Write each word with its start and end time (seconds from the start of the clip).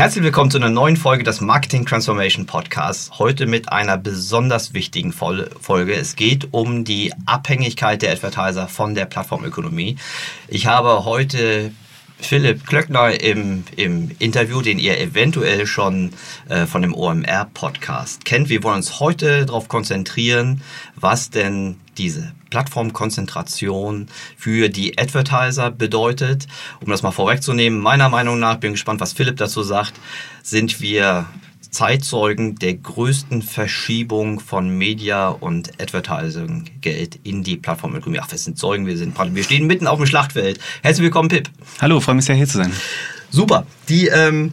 Herzlich 0.00 0.24
willkommen 0.24 0.50
zu 0.50 0.56
einer 0.56 0.70
neuen 0.70 0.96
Folge 0.96 1.24
des 1.24 1.42
Marketing 1.42 1.84
Transformation 1.84 2.46
Podcasts. 2.46 3.18
Heute 3.18 3.44
mit 3.44 3.70
einer 3.70 3.98
besonders 3.98 4.72
wichtigen 4.72 5.12
Folge. 5.12 5.92
Es 5.92 6.16
geht 6.16 6.54
um 6.54 6.84
die 6.86 7.12
Abhängigkeit 7.26 8.00
der 8.00 8.12
Advertiser 8.12 8.66
von 8.66 8.94
der 8.94 9.04
Plattformökonomie. 9.04 9.98
Ich 10.48 10.64
habe 10.64 11.04
heute 11.04 11.72
Philipp 12.18 12.66
Klöckner 12.66 13.20
im, 13.20 13.64
im 13.76 14.10
Interview, 14.18 14.62
den 14.62 14.78
ihr 14.78 14.98
eventuell 14.98 15.66
schon 15.66 16.14
äh, 16.48 16.64
von 16.64 16.80
dem 16.80 16.94
OMR-Podcast 16.94 18.24
kennt. 18.24 18.48
Wir 18.48 18.62
wollen 18.62 18.76
uns 18.76 19.00
heute 19.00 19.44
darauf 19.44 19.68
konzentrieren, 19.68 20.62
was 20.96 21.28
denn 21.28 21.76
diese 21.98 22.32
Plattformkonzentration 22.50 24.08
für 24.36 24.68
die 24.68 24.98
Advertiser 24.98 25.70
bedeutet. 25.70 26.46
Um 26.80 26.90
das 26.90 27.02
mal 27.02 27.12
vorwegzunehmen, 27.12 27.78
meiner 27.78 28.08
Meinung 28.08 28.38
nach, 28.38 28.56
bin 28.56 28.72
gespannt, 28.72 29.00
was 29.00 29.12
Philipp 29.12 29.36
dazu 29.36 29.62
sagt, 29.62 29.94
sind 30.42 30.80
wir 30.80 31.26
Zeitzeugen 31.70 32.56
der 32.56 32.74
größten 32.74 33.42
Verschiebung 33.42 34.40
von 34.40 34.76
Media 34.76 35.28
und 35.28 35.80
Advertising-Geld 35.80 37.20
in 37.22 37.44
die 37.44 37.56
Plattformökonomie. 37.56 38.20
Ach, 38.20 38.30
wir 38.30 38.38
sind 38.38 38.58
Zeugen, 38.58 38.86
wir 38.86 38.96
sind 38.96 39.16
wir 39.16 39.44
stehen 39.44 39.66
mitten 39.66 39.86
auf 39.86 39.98
dem 39.98 40.06
Schlachtfeld. 40.06 40.58
Herzlich 40.82 41.04
willkommen, 41.04 41.28
Pip. 41.28 41.48
Hallo, 41.80 42.00
freue 42.00 42.16
mich 42.16 42.24
sehr 42.24 42.34
hier 42.34 42.48
zu 42.48 42.58
sein. 42.58 42.72
Super. 43.30 43.66
Die 43.88 44.08
ähm, 44.08 44.52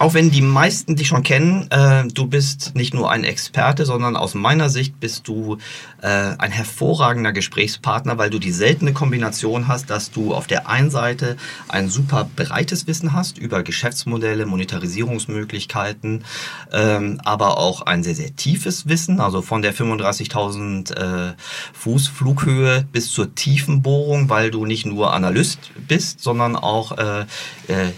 auch 0.00 0.14
wenn 0.14 0.30
die 0.30 0.40
meisten 0.40 0.96
dich 0.96 1.08
schon 1.08 1.22
kennen, 1.22 1.70
äh, 1.70 2.04
du 2.06 2.26
bist 2.26 2.74
nicht 2.74 2.94
nur 2.94 3.10
ein 3.10 3.22
Experte, 3.22 3.84
sondern 3.84 4.16
aus 4.16 4.34
meiner 4.34 4.70
Sicht 4.70 4.98
bist 4.98 5.28
du 5.28 5.58
äh, 6.00 6.06
ein 6.06 6.50
hervorragender 6.50 7.32
Gesprächspartner, 7.32 8.16
weil 8.16 8.30
du 8.30 8.38
die 8.38 8.50
seltene 8.50 8.94
Kombination 8.94 9.68
hast, 9.68 9.90
dass 9.90 10.10
du 10.10 10.32
auf 10.32 10.46
der 10.46 10.70
einen 10.70 10.90
Seite 10.90 11.36
ein 11.68 11.90
super 11.90 12.26
breites 12.34 12.86
Wissen 12.86 13.12
hast 13.12 13.36
über 13.36 13.62
Geschäftsmodelle, 13.62 14.46
Monetarisierungsmöglichkeiten, 14.46 16.24
ähm, 16.72 17.20
aber 17.22 17.58
auch 17.58 17.82
ein 17.82 18.02
sehr, 18.02 18.14
sehr 18.14 18.34
tiefes 18.34 18.88
Wissen, 18.88 19.20
also 19.20 19.42
von 19.42 19.60
der 19.60 19.74
35.000 19.74 20.96
äh, 20.96 21.34
Fuß 21.74 22.08
Flughöhe 22.08 22.86
bis 22.90 23.12
zur 23.12 23.34
tiefen 23.34 23.82
Bohrung, 23.82 24.30
weil 24.30 24.50
du 24.50 24.64
nicht 24.64 24.86
nur 24.86 25.12
Analyst 25.12 25.58
bist, 25.86 26.22
sondern 26.22 26.56
auch 26.56 26.96
äh, 26.96 27.20
äh, 27.68 27.92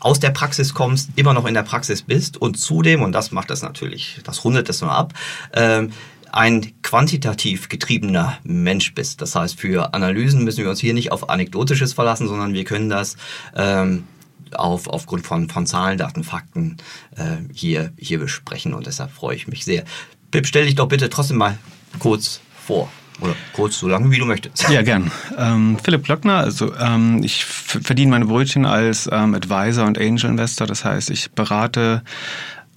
aus 0.00 0.20
der 0.20 0.30
Praxis 0.30 0.74
kommst, 0.74 1.10
immer 1.16 1.34
noch 1.34 1.46
in 1.46 1.54
der 1.54 1.62
Praxis 1.62 2.02
bist 2.02 2.36
und 2.36 2.58
zudem, 2.58 3.02
und 3.02 3.12
das 3.12 3.32
macht 3.32 3.50
das 3.50 3.62
natürlich, 3.62 4.20
das 4.24 4.44
rundet 4.44 4.68
das 4.68 4.80
nur 4.80 4.92
ab, 4.92 5.14
ähm, 5.52 5.90
ein 6.32 6.72
quantitativ 6.82 7.68
getriebener 7.68 8.38
Mensch 8.44 8.94
bist. 8.94 9.22
Das 9.22 9.34
heißt, 9.34 9.58
für 9.58 9.94
Analysen 9.94 10.44
müssen 10.44 10.64
wir 10.64 10.70
uns 10.70 10.80
hier 10.80 10.92
nicht 10.92 11.10
auf 11.12 11.30
Anekdotisches 11.30 11.94
verlassen, 11.94 12.28
sondern 12.28 12.52
wir 12.52 12.64
können 12.64 12.90
das 12.90 13.16
ähm, 13.54 14.04
auf, 14.52 14.86
aufgrund 14.86 15.26
von, 15.26 15.48
von 15.48 15.66
Zahlen, 15.66 15.98
Daten, 15.98 16.24
Fakten 16.24 16.76
äh, 17.16 17.36
hier, 17.54 17.92
hier 17.96 18.18
besprechen 18.18 18.74
und 18.74 18.86
deshalb 18.86 19.12
freue 19.12 19.36
ich 19.36 19.48
mich 19.48 19.64
sehr. 19.64 19.84
Pip, 20.30 20.46
stell 20.46 20.66
dich 20.66 20.74
doch 20.74 20.88
bitte 20.88 21.08
trotzdem 21.08 21.38
mal 21.38 21.58
kurz 21.98 22.40
vor. 22.66 22.90
Oder 23.20 23.34
kurz, 23.52 23.78
so 23.78 23.88
lange 23.88 24.10
wie 24.10 24.18
du 24.18 24.26
möchtest. 24.26 24.68
Ja, 24.68 24.82
gern. 24.82 25.10
Ähm, 25.38 25.78
Philipp 25.82 26.04
Glöckner, 26.04 26.38
also 26.38 26.74
ähm, 26.76 27.22
ich 27.22 27.44
verdiene 27.44 28.10
meine 28.10 28.26
Brötchen 28.26 28.66
als 28.66 29.08
ähm, 29.10 29.34
Advisor 29.34 29.86
und 29.86 29.98
Angel 29.98 30.30
Investor. 30.30 30.66
Das 30.66 30.84
heißt, 30.84 31.10
ich 31.10 31.30
berate 31.30 32.02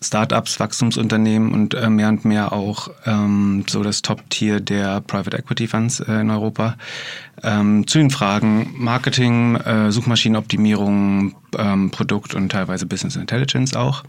Startups, 0.01 0.59
Wachstumsunternehmen 0.59 1.53
und 1.53 1.73
äh, 1.73 1.89
mehr 1.89 2.07
und 2.07 2.23
mehr 2.23 2.53
auch 2.53 2.89
ähm, 3.05 3.65
so 3.67 3.83
das 3.83 4.01
Top-Tier 4.01 4.61
der 4.61 5.01
Private 5.01 5.37
Equity 5.37 5.67
Funds 5.67 5.99
äh, 5.99 6.21
in 6.21 6.29
Europa. 6.29 6.77
Ähm, 7.43 7.87
zu 7.87 7.97
den 7.97 8.09
Fragen 8.09 8.73
Marketing, 8.77 9.55
äh, 9.55 9.91
Suchmaschinenoptimierung, 9.91 11.35
ähm, 11.57 11.89
Produkt 11.91 12.33
und 12.33 12.49
teilweise 12.51 12.85
Business 12.85 13.15
Intelligence 13.15 13.75
auch. 13.75 14.03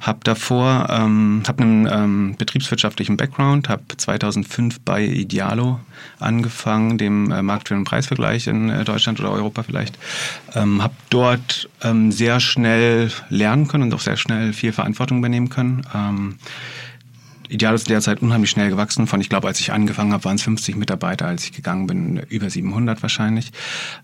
Hab 0.00 0.24
davor, 0.24 0.88
ähm, 0.90 1.42
hab 1.46 1.60
einen 1.60 1.86
ähm, 1.86 2.34
betriebswirtschaftlichen 2.38 3.16
Background, 3.16 3.68
habe 3.68 3.82
2005 3.96 4.80
bei 4.80 5.04
Idealo 5.04 5.80
angefangen, 6.18 6.98
dem 6.98 7.30
äh, 7.30 7.42
marktführenden 7.42 7.84
Preisvergleich 7.84 8.46
in 8.46 8.68
äh, 8.68 8.84
Deutschland 8.84 9.20
oder 9.20 9.30
Europa 9.30 9.62
vielleicht. 9.62 9.98
Ähm, 10.54 10.82
habe 10.82 10.94
dort 11.10 11.68
ähm, 11.82 12.10
sehr 12.10 12.40
schnell 12.40 13.10
lernen 13.28 13.68
können 13.68 13.84
und 13.84 13.94
auch 13.94 14.00
sehr 14.00 14.16
schnell 14.16 14.52
viel 14.52 14.72
Verantwortung 14.72 15.18
übernehmen 15.18 15.48
können. 15.48 15.82
Ideal 17.52 17.74
ist 17.74 17.90
derzeit 17.90 18.22
unheimlich 18.22 18.50
schnell 18.50 18.70
gewachsen. 18.70 19.06
Von, 19.06 19.20
ich 19.20 19.28
glaube, 19.28 19.46
als 19.46 19.60
ich 19.60 19.72
angefangen 19.72 20.12
habe, 20.12 20.24
waren 20.24 20.36
es 20.36 20.42
50 20.42 20.76
Mitarbeiter. 20.76 21.26
Als 21.26 21.44
ich 21.44 21.52
gegangen 21.52 21.86
bin, 21.86 22.16
über 22.28 22.48
700 22.48 23.02
wahrscheinlich. 23.02 23.52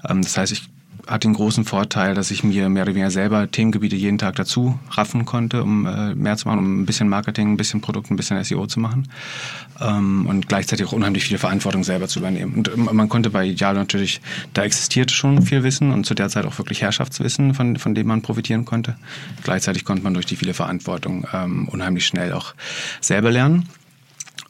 Ähm, 0.09 0.23
das 0.23 0.37
heißt, 0.37 0.53
ich 0.53 0.69
hat 1.09 1.25
den 1.25 1.33
großen 1.33 1.65
Vorteil, 1.65 2.15
dass 2.15 2.31
ich 2.31 2.45
mir 2.45 2.69
mehr 2.69 2.83
oder 2.83 2.95
weniger 2.95 3.11
selber 3.11 3.51
Themengebiete 3.51 3.97
jeden 3.97 4.19
Tag 4.19 4.37
dazu 4.37 4.79
raffen 4.91 5.25
konnte, 5.25 5.63
um 5.63 5.87
äh, 5.87 6.15
mehr 6.15 6.37
zu 6.37 6.47
machen, 6.47 6.59
um 6.59 6.83
ein 6.83 6.87
bisschen 6.87 7.09
Marketing, 7.09 7.53
ein 7.53 7.57
bisschen 7.57 7.81
Produkt, 7.81 8.11
ein 8.11 8.17
bisschen 8.17 8.43
SEO 8.45 8.67
zu 8.67 8.79
machen 8.79 9.09
ähm, 9.81 10.27
und 10.27 10.49
gleichzeitig 10.49 10.87
auch 10.87 10.93
unheimlich 10.93 11.25
viel 11.25 11.39
Verantwortung 11.39 11.83
selber 11.83 12.09
zu 12.09 12.19
übernehmen. 12.19 12.55
Und 12.55 12.69
ähm, 12.69 12.91
man 12.93 13.09
konnte 13.09 13.31
bei 13.31 13.47
Ideal 13.47 13.75
natürlich, 13.75 14.21
da 14.53 14.63
existierte 14.63 15.15
schon 15.15 15.43
viel 15.43 15.63
Wissen 15.63 15.93
und 15.93 16.05
zu 16.05 16.15
der 16.15 16.29
Zeit 16.29 16.45
auch 16.45 16.59
wirklich 16.59 16.83
Herrschaftswissen, 16.83 17.55
von, 17.55 17.77
von 17.77 17.95
dem 17.95 18.07
man 18.07 18.21
profitieren 18.21 18.67
konnte. 18.67 18.97
Gleichzeitig 19.43 19.85
konnte 19.85 20.05
man 20.05 20.13
durch 20.15 20.27
die 20.27 20.37
viele 20.37 20.53
Verantwortung 20.53 21.27
ähm, 21.33 21.69
unheimlich 21.69 22.07
schnell 22.07 22.33
auch 22.35 22.55
selber 23.01 23.31
lernen. 23.31 23.69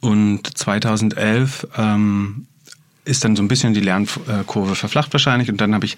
Und 0.01 0.59
2011 0.59 1.69
ähm, 1.77 2.47
ist 3.09 3.25
dann 3.25 3.37
so 3.37 3.43
ein 3.43 3.49
bisschen 3.49 3.75
die 3.75 3.81
Lernkurve 3.81 4.75
verflacht 4.75 5.13
wahrscheinlich. 5.13 5.51
Und 5.51 5.61
dann 5.61 5.75
habe 5.75 5.87
ich 5.87 5.97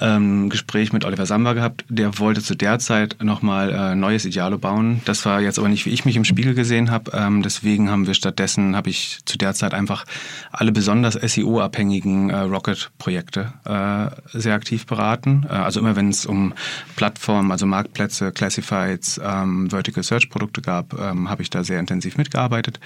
ähm, 0.00 0.46
ein 0.46 0.50
Gespräch 0.50 0.92
mit 0.92 1.04
Oliver 1.04 1.26
Samba 1.26 1.52
gehabt. 1.52 1.84
Der 1.88 2.18
wollte 2.18 2.42
zu 2.42 2.54
der 2.54 2.78
Zeit 2.78 3.16
nochmal 3.22 3.70
äh, 3.70 3.94
neues 3.94 4.24
Idealo 4.24 4.58
bauen. 4.58 5.02
Das 5.04 5.24
war 5.26 5.40
jetzt 5.40 5.58
aber 5.58 5.68
nicht, 5.68 5.86
wie 5.86 5.90
ich 5.90 6.04
mich 6.04 6.16
im 6.16 6.24
Spiegel 6.24 6.54
gesehen 6.54 6.90
habe. 6.90 7.12
Ähm, 7.14 7.42
deswegen 7.42 7.90
haben 7.90 8.06
wir 8.06 8.14
stattdessen, 8.14 8.74
habe 8.74 8.90
ich 8.90 9.20
zu 9.24 9.38
der 9.38 9.54
Zeit 9.54 9.74
einfach 9.74 10.04
alle 10.50 10.72
besonders 10.72 11.14
SEO-abhängigen 11.14 12.30
äh, 12.30 12.38
Rocket-Projekte 12.40 13.52
äh, 13.64 14.38
sehr 14.38 14.54
aktiv 14.54 14.86
beraten. 14.86 15.46
Also 15.48 15.80
immer 15.80 15.96
wenn 15.96 16.08
es 16.08 16.26
um 16.26 16.54
Plattformen, 16.96 17.52
also 17.52 17.66
Marktplätze, 17.66 18.32
Classifieds, 18.32 19.20
ähm, 19.22 19.70
Vertical 19.70 20.02
Search-Produkte 20.02 20.62
gab, 20.62 20.98
ähm, 20.98 21.28
habe 21.28 21.42
ich 21.42 21.50
da 21.50 21.64
sehr 21.64 21.78
intensiv 21.78 22.16
mitgearbeitet. 22.16 22.80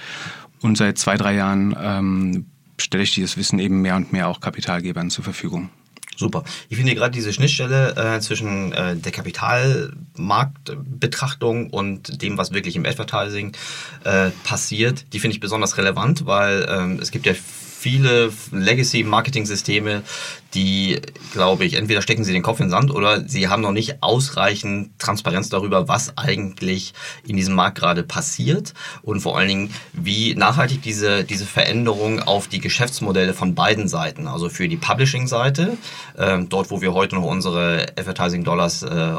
Und 0.61 0.77
seit 0.77 0.97
zwei, 0.97 1.15
drei 1.17 1.35
Jahren 1.35 1.75
ähm, 1.79 2.45
stelle 2.77 3.03
ich 3.03 3.13
dieses 3.13 3.37
Wissen 3.37 3.59
eben 3.59 3.81
mehr 3.81 3.95
und 3.95 4.11
mehr 4.11 4.27
auch 4.27 4.39
Kapitalgebern 4.39 5.09
zur 5.09 5.23
Verfügung. 5.23 5.69
Super. 6.17 6.43
Ich 6.69 6.77
finde 6.77 6.95
gerade 6.95 7.11
diese 7.11 7.33
Schnittstelle 7.33 7.93
äh, 7.97 8.21
zwischen 8.21 8.71
äh, 8.71 8.95
der 8.95 9.11
Kapitalmarktbetrachtung 9.11 11.71
und 11.71 12.21
dem, 12.21 12.37
was 12.37 12.53
wirklich 12.53 12.77
im 12.77 12.85
Advertising 12.85 13.51
äh, 14.05 14.29
passiert, 14.45 15.07
die 15.11 15.19
finde 15.19 15.33
ich 15.33 15.41
besonders 15.41 15.77
relevant, 15.77 16.25
weil 16.25 16.65
ähm, 16.69 16.99
es 17.01 17.11
gibt 17.11 17.25
ja 17.25 17.33
viele 17.33 18.31
Legacy-Marketing-Systeme, 18.51 20.03
die, 20.55 21.01
glaube 21.33 21.65
ich, 21.65 21.73
entweder 21.75 22.01
stecken 22.01 22.23
sie 22.23 22.33
den 22.33 22.41
Kopf 22.41 22.59
in 22.59 22.67
den 22.67 22.71
Sand 22.71 22.91
oder 22.91 23.27
sie 23.27 23.49
haben 23.49 23.61
noch 23.61 23.71
nicht 23.71 24.01
ausreichend 24.01 24.97
Transparenz 24.97 25.49
darüber, 25.49 25.87
was 25.87 26.17
eigentlich 26.17 26.93
in 27.27 27.35
diesem 27.35 27.55
Markt 27.55 27.77
gerade 27.77 28.03
passiert 28.03 28.73
und 29.03 29.19
vor 29.19 29.37
allen 29.37 29.49
Dingen, 29.49 29.73
wie 29.93 30.33
nachhaltig 30.35 30.81
diese, 30.81 31.23
diese 31.23 31.45
Veränderung 31.45 32.21
auf 32.21 32.47
die 32.47 32.59
Geschäftsmodelle 32.59 33.33
von 33.33 33.53
beiden 33.53 33.87
Seiten, 33.87 34.27
also 34.27 34.49
für 34.49 34.67
die 34.67 34.77
Publishing-Seite, 34.77 35.77
äh, 36.17 36.39
dort, 36.47 36.71
wo 36.71 36.81
wir 36.81 36.93
heute 36.93 37.15
noch 37.15 37.25
unsere 37.25 37.87
Advertising-Dollars 37.97 38.83
äh, 38.83 39.13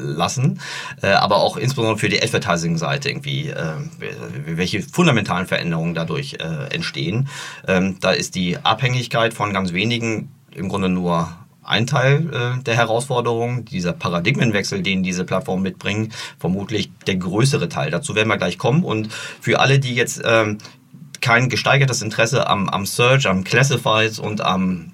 lassen, 0.00 0.60
äh, 1.02 1.08
aber 1.08 1.36
auch 1.36 1.56
insbesondere 1.56 1.98
für 1.98 2.08
die 2.08 2.22
Advertising-Seite 2.22 3.08
irgendwie, 3.08 3.48
äh, 3.48 3.74
welche 4.44 4.82
fundamentalen 4.82 5.46
Veränderungen 5.46 5.94
dadurch 5.94 6.34
äh, 6.34 6.74
entstehen. 6.74 7.28
Ähm, 7.66 7.96
da 8.00 8.10
ist 8.10 8.34
die 8.34 8.58
Abhängigkeit 8.58 9.32
von 9.32 9.52
ganz 9.52 9.72
wenigen 9.72 10.30
im 10.54 10.68
Grunde 10.68 10.88
nur 10.88 11.28
ein 11.62 11.86
Teil 11.86 12.30
äh, 12.32 12.62
der 12.62 12.76
Herausforderung, 12.76 13.64
dieser 13.66 13.92
Paradigmenwechsel, 13.92 14.82
den 14.82 15.02
diese 15.02 15.24
Plattformen 15.24 15.62
mitbringen, 15.62 16.12
vermutlich 16.38 16.90
der 17.06 17.16
größere 17.16 17.68
Teil. 17.68 17.90
Dazu 17.90 18.14
werden 18.14 18.28
wir 18.28 18.38
gleich 18.38 18.56
kommen. 18.56 18.82
Und 18.82 19.12
für 19.12 19.60
alle, 19.60 19.78
die 19.78 19.94
jetzt 19.94 20.22
ähm, 20.24 20.58
kein 21.20 21.48
gesteigertes 21.48 22.00
Interesse 22.00 22.48
am, 22.48 22.68
am 22.68 22.86
Search, 22.86 23.26
am 23.28 23.44
Classifieds 23.44 24.18
und 24.18 24.40
am 24.40 24.92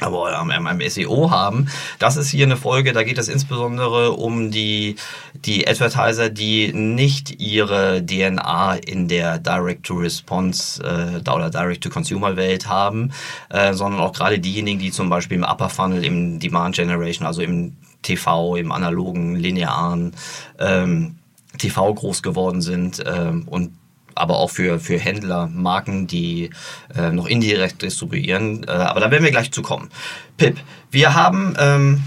aber 0.00 0.38
am, 0.38 0.50
am 0.50 0.80
SEO 0.80 1.30
haben. 1.30 1.68
Das 1.98 2.16
ist 2.16 2.30
hier 2.30 2.46
eine 2.46 2.56
Folge, 2.56 2.92
da 2.92 3.02
geht 3.02 3.18
es 3.18 3.28
insbesondere 3.28 4.12
um 4.12 4.50
die, 4.50 4.96
die 5.34 5.66
Advertiser, 5.66 6.30
die 6.30 6.72
nicht 6.72 7.40
ihre 7.40 8.04
DNA 8.04 8.76
in 8.76 9.08
der 9.08 9.38
Direct-to-Response 9.38 11.22
äh, 11.26 11.30
oder 11.30 11.50
Direct-to-Consumer-Welt 11.50 12.68
haben, 12.68 13.12
äh, 13.48 13.72
sondern 13.72 14.00
auch 14.00 14.12
gerade 14.12 14.38
diejenigen, 14.38 14.78
die 14.78 14.90
zum 14.90 15.08
Beispiel 15.08 15.38
im 15.38 15.44
Upper 15.44 15.68
Funnel, 15.68 16.04
im 16.04 16.38
Demand 16.38 16.76
Generation, 16.76 17.26
also 17.26 17.42
im 17.42 17.76
TV, 18.02 18.56
im 18.56 18.72
analogen, 18.72 19.36
linearen 19.36 20.14
ähm, 20.58 21.16
TV 21.58 21.94
groß 21.94 22.22
geworden 22.22 22.62
sind 22.62 23.02
ähm, 23.06 23.46
und 23.46 23.72
aber 24.22 24.38
auch 24.38 24.50
für, 24.50 24.78
für 24.78 24.98
Händler, 24.98 25.48
Marken, 25.52 26.06
die 26.06 26.50
äh, 26.96 27.10
noch 27.10 27.26
indirekt 27.26 27.82
distribuieren. 27.82 28.64
Äh, 28.64 28.70
aber 28.70 29.00
da 29.00 29.10
werden 29.10 29.24
wir 29.24 29.32
gleich 29.32 29.50
zu 29.50 29.62
kommen. 29.62 29.90
Pip, 30.36 30.58
wir 30.92 31.14
haben, 31.14 31.56
ähm, 31.58 32.02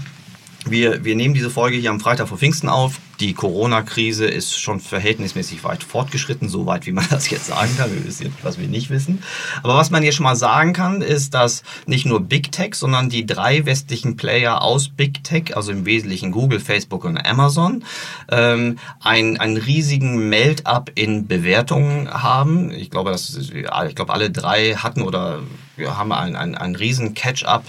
wir, 0.64 1.04
wir 1.04 1.14
nehmen 1.14 1.34
diese 1.34 1.50
Folge 1.50 1.76
hier 1.76 1.90
am 1.90 2.00
Freitag 2.00 2.28
vor 2.28 2.38
Pfingsten 2.38 2.70
auf 2.70 2.98
die 3.20 3.34
Corona-Krise 3.34 4.26
ist 4.26 4.58
schon 4.58 4.80
verhältnismäßig 4.80 5.64
weit 5.64 5.82
fortgeschritten, 5.82 6.48
so 6.48 6.66
weit, 6.66 6.86
wie 6.86 6.92
man 6.92 7.06
das 7.10 7.30
jetzt 7.30 7.46
sagen 7.46 7.76
kann. 7.76 7.92
Wir 7.94 8.04
wissen 8.04 8.24
jetzt, 8.24 8.42
was 8.42 8.58
wir 8.58 8.68
nicht 8.68 8.90
wissen. 8.90 9.22
Aber 9.62 9.76
was 9.76 9.90
man 9.90 10.02
hier 10.02 10.12
schon 10.12 10.24
mal 10.24 10.36
sagen 10.36 10.72
kann, 10.72 11.00
ist, 11.00 11.34
dass 11.34 11.62
nicht 11.86 12.06
nur 12.06 12.20
Big 12.20 12.52
Tech, 12.52 12.74
sondern 12.74 13.08
die 13.08 13.26
drei 13.26 13.64
westlichen 13.66 14.16
Player 14.16 14.62
aus 14.62 14.88
Big 14.88 15.24
Tech, 15.24 15.56
also 15.56 15.72
im 15.72 15.86
Wesentlichen 15.86 16.32
Google, 16.32 16.60
Facebook 16.60 17.04
und 17.04 17.18
Amazon, 17.18 17.84
ähm, 18.30 18.78
ein, 19.00 19.38
einen 19.38 19.56
riesigen 19.56 20.28
Meld-up 20.28 20.90
in 20.94 21.26
Bewertungen 21.26 22.10
haben. 22.10 22.70
Ich 22.70 22.90
glaube, 22.90 23.10
das 23.10 23.30
ist, 23.30 23.52
ich 23.52 23.94
glaube, 23.94 24.12
alle 24.12 24.30
drei 24.30 24.74
hatten 24.74 25.02
oder 25.02 25.40
wir 25.76 25.96
haben 25.98 26.12
einen, 26.12 26.36
einen, 26.36 26.54
einen 26.54 26.74
riesen 26.74 27.14
Catch-up 27.14 27.64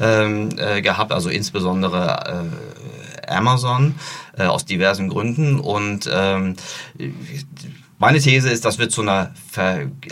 ähm, 0.00 0.50
äh, 0.56 0.80
gehabt, 0.80 1.12
also 1.12 1.28
insbesondere 1.28 2.46
äh, 2.46 3.07
Amazon 3.28 3.94
äh, 4.36 4.44
aus 4.44 4.64
diversen 4.64 5.08
Gründen. 5.08 5.58
Und 5.58 6.08
ähm, 6.12 6.56
meine 7.98 8.20
These 8.20 8.50
ist, 8.50 8.64
das 8.64 8.78
wird 8.78 8.92
zu 8.92 9.02
einer, 9.02 9.34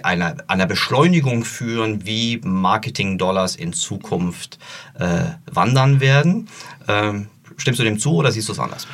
einer, 0.02 0.36
einer 0.48 0.66
Beschleunigung 0.66 1.44
führen, 1.44 2.04
wie 2.04 2.40
Marketing-Dollars 2.42 3.56
in 3.56 3.72
Zukunft 3.72 4.58
äh, 4.98 5.24
wandern 5.46 6.00
werden. 6.00 6.48
Ähm, 6.88 7.28
stimmst 7.56 7.80
du 7.80 7.84
dem 7.84 7.98
zu 7.98 8.14
oder 8.16 8.32
siehst 8.32 8.48
du 8.48 8.52
es 8.52 8.58
anders? 8.58 8.86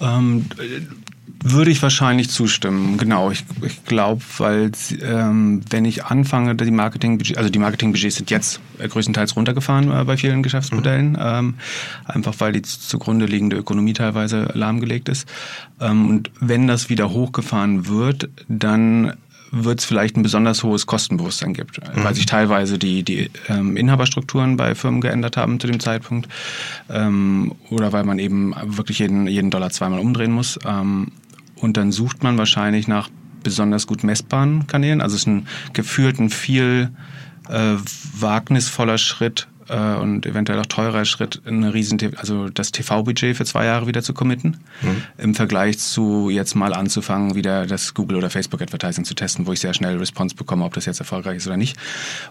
Ähm, 0.00 0.46
würde 1.42 1.70
ich 1.70 1.82
wahrscheinlich 1.82 2.28
zustimmen, 2.28 2.98
genau. 2.98 3.30
Ich, 3.30 3.44
ich 3.62 3.84
glaube, 3.84 4.22
weil 4.38 4.72
ähm, 5.02 5.62
wenn 5.70 5.84
ich 5.86 6.04
anfange, 6.04 6.54
die 6.54 6.70
Marketingbudgets, 6.70 7.38
also 7.38 7.50
die 7.50 7.58
Marketingbudgets 7.58 8.16
sind 8.16 8.30
jetzt 8.30 8.60
größtenteils 8.78 9.36
runtergefahren 9.36 9.90
äh, 9.90 10.04
bei 10.04 10.16
vielen 10.16 10.42
Geschäftsmodellen, 10.42 11.12
mhm. 11.12 11.18
ähm, 11.20 11.54
einfach 12.04 12.34
weil 12.38 12.52
die 12.52 12.62
zugrunde 12.62 13.26
liegende 13.26 13.56
Ökonomie 13.56 13.94
teilweise 13.94 14.50
lahmgelegt 14.52 15.08
ist. 15.08 15.26
Ähm, 15.80 16.10
und 16.10 16.30
wenn 16.40 16.66
das 16.66 16.90
wieder 16.90 17.10
hochgefahren 17.10 17.88
wird, 17.88 18.28
dann 18.48 19.14
wird 19.50 19.80
es 19.80 19.84
vielleicht 19.84 20.16
ein 20.16 20.22
besonders 20.22 20.62
hohes 20.62 20.86
Kostenbewusstsein 20.86 21.54
gibt, 21.54 21.78
mhm. 21.78 22.04
weil 22.04 22.14
sich 22.14 22.26
teilweise 22.26 22.78
die, 22.78 23.02
die 23.02 23.30
ähm, 23.48 23.76
Inhaberstrukturen 23.76 24.56
bei 24.56 24.74
Firmen 24.74 25.00
geändert 25.00 25.36
haben 25.36 25.58
zu 25.58 25.66
dem 25.66 25.80
Zeitpunkt 25.80 26.28
ähm, 26.88 27.52
oder 27.70 27.92
weil 27.92 28.04
man 28.04 28.18
eben 28.18 28.54
wirklich 28.64 28.98
jeden, 28.98 29.26
jeden 29.26 29.50
Dollar 29.50 29.70
zweimal 29.70 30.00
umdrehen 30.00 30.32
muss. 30.32 30.58
Ähm, 30.64 31.08
und 31.60 31.76
dann 31.76 31.92
sucht 31.92 32.22
man 32.22 32.38
wahrscheinlich 32.38 32.88
nach 32.88 33.08
besonders 33.42 33.86
gut 33.86 34.04
messbaren 34.04 34.66
Kanälen. 34.66 35.00
Also 35.00 35.16
es 35.16 35.22
ist 35.22 35.28
ein 35.28 35.46
gefühlt 35.72 36.18
ein 36.18 36.30
viel 36.30 36.90
äh, 37.48 37.76
wagnisvoller 38.18 38.98
Schritt 38.98 39.48
äh, 39.70 39.94
und 39.94 40.26
eventuell 40.26 40.58
auch 40.58 40.66
teurer 40.66 41.04
Schritt, 41.04 41.40
eine 41.46 41.72
riesen, 41.72 41.98
also 42.16 42.48
das 42.48 42.72
TV-Budget 42.72 43.36
für 43.36 43.44
zwei 43.44 43.64
Jahre 43.64 43.86
wieder 43.86 44.02
zu 44.02 44.12
committen, 44.12 44.58
mhm. 44.82 45.02
im 45.16 45.34
Vergleich 45.34 45.78
zu 45.78 46.28
jetzt 46.28 46.54
mal 46.54 46.74
anzufangen, 46.74 47.34
wieder 47.34 47.66
das 47.66 47.94
Google 47.94 48.18
oder 48.18 48.30
Facebook 48.30 48.60
Advertising 48.60 49.04
zu 49.04 49.14
testen, 49.14 49.46
wo 49.46 49.52
ich 49.52 49.60
sehr 49.60 49.74
schnell 49.74 49.96
Response 49.96 50.34
bekomme, 50.34 50.64
ob 50.64 50.74
das 50.74 50.86
jetzt 50.86 51.00
erfolgreich 51.00 51.38
ist 51.38 51.46
oder 51.46 51.56
nicht. 51.56 51.76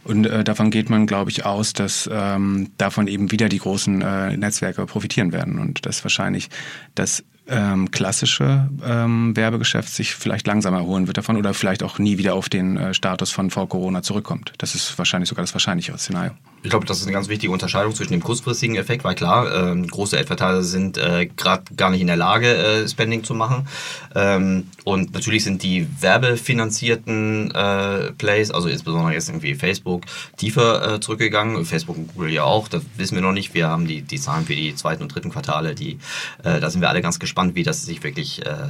Und 0.03 0.25
äh, 0.25 0.43
davon 0.43 0.69
geht 0.69 0.89
man, 0.89 1.07
glaube 1.07 1.31
ich, 1.31 1.45
aus, 1.45 1.73
dass 1.73 2.09
ähm, 2.11 2.71
davon 2.77 3.07
eben 3.07 3.31
wieder 3.31 3.49
die 3.49 3.59
großen 3.59 4.01
äh, 4.01 4.37
Netzwerke 4.37 4.85
profitieren 4.85 5.31
werden 5.31 5.59
und 5.59 5.85
dass 5.85 6.03
wahrscheinlich 6.03 6.49
das 6.95 7.23
ähm, 7.49 7.91
klassische 7.91 8.69
ähm, 8.85 9.35
Werbegeschäft 9.35 9.89
sich 9.89 10.15
vielleicht 10.15 10.47
langsam 10.47 10.73
erholen 10.73 11.07
wird 11.07 11.17
davon 11.17 11.37
oder 11.37 11.53
vielleicht 11.53 11.83
auch 11.83 11.99
nie 11.99 12.17
wieder 12.17 12.33
auf 12.33 12.49
den 12.49 12.77
äh, 12.77 12.93
Status 12.93 13.31
von 13.31 13.49
vor 13.49 13.67
Corona 13.67 14.01
zurückkommt. 14.01 14.53
Das 14.57 14.75
ist 14.75 14.97
wahrscheinlich 14.97 15.29
sogar 15.29 15.43
das 15.43 15.53
wahrscheinlichere 15.53 15.97
Szenario. 15.97 16.31
Ich 16.61 16.69
glaube, 16.69 16.85
das 16.85 16.99
ist 16.99 17.03
eine 17.03 17.13
ganz 17.13 17.29
wichtige 17.29 17.53
Unterscheidung 17.53 17.95
zwischen 17.95 18.11
dem 18.11 18.21
kurzfristigen 18.21 18.75
Effekt, 18.75 19.05
weil 19.05 19.15
klar, 19.15 19.71
ähm, 19.71 19.87
große 19.87 20.17
Advertiser 20.19 20.61
sind 20.61 20.97
äh, 20.97 21.27
gerade 21.27 21.63
gar 21.75 21.89
nicht 21.89 22.01
in 22.01 22.07
der 22.07 22.17
Lage, 22.17 22.53
äh, 22.53 22.87
Spending 22.87 23.23
zu 23.23 23.33
machen. 23.33 23.67
Ähm, 24.13 24.67
und 24.83 25.13
natürlich 25.13 25.45
sind 25.45 25.63
die 25.63 25.87
werbefinanzierten 26.01 27.51
äh, 27.51 28.11
Plays, 28.11 28.51
also 28.51 28.67
insbesondere 28.67 29.13
jetzt 29.13 29.29
irgendwie 29.29 29.55
Facebook, 29.55 30.03
tiefer 30.35 30.95
äh, 30.95 30.99
zurückgegangen. 30.99 31.63
Facebook 31.63 31.97
und 31.97 32.13
Google 32.13 32.31
ja 32.31 32.43
auch, 32.43 32.67
das 32.67 32.83
wissen 32.97 33.15
wir 33.15 33.21
noch 33.21 33.31
nicht. 33.31 33.53
Wir 33.53 33.69
haben 33.69 33.87
die, 33.87 34.01
die 34.01 34.19
Zahlen 34.19 34.45
für 34.45 34.55
die 34.55 34.75
zweiten 34.75 35.03
und 35.03 35.15
dritten 35.15 35.31
Quartale, 35.31 35.75
die, 35.75 35.99
äh, 36.43 36.59
da 36.59 36.69
sind 36.69 36.81
wir 36.81 36.89
alle 36.89 37.01
ganz 37.01 37.19
gespannt, 37.19 37.38
wie 37.55 37.63
das 37.63 37.83
sich 37.83 38.03
wirklich 38.03 38.45
äh, 38.45 38.67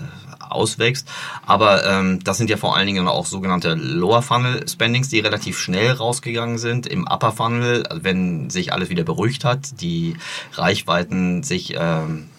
auswächst. 0.50 1.07
Aber 1.45 1.86
ähm, 1.86 2.24
das 2.24 2.38
sind 2.38 2.50
ja 2.50 2.57
vor 2.57 2.75
allen 2.75 2.88
Dingen 2.88 3.07
auch 3.07 3.25
sogenannte 3.25 3.75
Lower 3.75 4.21
Funnel 4.21 4.68
Spendings, 4.68 5.07
die 5.10 5.19
relativ 5.19 5.60
schnell 5.60 5.92
rausgegangen 5.92 6.57
sind. 6.57 6.88
Im 6.88 7.07
Upper 7.07 7.31
Funnel, 7.31 7.83
wenn 7.94 8.50
sich 8.50 8.74
alles 8.74 8.89
wieder 8.89 9.04
beruhigt 9.04 9.45
hat, 9.45 9.81
die 9.81 10.16
Reichweiten 10.54 11.44
sich 11.44 11.75
ähm, 11.77 12.30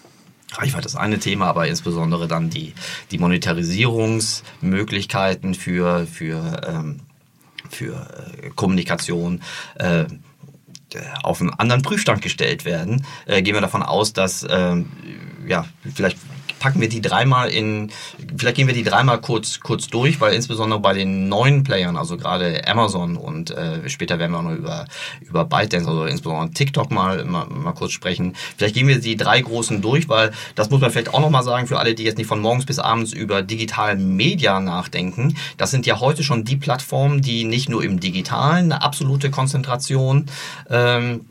Reichweite 0.53 0.87
ist 0.87 0.97
eine 0.97 1.19
Thema, 1.19 1.47
aber 1.47 1.67
insbesondere 1.67 2.27
dann 2.27 2.49
die, 2.49 2.73
die 3.09 3.19
Monetarisierungsmöglichkeiten 3.19 5.55
für, 5.55 6.05
für, 6.07 6.61
ähm, 6.67 6.99
für 7.69 7.93
äh, 7.93 8.49
Kommunikation 8.49 9.41
äh, 9.75 10.03
auf 11.23 11.41
einen 11.41 11.51
anderen 11.51 11.81
Prüfstand 11.81 12.21
gestellt 12.21 12.65
werden, 12.65 13.05
äh, 13.25 13.41
gehen 13.41 13.53
wir 13.53 13.61
davon 13.61 13.83
aus, 13.83 14.13
dass 14.13 14.43
äh, 14.43 14.75
ja, 15.47 15.65
vielleicht 15.95 16.17
packen 16.61 16.79
wir 16.79 16.89
die 16.89 17.01
dreimal 17.01 17.49
in, 17.49 17.89
vielleicht 18.37 18.55
gehen 18.55 18.67
wir 18.67 18.75
die 18.75 18.83
dreimal 18.83 19.19
kurz, 19.19 19.59
kurz 19.59 19.87
durch, 19.87 20.21
weil 20.21 20.35
insbesondere 20.35 20.79
bei 20.79 20.93
den 20.93 21.27
neuen 21.27 21.63
Playern, 21.63 21.97
also 21.97 22.17
gerade 22.17 22.67
Amazon 22.67 23.17
und 23.17 23.49
äh, 23.49 23.89
später 23.89 24.19
werden 24.19 24.31
wir 24.31 24.43
noch 24.43 24.53
über, 24.53 24.85
über 25.21 25.43
ByteDance, 25.43 25.89
also 25.89 26.05
insbesondere 26.05 26.51
TikTok 26.51 26.91
mal, 26.91 27.25
mal, 27.25 27.47
mal 27.47 27.71
kurz 27.73 27.93
sprechen. 27.93 28.35
Vielleicht 28.57 28.75
gehen 28.75 28.87
wir 28.87 28.99
die 28.99 29.17
drei 29.17 29.41
großen 29.41 29.81
durch, 29.81 30.07
weil 30.07 30.31
das 30.53 30.69
muss 30.69 30.79
man 30.81 30.91
vielleicht 30.91 31.11
auch 31.13 31.19
nochmal 31.19 31.43
sagen 31.43 31.65
für 31.65 31.79
alle, 31.79 31.95
die 31.95 32.03
jetzt 32.03 32.19
nicht 32.19 32.27
von 32.27 32.39
morgens 32.39 32.65
bis 32.65 32.77
abends 32.77 33.11
über 33.11 33.41
digitale 33.41 33.95
Media 33.95 34.59
nachdenken. 34.59 35.37
Das 35.57 35.71
sind 35.71 35.87
ja 35.87 35.99
heute 35.99 36.21
schon 36.21 36.43
die 36.43 36.57
Plattformen, 36.57 37.23
die 37.23 37.43
nicht 37.43 37.69
nur 37.69 37.83
im 37.83 37.99
Digitalen 37.99 38.71
eine 38.71 38.83
absolute 38.83 39.31
Konzentration 39.31 40.27
ähm, 40.69 41.21
äh, 41.21 41.30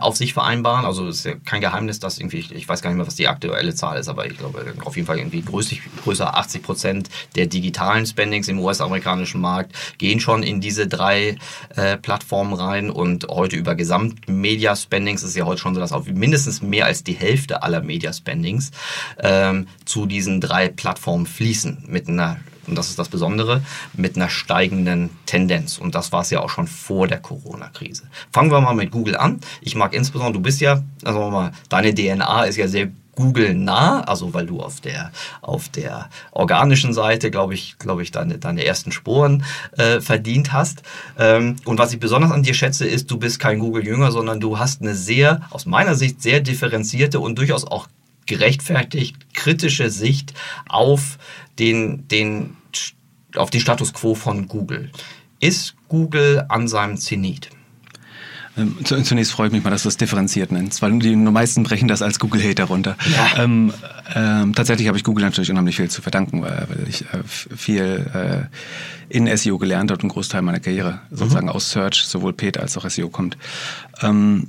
auf 0.00 0.16
sich 0.16 0.32
vereinbaren. 0.32 0.84
Also 0.84 1.08
ist 1.08 1.24
ja 1.24 1.34
kein 1.44 1.60
Geheimnis, 1.60 1.98
dass 2.00 2.18
irgendwie, 2.18 2.38
ich, 2.38 2.68
weiß 2.68 2.82
gar 2.82 2.90
nicht 2.90 2.98
mehr, 2.98 3.06
was 3.06 3.14
die 3.14 3.28
aktuelle 3.28 3.74
Zahl 3.74 3.98
ist, 3.98 4.08
aber 4.08 4.26
ich 4.26 4.36
glaube 4.36 4.74
auf 4.84 4.96
jeden 4.96 5.06
Fall 5.06 5.18
irgendwie 5.18 5.42
größer, 5.42 5.76
größer 6.02 6.36
80 6.36 6.62
Prozent 6.62 7.08
der 7.36 7.46
digitalen 7.46 8.06
Spendings 8.06 8.48
im 8.48 8.58
US-amerikanischen 8.58 9.40
Markt 9.40 9.74
gehen 9.98 10.20
schon 10.20 10.42
in 10.42 10.60
diese 10.60 10.86
drei 10.86 11.36
äh, 11.76 11.96
Plattformen 11.96 12.54
rein 12.54 12.90
und 12.90 13.28
heute 13.28 13.56
über 13.56 13.74
Gesamtmedia-Spendings 13.74 15.22
ist 15.22 15.36
ja 15.36 15.44
heute 15.44 15.60
schon 15.60 15.74
so, 15.74 15.80
dass 15.80 15.92
auch 15.92 16.06
mindestens 16.06 16.62
mehr 16.62 16.86
als 16.86 17.04
die 17.04 17.14
Hälfte 17.14 17.62
aller 17.62 17.82
Media-Spendings 17.82 18.70
ähm, 19.18 19.66
zu 19.84 20.06
diesen 20.06 20.40
drei 20.40 20.68
Plattformen 20.68 21.26
fließen 21.26 21.84
mit 21.86 22.08
einer 22.08 22.38
und 22.70 22.76
das 22.76 22.88
ist 22.88 22.98
das 22.98 23.08
Besondere, 23.08 23.62
mit 23.92 24.16
einer 24.16 24.30
steigenden 24.30 25.10
Tendenz. 25.26 25.78
Und 25.78 25.94
das 25.94 26.12
war 26.12 26.22
es 26.22 26.30
ja 26.30 26.40
auch 26.40 26.50
schon 26.50 26.66
vor 26.66 27.06
der 27.06 27.18
Corona-Krise. 27.18 28.04
Fangen 28.32 28.50
wir 28.50 28.60
mal 28.60 28.74
mit 28.74 28.90
Google 28.90 29.16
an. 29.16 29.40
Ich 29.60 29.74
mag 29.74 29.92
insbesondere, 29.92 30.34
du 30.34 30.40
bist 30.40 30.60
ja, 30.60 30.82
also 31.04 31.30
mal, 31.30 31.52
deine 31.68 31.94
DNA 31.94 32.44
ist 32.44 32.56
ja 32.56 32.68
sehr 32.68 32.88
Google 33.16 33.54
nah, 33.54 34.00
also 34.02 34.32
weil 34.32 34.46
du 34.46 34.60
auf 34.60 34.80
der 34.80 35.10
auf 35.42 35.68
der 35.68 36.08
organischen 36.30 36.94
Seite, 36.94 37.30
glaube 37.30 37.52
ich, 37.52 37.76
glaube 37.78 38.02
ich, 38.02 38.12
deine 38.12 38.38
deine 38.38 38.64
ersten 38.64 38.92
Sporen 38.92 39.44
äh, 39.76 40.00
verdient 40.00 40.52
hast. 40.52 40.82
Ähm, 41.18 41.56
und 41.66 41.78
was 41.78 41.92
ich 41.92 42.00
besonders 42.00 42.30
an 42.30 42.42
dir 42.42 42.54
schätze, 42.54 42.86
ist, 42.86 43.10
du 43.10 43.18
bist 43.18 43.38
kein 43.38 43.58
Google 43.58 43.84
Jünger, 43.84 44.10
sondern 44.10 44.40
du 44.40 44.58
hast 44.58 44.80
eine 44.80 44.94
sehr, 44.94 45.42
aus 45.50 45.66
meiner 45.66 45.96
Sicht 45.96 46.22
sehr 46.22 46.40
differenzierte 46.40 47.20
und 47.20 47.36
durchaus 47.36 47.66
auch 47.66 47.88
gerechtfertigt 48.26 49.34
kritische 49.34 49.90
Sicht 49.90 50.34
auf 50.68 51.18
den, 51.58 52.06
den, 52.08 52.56
auf 53.36 53.50
den 53.50 53.60
Status 53.60 53.92
quo 53.92 54.14
von 54.14 54.48
Google. 54.48 54.90
Ist 55.40 55.74
Google 55.88 56.44
an 56.48 56.68
seinem 56.68 56.96
Zenit? 56.96 57.50
Ähm, 58.56 58.76
zunächst 58.84 59.32
freue 59.32 59.46
ich 59.46 59.52
mich 59.52 59.62
mal, 59.62 59.70
dass 59.70 59.84
du 59.84 59.88
es 59.88 59.96
differenziert 59.96 60.50
nennst, 60.50 60.82
weil 60.82 60.98
die 60.98 61.14
meisten 61.14 61.62
brechen 61.62 61.88
das 61.88 62.02
als 62.02 62.18
Google-Hater 62.18 62.64
runter. 62.64 62.96
Ja. 63.10 63.44
Ähm, 63.44 63.72
ähm, 64.14 64.54
tatsächlich 64.54 64.88
habe 64.88 64.98
ich 64.98 65.04
Google 65.04 65.24
natürlich 65.24 65.50
unheimlich 65.50 65.76
viel 65.76 65.88
zu 65.88 66.02
verdanken, 66.02 66.42
weil, 66.42 66.66
weil 66.68 66.88
ich 66.88 67.02
äh, 67.02 67.22
viel 67.24 68.10
äh, 68.12 69.14
in 69.14 69.34
SEO 69.36 69.58
gelernt 69.58 69.90
habe 69.90 69.98
und 69.98 70.04
einen 70.04 70.10
Großteil 70.10 70.42
meiner 70.42 70.60
Karriere 70.60 71.00
sozusagen 71.10 71.46
mhm. 71.46 71.52
aus 71.52 71.70
Search, 71.70 72.02
sowohl 72.04 72.32
Paid 72.32 72.58
als 72.58 72.76
auch 72.76 72.88
SEO 72.88 73.08
kommt. 73.08 73.36
Ähm, 74.02 74.48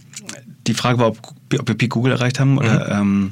die 0.67 0.73
Frage 0.73 0.99
war, 0.99 1.07
ob, 1.07 1.35
ob 1.59 1.67
wir 1.67 1.75
Peak 1.75 1.91
Google 1.91 2.13
erreicht 2.13 2.39
haben 2.39 2.57
oder 2.57 3.03
mhm. 3.03 3.31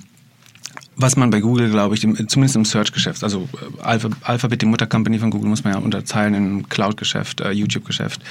Was 1.00 1.16
man 1.16 1.30
bei 1.30 1.40
Google, 1.40 1.70
glaube 1.70 1.96
ich, 1.96 2.02
zumindest 2.02 2.56
im 2.56 2.66
Search-Geschäft, 2.66 3.24
also 3.24 3.48
äh, 3.54 3.82
Alpha, 3.82 4.10
Alphabet, 4.22 4.62
die 4.62 4.66
Muttercompany 4.66 5.18
von 5.18 5.32
Google, 5.32 5.50
muss 5.50 5.64
man 5.64 5.74
ja 5.74 5.80
unterteilen 5.80 6.34
in 6.34 6.70
Cloud-Geschäft, 6.70 7.42
äh, 7.42 7.52
YouTube-Geschäft, 7.52 8.22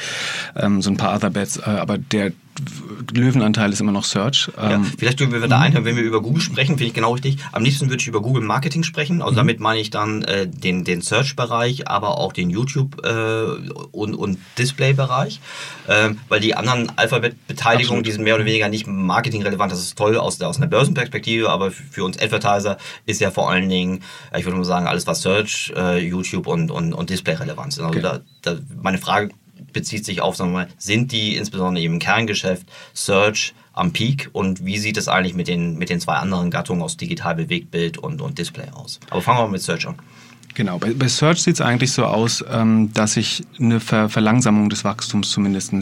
ähm, 0.55 0.83
so 0.83 0.91
ein 0.91 0.97
paar 0.97 1.17
Other 1.17 1.31
Bets, 1.31 1.57
äh, 1.57 1.63
aber 1.63 1.99
der 1.99 2.33
Löwenanteil 3.15 3.73
ist 3.73 3.81
immer 3.81 3.93
noch 3.93 4.05
Search. 4.05 4.50
Ja, 4.57 4.73
ähm, 4.73 4.85
vielleicht 4.85 5.21
dürfen 5.21 5.33
wir 5.33 5.47
da 5.47 5.61
einhören, 5.61 5.85
wenn 5.85 5.97
wir 5.97 6.03
über 6.03 6.21
Google 6.21 6.43
sprechen, 6.43 6.77
finde 6.77 6.85
ich 6.85 6.95
genau 6.95 7.12
richtig. 7.12 7.38
Am 7.53 7.62
liebsten 7.65 7.88
würde 7.88 8.00
ich 8.00 8.09
über 8.09 8.21
Google 8.21 8.43
Marketing 8.43 8.83
sprechen. 8.83 9.23
Also 9.23 9.33
mhm. 9.33 9.37
damit 9.37 9.61
meine 9.61 9.81
ich 9.81 9.91
dann 9.91 10.23
äh, 10.23 10.47
den, 10.47 10.85
den 10.85 11.00
Search-Bereich, 11.00 11.88
aber 11.88 12.19
auch 12.19 12.33
den 12.33 12.50
YouTube- 12.50 13.05
äh, 13.05 13.45
und, 13.93 14.15
und 14.15 14.38
Display-Bereich. 14.59 15.41
Äh, 15.87 16.11
weil 16.29 16.41
die 16.41 16.55
anderen 16.55 16.93
Alphabet-Beteiligungen, 16.97 18.03
die 18.03 18.12
sind 18.12 18.25
mehr 18.25 18.35
oder 18.35 18.45
weniger 18.45 18.69
nicht 18.69 18.87
marketingrelevant. 18.87 19.73
Das 19.73 19.81
ist 19.81 19.97
toll 19.97 20.17
aus, 20.17 20.41
aus 20.41 20.59
einer 20.59 20.67
Börsenperspektive, 20.67 21.50
aber 21.50 21.71
für 21.71 22.05
uns 22.05 22.19
Advertiser 22.21 22.79
ist 23.07 23.21
ja 23.21 23.31
vor 23.31 23.50
allen 23.50 23.69
Dingen, 23.69 24.00
ich 24.37 24.45
würde 24.45 24.57
mal 24.57 24.65
sagen, 24.65 24.87
alles 24.87 25.07
was 25.07 25.23
Search, 25.23 25.73
äh, 25.77 25.99
YouTube 25.99 26.47
und, 26.47 26.71
und, 26.71 26.93
und 26.93 27.11
Display 27.11 27.35
relevant 27.35 27.73
ist. 27.73 27.79
Also 27.79 27.91
okay. 27.91 28.00
da, 28.00 28.21
da, 28.43 28.59
meine 28.83 28.99
Frage 28.99 29.31
bezieht 29.73 30.05
sich 30.05 30.21
auf, 30.21 30.37
sagen 30.37 30.51
wir 30.51 30.65
mal, 30.65 30.69
sind 30.79 31.13
die 31.13 31.37
insbesondere 31.37 31.85
im 31.85 31.99
Kerngeschäft 31.99 32.67
Search 32.95 33.55
am 33.73 33.93
Peak 33.93 34.29
und 34.33 34.65
wie 34.65 34.79
sieht 34.79 34.97
es 34.97 35.09
eigentlich 35.09 35.35
mit 35.35 35.49
den, 35.49 35.79
mit 35.79 35.91
den 35.91 36.01
zwei 36.01 36.15
anderen 36.15 36.51
Gattungen 36.51 36.83
aus 36.83 36.97
Digital 36.97 37.37
Bewegtbild 37.37 37.99
und, 37.99 38.21
und 38.21 38.39
Display 38.39 38.69
aus? 38.73 38.99
Aber 39.11 39.23
fangen 39.23 39.39
wir 39.39 39.43
mal 39.45 39.53
mit 39.53 39.63
Search 39.63 39.87
an. 39.87 39.97
Genau, 40.55 40.79
bei, 40.79 40.93
bei 40.93 41.07
Search 41.07 41.43
sieht 41.43 41.55
es 41.55 41.61
eigentlich 41.61 41.93
so 41.93 42.05
aus, 42.05 42.45
ähm, 42.51 42.93
dass 42.93 43.13
sich 43.13 43.45
eine 43.61 43.79
Ver 43.79 44.09
Verlangsamung 44.09 44.69
des 44.69 44.83
Wachstums 44.83 45.31
zumindest 45.31 45.73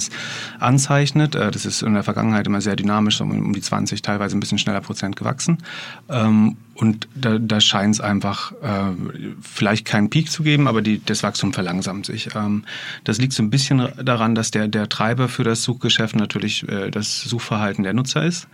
anzeichnet. 0.58 1.34
Äh, 1.34 1.50
das 1.50 1.64
ist 1.64 1.80
in 1.80 1.94
der 1.94 2.02
Vergangenheit 2.02 2.46
immer 2.46 2.60
sehr 2.60 2.76
dynamisch, 2.76 3.22
um, 3.22 3.30
um 3.30 3.52
die 3.54 3.62
20, 3.62 4.02
teilweise 4.02 4.36
ein 4.36 4.40
bisschen 4.40 4.58
schneller 4.58 4.82
Prozent 4.82 5.16
gewachsen. 5.16 5.62
Ähm, 6.10 6.58
und 6.76 7.08
da, 7.14 7.38
da 7.38 7.60
scheint 7.60 7.94
es 7.94 8.00
einfach 8.00 8.52
äh, 8.52 8.92
vielleicht 9.40 9.86
keinen 9.86 10.10
Peak 10.10 10.30
zu 10.30 10.42
geben, 10.42 10.68
aber 10.68 10.82
die, 10.82 11.02
das 11.04 11.22
Wachstum 11.22 11.54
verlangsamt 11.54 12.04
sich. 12.04 12.28
Ähm, 12.34 12.64
das 13.04 13.18
liegt 13.18 13.32
so 13.32 13.42
ein 13.42 13.48
bisschen 13.48 13.88
daran, 14.02 14.34
dass 14.34 14.50
der, 14.50 14.68
der 14.68 14.88
Treiber 14.88 15.28
für 15.28 15.42
das 15.42 15.62
Suchgeschäft 15.62 16.16
natürlich 16.16 16.68
äh, 16.68 16.90
das 16.90 17.22
Suchverhalten 17.22 17.82
der 17.82 17.94
Nutzer 17.94 18.24
ist. 18.24 18.46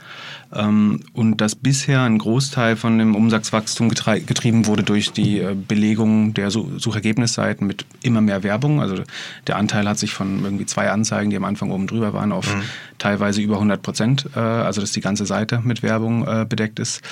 Ähm, 0.52 1.00
und 1.12 1.41
dass 1.41 1.57
bisher 1.57 2.02
ein 2.02 2.19
Großteil 2.19 2.76
von 2.76 2.97
dem 2.99 3.17
Umsatzwachstum 3.17 3.88
getrieben 3.88 4.67
wurde 4.67 4.85
durch 4.85 5.11
die 5.12 5.41
äh, 5.41 5.57
Belegung 5.57 6.33
der 6.35 6.50
Suchergebnisseiten 6.50 7.67
mit 7.67 7.87
immer 8.02 8.21
mehr 8.21 8.45
Werbung. 8.45 8.81
Also 8.81 9.02
der 9.49 9.57
Anteil 9.57 9.88
hat 9.88 9.99
sich 9.99 10.12
von 10.12 10.45
irgendwie 10.45 10.67
zwei 10.67 10.91
Anzeigen, 10.91 11.31
die 11.31 11.37
am 11.37 11.45
Anfang 11.45 11.73
oben 11.73 11.88
drüber 11.88 12.12
waren, 12.12 12.31
auf 12.31 12.55
mhm. 12.55 12.62
teilweise 12.99 13.41
über 13.41 13.55
100 13.55 13.83
Prozent, 13.83 14.29
äh, 14.37 14.38
also 14.38 14.81
dass 14.81 14.93
die 14.93 15.00
ganze 15.00 15.26
Seite 15.26 15.61
mit 15.64 15.83
Werbung 15.83 16.25
äh, 16.26 16.47
bedeckt 16.49 16.79
ist 16.79 17.02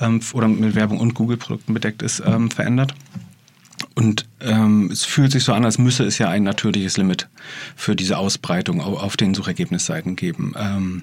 ähm, 0.00 0.20
oder 0.32 0.48
mit 0.48 0.74
Werbung 0.74 0.98
und 0.98 1.14
Google-Produkten 1.14 1.74
bedeckt 1.74 2.02
ist, 2.02 2.22
ähm, 2.24 2.50
verändert. 2.50 2.94
Und 3.94 4.26
ähm, 4.40 4.90
es 4.92 5.04
fühlt 5.04 5.32
sich 5.32 5.44
so 5.44 5.52
an, 5.52 5.64
als 5.64 5.78
müsse 5.78 6.04
es 6.04 6.18
ja 6.18 6.28
ein 6.28 6.42
natürliches 6.42 6.96
Limit 6.96 7.28
für 7.76 7.96
diese 7.96 8.18
Ausbreitung 8.18 8.80
auf, 8.80 9.02
auf 9.02 9.16
den 9.16 9.34
Suchergebnisseiten 9.34 10.16
geben. 10.16 10.54
Ähm, 10.58 11.02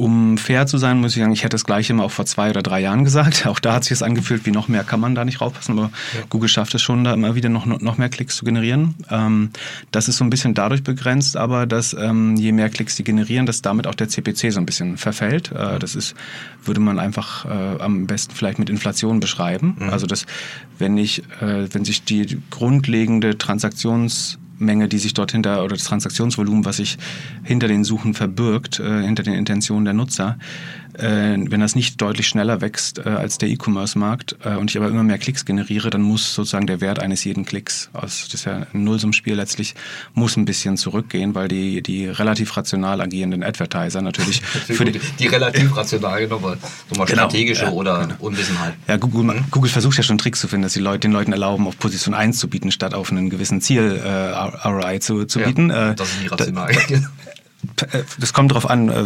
um 0.00 0.38
fair 0.38 0.66
zu 0.66 0.78
sein, 0.78 0.98
muss 0.98 1.14
ich 1.14 1.20
sagen, 1.20 1.32
ich 1.32 1.42
hätte 1.42 1.50
das 1.54 1.64
gleiche 1.64 1.92
immer 1.92 2.04
auch 2.04 2.10
vor 2.10 2.24
zwei 2.24 2.48
oder 2.48 2.62
drei 2.62 2.80
Jahren 2.80 3.04
gesagt. 3.04 3.46
Auch 3.50 3.60
da 3.60 3.74
hat 3.74 3.84
sich 3.84 3.92
es 3.92 4.02
angefühlt, 4.02 4.46
wie 4.46 4.50
noch 4.50 4.66
mehr 4.66 4.82
kann 4.82 4.98
man 4.98 5.14
da 5.14 5.26
nicht 5.26 5.42
raufpassen, 5.42 5.78
aber 5.78 5.90
ja. 6.14 6.24
Google 6.30 6.48
schafft 6.48 6.74
es 6.74 6.80
schon, 6.80 7.04
da 7.04 7.12
immer 7.12 7.34
wieder 7.34 7.50
noch, 7.50 7.66
noch 7.66 7.98
mehr 7.98 8.08
Klicks 8.08 8.36
zu 8.36 8.44
generieren. 8.46 8.94
Ähm, 9.10 9.50
das 9.90 10.08
ist 10.08 10.16
so 10.16 10.24
ein 10.24 10.30
bisschen 10.30 10.54
dadurch 10.54 10.82
begrenzt, 10.82 11.36
aber 11.36 11.66
dass 11.66 11.92
ähm, 11.92 12.34
je 12.36 12.52
mehr 12.52 12.70
Klicks 12.70 12.96
die 12.96 13.04
generieren, 13.04 13.44
dass 13.44 13.60
damit 13.60 13.86
auch 13.86 13.94
der 13.94 14.08
CPC 14.08 14.52
so 14.52 14.60
ein 14.60 14.66
bisschen 14.66 14.96
verfällt. 14.96 15.52
Äh, 15.52 15.78
das 15.78 15.94
ist, 15.94 16.14
würde 16.64 16.80
man 16.80 16.98
einfach 16.98 17.44
äh, 17.44 17.82
am 17.82 18.06
besten 18.06 18.34
vielleicht 18.34 18.58
mit 18.58 18.70
Inflation 18.70 19.20
beschreiben. 19.20 19.76
Mhm. 19.78 19.90
Also 19.90 20.06
dass 20.06 20.24
wenn 20.78 20.96
ich, 20.96 21.24
äh, 21.42 21.68
wenn 21.72 21.84
sich 21.84 22.04
die 22.04 22.38
grundlegende 22.48 23.36
Transaktions 23.36 24.38
Menge, 24.60 24.88
die 24.88 24.98
sich 24.98 25.14
dort 25.14 25.32
hinter, 25.32 25.64
oder 25.64 25.76
das 25.76 25.84
Transaktionsvolumen, 25.84 26.64
was 26.64 26.76
sich 26.76 26.98
hinter 27.42 27.68
den 27.68 27.84
Suchen 27.84 28.14
verbirgt, 28.14 28.78
äh, 28.78 29.02
hinter 29.02 29.22
den 29.22 29.34
Intentionen 29.34 29.84
der 29.84 29.94
Nutzer, 29.94 30.38
wenn 31.02 31.60
das 31.60 31.74
nicht 31.74 32.00
deutlich 32.00 32.28
schneller 32.28 32.60
wächst 32.60 32.98
äh, 32.98 33.08
als 33.08 33.38
der 33.38 33.48
E-Commerce-Markt 33.48 34.36
äh, 34.44 34.56
und 34.56 34.70
ich 34.70 34.76
aber 34.76 34.88
immer 34.88 35.02
mehr 35.02 35.18
Klicks 35.18 35.44
generiere, 35.44 35.90
dann 35.90 36.02
muss 36.02 36.34
sozusagen 36.34 36.66
der 36.66 36.80
Wert 36.80 36.98
eines 36.98 37.24
jeden 37.24 37.44
Klicks, 37.44 37.90
aus, 37.92 38.24
das 38.24 38.34
ist 38.34 38.44
ja 38.46 38.66
ein 38.72 38.84
Nullsummspiel 38.84 39.34
letztlich, 39.34 39.74
muss 40.14 40.36
ein 40.36 40.44
bisschen 40.44 40.76
zurückgehen, 40.76 41.34
weil 41.34 41.48
die, 41.48 41.82
die 41.82 42.06
relativ 42.06 42.56
rational 42.56 43.00
agierenden 43.00 43.42
Advertiser 43.42 44.02
natürlich 44.02 44.42
für 44.42 44.84
die, 44.84 45.00
die 45.18 45.26
relativ 45.26 45.76
rational 45.76 46.26
nochmal, 46.26 46.58
nochmal 46.90 47.06
genau, 47.06 47.22
strategische 47.22 47.64
ja, 47.64 47.70
oder 47.70 48.00
genau. 48.00 48.14
Unwissenheit. 48.20 48.74
Ja, 48.88 48.96
Google, 48.96 49.34
mhm. 49.34 49.44
Google 49.50 49.70
versucht 49.70 49.96
ja 49.96 50.02
schon 50.02 50.18
Tricks 50.18 50.40
zu 50.40 50.48
finden, 50.48 50.62
dass 50.62 50.72
die 50.72 50.80
Leute, 50.80 51.00
den 51.00 51.12
Leuten 51.12 51.32
erlauben, 51.32 51.66
auf 51.66 51.78
Position 51.78 52.14
1 52.14 52.38
zu 52.38 52.48
bieten, 52.48 52.70
statt 52.70 52.94
auf 52.94 53.10
einen 53.10 53.30
gewissen 53.30 53.60
Ziel 53.60 54.00
äh, 54.04 54.68
ROI 54.68 54.98
zu, 54.98 55.24
zu 55.24 55.40
ja, 55.40 55.46
bieten. 55.46 55.70
Äh, 55.70 55.94
das 55.94 56.08
ist 56.08 56.24
irrational. 56.24 56.72
Das 58.18 58.32
kommt 58.32 58.50
darauf 58.52 58.68
an, 58.68 58.88
äh, 58.88 59.04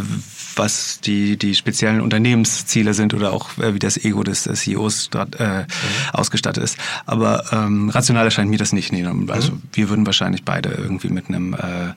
was 0.57 1.01
die, 1.01 1.37
die 1.37 1.55
speziellen 1.55 2.01
Unternehmensziele 2.01 2.95
sind 2.95 3.15
oder 3.15 3.33
auch 3.33 3.59
äh, 3.59 3.75
wie 3.75 3.79
das 3.79 3.97
Ego 3.97 4.23
des, 4.23 4.45
des 4.45 4.61
CEOs 4.61 5.11
dort 5.11 5.39
äh, 5.41 5.63
mhm. 5.63 5.67
ausgestattet 6.13 6.63
ist. 6.63 6.79
Aber 7.07 7.45
ähm, 7.53 7.91
rational 7.91 8.25
erscheint 8.25 8.51
mir 8.51 8.59
das 8.59 8.73
nicht. 8.73 8.93
Nee, 8.93 9.05
also 9.29 9.53
mhm. 9.53 9.63
wir 9.73 9.89
würden 9.89 10.07
wahrscheinlich 10.07 10.45
beide 10.45 10.71
irgendwie 10.71 11.09
mit 11.09 11.29
einem 11.29 11.55
äh, 11.55 11.95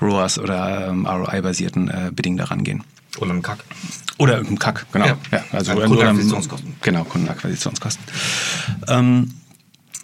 ROAS 0.00 0.38
oder 0.38 0.88
ähm, 0.88 1.06
ROI-basierten 1.06 1.88
äh, 1.88 2.10
Bidding 2.12 2.36
daran 2.36 2.64
gehen. 2.64 2.82
Oder 3.18 3.30
einem 3.30 3.42
Kack. 3.42 3.64
Oder 4.18 4.36
einem 4.36 4.58
Kack, 4.58 4.86
genau. 4.92 5.06
Ja. 5.06 5.18
ja 5.30 5.44
also 5.52 5.74
Kundenakquisitionskosten. 5.74 6.74
Genau, 6.80 7.04
Kundenakquisitionskosten. 7.04 8.04
Ähm, 8.88 9.34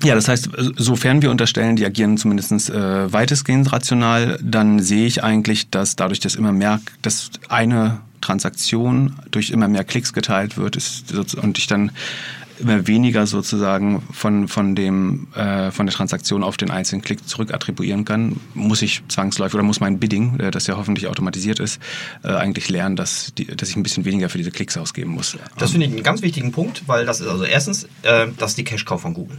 ja, 0.03 0.15
das 0.15 0.29
heißt, 0.29 0.51
sofern 0.77 1.23
wir 1.23 1.31
unterstellen, 1.31 1.77
die 1.77 1.85
agieren 1.85 2.19
zumindest 2.19 2.71
äh, 2.71 3.13
weitestgehend 3.13 3.73
rational, 3.73 4.39
dann 4.43 4.81
sehe 4.81 5.07
ich 5.07 5.25
eigentlich, 5.25 5.71
dass 5.71 5.97
dadurch, 5.97 6.21
dass 6.21 6.37
immer 6.37 6.53
mehr, 6.53 6.81
dass 7.03 7.31
eine 7.49 8.01
Transaktion 8.21 9.15
durch 9.31 9.51
immer 9.51 9.69
mehr 9.69 9.85
Klicks 9.85 10.13
geteilt 10.13 10.57
wird 10.57 10.77
ist, 10.77 11.13
und 11.37 11.59
ich 11.59 11.67
dann 11.67 11.93
immer 12.61 12.87
weniger 12.87 13.27
sozusagen 13.27 14.03
von, 14.13 14.49
von, 14.49 14.75
dem, 14.75 15.29
äh, 15.35 15.71
von 15.71 15.87
der 15.87 15.95
Transaktion 15.95 16.43
auf 16.43 16.57
den 16.57 16.71
einzelnen 16.71 17.03
Klick 17.03 17.29
zurück 17.29 17.53
attribuieren 17.53 18.05
kann, 18.05 18.41
muss 18.55 18.83
ich 18.83 19.03
zwangsläufig 19.09 19.55
oder 19.55 19.63
muss 19.63 19.81
mein 19.81 19.99
Bidding, 19.99 20.39
äh, 20.41 20.51
das 20.51 20.67
ja 20.67 20.77
hoffentlich 20.77 21.07
automatisiert 21.07 21.61
ist, 21.61 21.81
äh, 22.25 22.29
eigentlich 22.29 22.69
lernen, 22.69 22.97
dass, 22.97 23.33
die, 23.37 23.47
dass 23.47 23.69
ich 23.69 23.77
ein 23.77 23.83
bisschen 23.83 24.05
weniger 24.05 24.29
für 24.29 24.39
diese 24.39 24.51
Klicks 24.51 24.77
ausgeben 24.77 25.13
muss. 25.13 25.37
Das 25.57 25.71
finde 25.71 25.87
ich 25.87 25.93
einen 25.93 26.03
ganz 26.03 26.23
wichtigen 26.23 26.53
Punkt, 26.53 26.83
weil 26.87 27.07
das 27.07 27.21
ist 27.21 27.29
also 27.29 27.45
erstens, 27.45 27.85
äh, 28.03 28.27
das 28.37 28.53
ist 28.53 28.59
die 28.59 28.65
Cash-Cow 28.65 29.01
von 29.01 29.15
Google. 29.15 29.39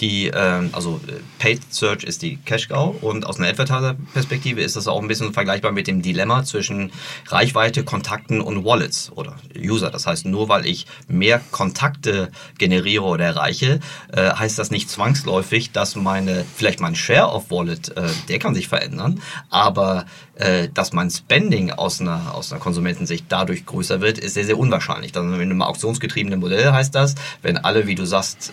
Die, 0.00 0.28
ähm, 0.28 0.70
also 0.72 1.00
äh, 1.08 1.14
Paid 1.40 1.74
Search 1.74 2.04
ist 2.04 2.22
die 2.22 2.36
Cash 2.36 2.68
Cow 2.68 2.94
und 3.02 3.26
aus 3.26 3.38
einer 3.38 3.48
Advertiser-Perspektive 3.48 4.60
ist 4.60 4.76
das 4.76 4.86
auch 4.86 5.00
ein 5.00 5.08
bisschen 5.08 5.32
vergleichbar 5.32 5.72
mit 5.72 5.88
dem 5.88 6.02
Dilemma 6.02 6.44
zwischen 6.44 6.92
Reichweite, 7.26 7.82
Kontakten 7.82 8.40
und 8.40 8.64
Wallets 8.64 9.10
oder 9.14 9.36
User. 9.56 9.90
Das 9.90 10.06
heißt, 10.06 10.26
nur 10.26 10.48
weil 10.48 10.66
ich 10.66 10.86
mehr 11.08 11.40
Kontakte 11.50 12.30
generiere 12.58 13.04
oder 13.04 13.24
erreiche, 13.24 13.80
äh, 14.12 14.30
heißt 14.30 14.58
das 14.58 14.70
nicht 14.70 14.88
zwangsläufig, 14.88 15.72
dass 15.72 15.96
meine, 15.96 16.44
vielleicht 16.54 16.80
mein 16.80 16.94
Share 16.94 17.32
of 17.32 17.50
Wallet, 17.50 17.96
äh, 17.96 18.08
der 18.28 18.38
kann 18.38 18.54
sich 18.54 18.68
verändern, 18.68 19.20
aber 19.50 20.06
äh, 20.36 20.68
dass 20.72 20.92
mein 20.92 21.10
Spending 21.10 21.72
aus 21.72 22.00
einer, 22.00 22.34
aus 22.34 22.52
einer 22.52 22.60
Konsumentensicht 22.60 23.26
dadurch 23.28 23.66
größer 23.66 24.00
wird, 24.00 24.18
ist 24.18 24.34
sehr, 24.34 24.44
sehr 24.44 24.58
unwahrscheinlich. 24.58 25.10
Dann 25.10 25.34
in 25.34 25.40
einem 25.40 25.62
auktionsgetriebenen 25.62 26.38
Modell 26.38 26.70
heißt 26.70 26.94
das, 26.94 27.16
wenn 27.42 27.58
alle, 27.58 27.88
wie 27.88 27.96
du 27.96 28.04
sagst, 28.04 28.52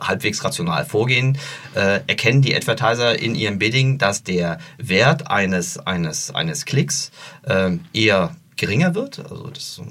halbwegs 0.00 0.42
rational 0.42 0.79
vorgehen, 0.84 1.38
äh, 1.74 2.00
erkennen 2.06 2.42
die 2.42 2.54
Advertiser 2.54 3.18
in 3.18 3.34
ihrem 3.34 3.58
Bidding, 3.58 3.98
dass 3.98 4.22
der 4.22 4.58
Wert 4.78 5.30
eines, 5.30 5.78
eines, 5.78 6.34
eines 6.34 6.64
Klicks 6.64 7.10
äh, 7.42 7.76
eher 7.92 8.36
geringer 8.56 8.94
wird. 8.94 9.18
Also 9.18 9.48
das 9.48 9.64
ist 9.64 9.82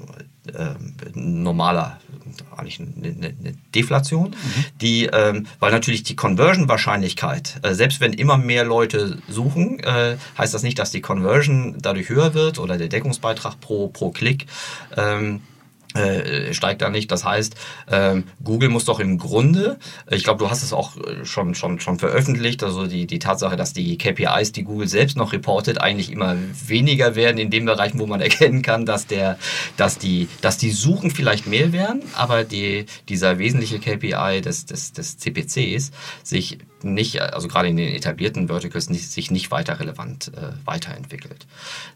äh, 0.54 0.74
normaler, 1.14 1.98
eigentlich 2.56 2.80
eine, 2.80 3.08
eine 3.08 3.54
Deflation, 3.74 4.30
mhm. 4.30 4.64
die, 4.80 5.06
ähm, 5.06 5.46
weil 5.58 5.72
natürlich 5.72 6.02
die 6.02 6.16
Conversion-Wahrscheinlichkeit, 6.16 7.60
äh, 7.62 7.74
selbst 7.74 8.00
wenn 8.00 8.12
immer 8.12 8.38
mehr 8.38 8.64
Leute 8.64 9.18
suchen, 9.28 9.80
äh, 9.80 10.16
heißt 10.38 10.54
das 10.54 10.62
nicht, 10.62 10.78
dass 10.78 10.90
die 10.92 11.00
Conversion 11.00 11.78
dadurch 11.80 12.08
höher 12.08 12.34
wird 12.34 12.58
oder 12.58 12.78
der 12.78 12.88
Deckungsbeitrag 12.88 13.60
pro, 13.60 13.88
pro 13.88 14.10
Klick. 14.10 14.46
Ähm, 14.96 15.42
äh, 15.94 16.54
steigt 16.54 16.82
da 16.82 16.90
nicht. 16.90 17.10
Das 17.10 17.24
heißt, 17.24 17.54
ähm, 17.90 18.24
Google 18.42 18.68
muss 18.68 18.84
doch 18.84 19.00
im 19.00 19.18
Grunde, 19.18 19.78
ich 20.10 20.24
glaube, 20.24 20.38
du 20.38 20.50
hast 20.50 20.62
es 20.62 20.72
auch 20.72 20.96
äh, 20.96 21.24
schon, 21.24 21.54
schon, 21.54 21.80
schon 21.80 21.98
veröffentlicht, 21.98 22.62
also 22.62 22.86
die, 22.86 23.06
die 23.06 23.18
Tatsache, 23.18 23.56
dass 23.56 23.72
die 23.72 23.98
KPIs, 23.98 24.52
die 24.52 24.64
Google 24.64 24.88
selbst 24.88 25.16
noch 25.16 25.32
reportet, 25.32 25.80
eigentlich 25.80 26.12
immer 26.12 26.36
weniger 26.66 27.14
werden 27.14 27.38
in 27.38 27.50
den 27.50 27.64
Bereichen, 27.64 27.98
wo 27.98 28.06
man 28.06 28.20
erkennen 28.30 28.62
kann, 28.62 28.86
dass, 28.86 29.06
der, 29.06 29.38
dass, 29.76 29.98
die, 29.98 30.28
dass 30.40 30.58
die 30.58 30.70
Suchen 30.70 31.10
vielleicht 31.10 31.46
mehr 31.46 31.72
werden, 31.72 32.02
aber 32.14 32.44
die, 32.44 32.86
dieser 33.08 33.38
wesentliche 33.38 33.78
KPI 33.78 34.40
des, 34.42 34.66
des, 34.66 34.92
des 34.92 35.18
CPCs 35.18 35.90
sich 36.22 36.58
nicht, 36.84 37.20
also 37.20 37.48
gerade 37.48 37.68
in 37.68 37.76
den 37.76 37.94
etablierten 37.94 38.48
Verticals, 38.48 38.90
nicht, 38.90 39.10
sich 39.10 39.30
nicht 39.30 39.50
weiter 39.50 39.80
relevant 39.80 40.32
äh, 40.36 40.52
weiterentwickelt. 40.64 41.46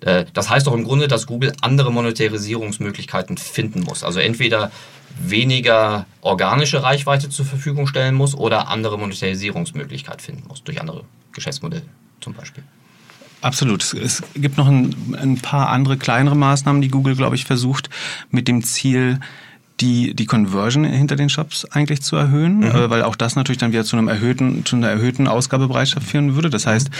Äh, 0.00 0.26
das 0.32 0.50
heißt 0.50 0.66
doch 0.66 0.74
im 0.74 0.84
Grunde, 0.84 1.08
dass 1.08 1.26
Google 1.26 1.52
andere 1.60 1.92
Monetarisierungsmöglichkeiten 1.92 3.36
finden 3.38 3.80
muss. 3.80 4.04
Also 4.04 4.20
entweder 4.20 4.70
weniger 5.20 6.06
organische 6.20 6.82
Reichweite 6.82 7.28
zur 7.28 7.44
Verfügung 7.44 7.86
stellen 7.86 8.14
muss 8.14 8.34
oder 8.34 8.68
andere 8.68 8.98
Monetarisierungsmöglichkeiten 8.98 10.20
finden 10.20 10.48
muss, 10.48 10.64
durch 10.64 10.80
andere 10.80 11.04
Geschäftsmodelle 11.32 11.82
zum 12.20 12.34
Beispiel. 12.34 12.64
Absolut. 13.40 13.92
Es 13.92 14.22
gibt 14.34 14.56
noch 14.56 14.66
ein, 14.66 15.14
ein 15.20 15.38
paar 15.38 15.68
andere 15.68 15.98
kleinere 15.98 16.34
Maßnahmen, 16.34 16.80
die 16.80 16.88
Google, 16.88 17.14
glaube 17.14 17.36
ich, 17.36 17.44
versucht 17.44 17.90
mit 18.30 18.48
dem 18.48 18.64
Ziel, 18.64 19.20
die, 19.80 20.14
die 20.14 20.26
Conversion 20.26 20.84
hinter 20.84 21.16
den 21.16 21.28
Shops 21.28 21.64
eigentlich 21.64 22.02
zu 22.02 22.16
erhöhen, 22.16 22.58
mhm. 22.58 22.64
äh, 22.64 22.90
weil 22.90 23.02
auch 23.02 23.16
das 23.16 23.36
natürlich 23.36 23.58
dann 23.58 23.72
wieder 23.72 23.84
zu 23.84 23.96
einem 23.96 24.08
erhöhten, 24.08 24.64
zu 24.64 24.76
einer 24.76 24.88
erhöhten 24.88 25.26
Ausgabebereitschaft 25.26 26.06
führen 26.06 26.34
würde. 26.36 26.50
Das 26.50 26.66
heißt, 26.66 26.90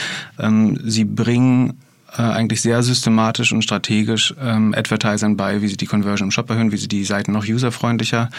ähm, 0.41 0.79
sie 0.85 1.05
bringen 1.05 1.79
äh, 2.17 2.23
eigentlich 2.23 2.61
sehr 2.61 2.83
systematisch 2.83 3.53
und 3.53 3.63
strategisch 3.63 4.35
ähm, 4.41 4.75
Advertisern 4.77 5.37
bei, 5.37 5.63
wie 5.63 5.69
sie 5.69 5.77
die 5.77 5.87
Conversion 5.87 6.29
im 6.29 6.31
Shop 6.31 6.49
erhöhen, 6.49 6.73
wie 6.73 6.77
sie 6.77 6.89
die 6.89 7.05
Seiten 7.05 7.33
noch 7.33 7.47
userfreundlicher 7.47 8.31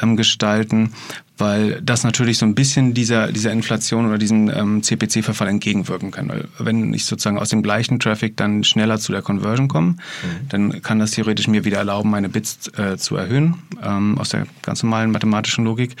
ähm, 0.00 0.16
gestalten, 0.16 0.92
weil 1.38 1.80
das 1.82 2.04
natürlich 2.04 2.38
so 2.38 2.46
ein 2.46 2.54
bisschen 2.54 2.92
dieser, 2.92 3.32
dieser 3.32 3.52
Inflation 3.52 4.06
oder 4.06 4.18
diesem 4.18 4.50
ähm, 4.50 4.82
CPC-Verfall 4.82 5.48
entgegenwirken 5.48 6.10
kann. 6.10 6.28
Weil 6.28 6.48
wenn 6.58 6.92
ich 6.92 7.06
sozusagen 7.06 7.38
aus 7.38 7.48
dem 7.48 7.62
gleichen 7.62 7.98
Traffic 7.98 8.36
dann 8.36 8.64
schneller 8.64 8.98
zu 8.98 9.12
der 9.12 9.22
Conversion 9.22 9.68
komme, 9.68 9.92
mhm. 9.92 9.96
dann 10.48 10.82
kann 10.82 10.98
das 10.98 11.12
theoretisch 11.12 11.48
mir 11.48 11.64
wieder 11.64 11.78
erlauben, 11.78 12.10
meine 12.10 12.28
Bits 12.28 12.68
äh, 12.78 12.96
zu 12.96 13.16
erhöhen, 13.16 13.62
ähm, 13.82 14.18
aus 14.18 14.30
der 14.30 14.46
ganz 14.62 14.82
normalen 14.82 15.10
mathematischen 15.10 15.64
Logik. 15.64 15.96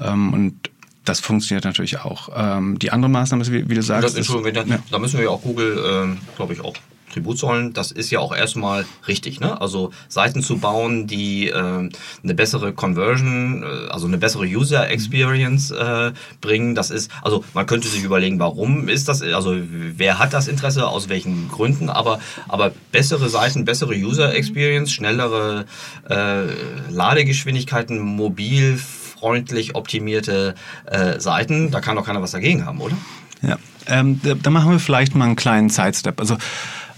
Ähm, 0.00 0.32
und 0.32 0.70
das 1.04 1.20
funktioniert 1.20 1.64
natürlich 1.64 1.98
auch. 2.00 2.28
Ähm, 2.34 2.78
die 2.78 2.90
andere 2.90 3.10
Maßnahme 3.10 3.42
ist, 3.42 3.52
wie, 3.52 3.68
wie 3.68 3.74
du 3.74 3.82
sagst. 3.82 4.04
Das, 4.04 4.14
Entschuldigung, 4.14 4.54
da, 4.54 4.74
ja. 4.74 4.82
da 4.90 4.98
müssen 4.98 5.18
wir 5.18 5.24
ja 5.24 5.30
auch 5.30 5.42
Google, 5.42 5.82
ähm, 5.86 6.18
glaube 6.36 6.54
ich, 6.54 6.60
auch 6.60 6.74
Tribut 7.14 7.38
zollen, 7.38 7.72
das 7.72 7.92
ist 7.92 8.10
ja 8.10 8.18
auch 8.18 8.34
erstmal 8.34 8.84
richtig. 9.06 9.38
Ne? 9.38 9.60
Also 9.60 9.92
Seiten 10.08 10.42
zu 10.42 10.58
bauen, 10.58 11.06
die 11.06 11.48
äh, 11.48 11.52
eine 11.52 12.34
bessere 12.34 12.72
Conversion, 12.72 13.62
äh, 13.62 13.90
also 13.90 14.08
eine 14.08 14.18
bessere 14.18 14.44
User 14.44 14.90
Experience 14.90 15.70
äh, 15.70 16.12
bringen, 16.40 16.74
das 16.74 16.90
ist, 16.90 17.12
also 17.22 17.44
man 17.54 17.66
könnte 17.66 17.86
sich 17.86 18.02
überlegen, 18.02 18.40
warum 18.40 18.88
ist 18.88 19.08
das, 19.08 19.22
also 19.22 19.56
wer 19.56 20.18
hat 20.18 20.32
das 20.32 20.48
Interesse, 20.48 20.88
aus 20.88 21.08
welchen 21.08 21.48
Gründen, 21.48 21.88
aber, 21.88 22.18
aber 22.48 22.72
bessere 22.90 23.28
Seiten, 23.28 23.64
bessere 23.64 23.94
User 23.94 24.34
Experience, 24.34 24.90
schnellere 24.92 25.66
äh, 26.10 26.46
Ladegeschwindigkeiten, 26.90 28.00
mobil, 28.00 28.80
freundlich 29.18 29.74
optimierte 29.74 30.54
äh, 30.86 31.20
Seiten, 31.20 31.70
da 31.70 31.80
kann 31.80 31.96
doch 31.96 32.06
keiner 32.06 32.22
was 32.22 32.32
dagegen 32.32 32.64
haben, 32.66 32.80
oder? 32.80 32.96
Ja, 33.42 33.58
ähm, 33.86 34.20
da, 34.22 34.34
da 34.34 34.50
machen 34.50 34.70
wir 34.70 34.78
vielleicht 34.78 35.14
mal 35.14 35.26
einen 35.26 35.36
kleinen 35.36 35.70
Sidestep. 35.70 36.20
Also 36.20 36.36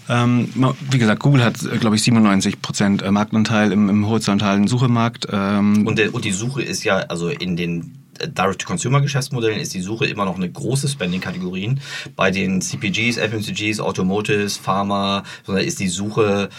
ähm, 0.09 0.49
wie 0.91 0.99
gesagt, 0.99 1.23
Google 1.23 1.45
hat, 1.45 1.63
äh, 1.63 1.79
glaube 1.79 1.97
ich, 1.97 2.03
97 2.03 2.63
Prozent 2.63 3.03
äh, 3.03 3.11
Marktanteil 3.11 3.73
im, 3.73 3.89
im 3.89 4.07
horizontalen 4.07 4.69
Suchemarkt. 4.69 5.27
Ähm 5.33 5.87
und, 5.87 5.99
der, 5.99 6.15
und 6.15 6.25
die 6.25 6.33
Suche 6.33 6.63
ist 6.63 6.85
ja, 6.85 6.99
also 6.99 7.29
in 7.29 7.57
den 7.57 7.99
äh, 8.21 8.29
Direct-to-Consumer-Geschäftsmodellen 8.29 9.59
ist 9.59 9.75
die 9.75 9.81
Suche 9.81 10.07
immer 10.07 10.25
noch 10.25 10.37
eine 10.37 10.49
große 10.49 10.89
Spending-Kategorien. 10.89 11.81
Bei 12.15 12.31
den 12.31 12.61
CPGs, 12.61 13.17
FMCGs, 13.19 13.81
Automotives, 13.81 14.57
Pharma, 14.57 15.25
ist 15.49 15.81
die 15.81 15.89
Suche 15.89 16.51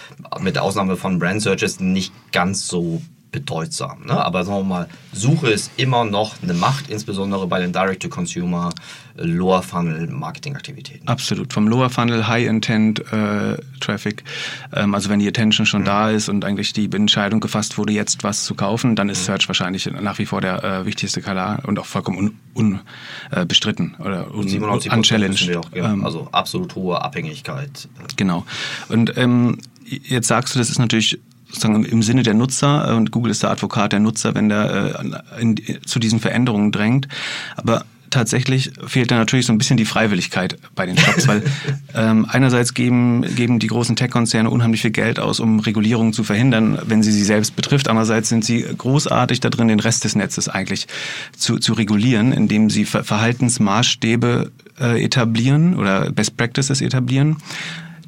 mit 0.41 0.57
Ausnahme 0.57 0.97
von 0.97 1.19
Brand 1.19 1.41
Searches 1.41 1.79
nicht 1.79 2.11
ganz 2.33 2.67
so 2.67 3.01
bedeutsam. 3.31 4.05
Ne? 4.05 4.13
Aber 4.13 4.43
sagen 4.43 4.59
wir 4.59 4.63
mal, 4.63 4.89
Suche 5.11 5.49
ist 5.49 5.71
immer 5.77 6.05
noch 6.05 6.35
eine 6.41 6.53
Macht, 6.53 6.89
insbesondere 6.89 7.47
bei 7.47 7.59
den 7.59 7.73
Direct-to-Consumer, 7.73 8.69
äh, 9.17 9.23
Lower-Funnel-Marketing-Aktivitäten. 9.23 11.07
Absolut. 11.07 11.51
Vom 11.53 11.67
Lower-Funnel, 11.67 12.27
High-Intent-Traffic. 12.27 14.23
Äh, 14.71 14.83
ähm, 14.83 14.95
also 14.95 15.09
wenn 15.09 15.19
die 15.19 15.27
Attention 15.27 15.65
schon 15.65 15.81
mhm. 15.81 15.85
da 15.85 16.09
ist 16.09 16.29
und 16.29 16.45
eigentlich 16.45 16.73
die 16.73 16.89
Entscheidung 16.91 17.39
gefasst 17.39 17.77
wurde, 17.77 17.93
jetzt 17.93 18.23
was 18.23 18.45
zu 18.45 18.55
kaufen, 18.55 18.95
dann 18.95 19.09
ist 19.09 19.21
mhm. 19.21 19.25
Search 19.25 19.47
wahrscheinlich 19.49 19.89
nach 19.91 20.19
wie 20.19 20.25
vor 20.25 20.41
der 20.41 20.63
äh, 20.63 20.85
wichtigste 20.85 21.21
Kanal 21.21 21.61
und 21.65 21.79
auch 21.79 21.85
vollkommen 21.85 22.39
unbestritten 22.53 23.95
un, 23.99 24.05
äh, 24.05 24.07
oder 24.07 24.33
un, 24.33 24.63
unchallenged. 24.91 25.55
Auch, 25.57 25.71
ja, 25.73 25.91
ähm, 25.91 26.05
also 26.05 26.29
absolut 26.31 26.75
hohe 26.75 27.01
Abhängigkeit. 27.01 27.89
Genau. 28.15 28.45
Und 28.89 29.17
ähm, 29.17 29.59
jetzt 29.85 30.27
sagst 30.27 30.55
du, 30.55 30.59
das 30.59 30.69
ist 30.69 30.79
natürlich 30.79 31.19
sozusagen 31.49 31.85
im 31.85 32.03
Sinne 32.03 32.23
der 32.23 32.33
Nutzer 32.33 32.89
äh, 32.89 32.93
und 32.95 33.11
Google 33.11 33.31
ist 33.31 33.43
der 33.43 33.51
Advokat 33.51 33.93
der 33.93 33.99
Nutzer, 33.99 34.35
wenn 34.35 34.49
der 34.49 35.01
äh, 35.37 35.41
in, 35.41 35.55
zu 35.85 35.99
diesen 35.99 36.19
Veränderungen 36.19 36.71
drängt. 36.71 37.07
Aber 37.55 37.85
tatsächlich 38.09 38.71
fehlt 38.85 39.11
da 39.11 39.17
natürlich 39.17 39.45
so 39.45 39.53
ein 39.53 39.57
bisschen 39.57 39.77
die 39.77 39.85
Freiwilligkeit 39.85 40.57
bei 40.75 40.85
den 40.85 40.97
Shops, 40.97 41.27
weil 41.27 41.43
ähm, 41.95 42.25
einerseits 42.29 42.73
geben, 42.73 43.23
geben 43.35 43.59
die 43.59 43.67
großen 43.67 43.95
Tech-Konzerne 43.95 44.49
unheimlich 44.49 44.81
viel 44.81 44.91
Geld 44.91 45.19
aus, 45.19 45.39
um 45.39 45.59
Regulierungen 45.59 46.13
zu 46.13 46.23
verhindern, 46.23 46.79
wenn 46.85 47.03
sie 47.03 47.11
sie 47.11 47.23
selbst 47.23 47.55
betrifft. 47.55 47.87
Andererseits 47.87 48.29
sind 48.29 48.45
sie 48.45 48.65
großartig 48.77 49.39
da 49.39 49.49
drin, 49.49 49.67
den 49.67 49.79
Rest 49.79 50.03
des 50.03 50.15
Netzes 50.15 50.49
eigentlich 50.49 50.87
zu, 51.35 51.59
zu 51.59 51.73
regulieren, 51.73 52.31
indem 52.31 52.69
sie 52.69 52.85
Verhaltensmaßstäbe 52.85 54.51
äh, 54.79 55.03
etablieren 55.03 55.75
oder 55.75 56.11
Best 56.11 56.37
Practices 56.37 56.81
etablieren, 56.81 57.37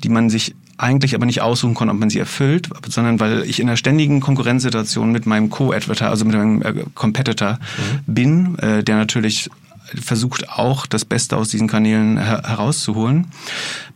die 0.03 0.09
man 0.09 0.29
sich 0.29 0.55
eigentlich 0.79 1.13
aber 1.13 1.25
nicht 1.25 1.41
aussuchen 1.41 1.75
kann, 1.75 1.89
ob 1.89 1.99
man 1.99 2.09
sie 2.09 2.19
erfüllt, 2.19 2.69
sondern 2.87 3.19
weil 3.19 3.43
ich 3.43 3.59
in 3.59 3.67
einer 3.67 3.77
ständigen 3.77 4.21
Konkurrenzsituation 4.21 5.11
mit 5.11 5.25
meinem 5.25 5.49
Co-Advertiser, 5.49 6.09
also 6.09 6.25
mit 6.25 6.35
meinem 6.35 6.61
äh, 6.61 6.85
Competitor 6.95 7.53
mhm. 7.53 8.13
bin, 8.13 8.59
äh, 8.59 8.83
der 8.83 8.95
natürlich 8.95 9.49
versucht 9.95 10.49
auch 10.49 10.85
das 10.85 11.03
Beste 11.03 11.35
aus 11.35 11.49
diesen 11.49 11.67
Kanälen 11.67 12.17
her 12.17 12.43
herauszuholen, 12.45 13.27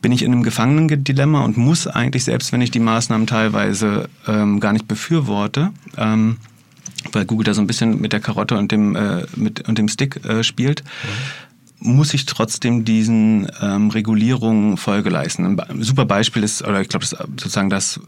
bin 0.01 0.11
ich 0.11 0.23
in 0.23 0.31
einem 0.31 0.43
Gefangenendilemma 0.43 1.41
und 1.41 1.55
muss 1.55 1.87
eigentlich, 1.87 2.23
selbst 2.23 2.51
wenn 2.51 2.61
ich 2.61 2.71
die 2.71 2.79
Maßnahmen 2.79 3.27
teilweise 3.27 4.09
ähm, 4.27 4.59
gar 4.59 4.73
nicht 4.73 4.87
befürworte, 4.87 5.69
ähm, 5.97 6.37
weil 7.11 7.25
Google 7.25 7.45
da 7.45 7.53
so 7.53 7.61
ein 7.61 7.67
bisschen 7.67 8.01
mit 8.01 8.11
der 8.11 8.21
Karotte 8.21 8.57
und 8.57 8.71
dem, 8.71 8.95
äh, 8.95 9.25
mit, 9.35 9.67
und 9.67 9.77
dem 9.77 9.87
Stick 9.87 10.25
äh, 10.25 10.43
spielt, 10.43 10.83
mhm 10.83 11.42
muss 11.83 12.13
ich 12.13 12.25
trotzdem 12.25 12.85
diesen 12.85 13.47
ähm, 13.61 13.89
Regulierungen 13.89 14.77
Folge 14.77 15.09
leisten. 15.09 15.59
Ein 15.59 15.83
super 15.83 16.05
Beispiel 16.05 16.41
ist, 16.41 16.61
oder 16.61 16.79
ich 16.79 16.87
glaube, 16.87 17.05
das 17.05 17.11
sozusagen 17.11 17.69
das, 17.69 17.99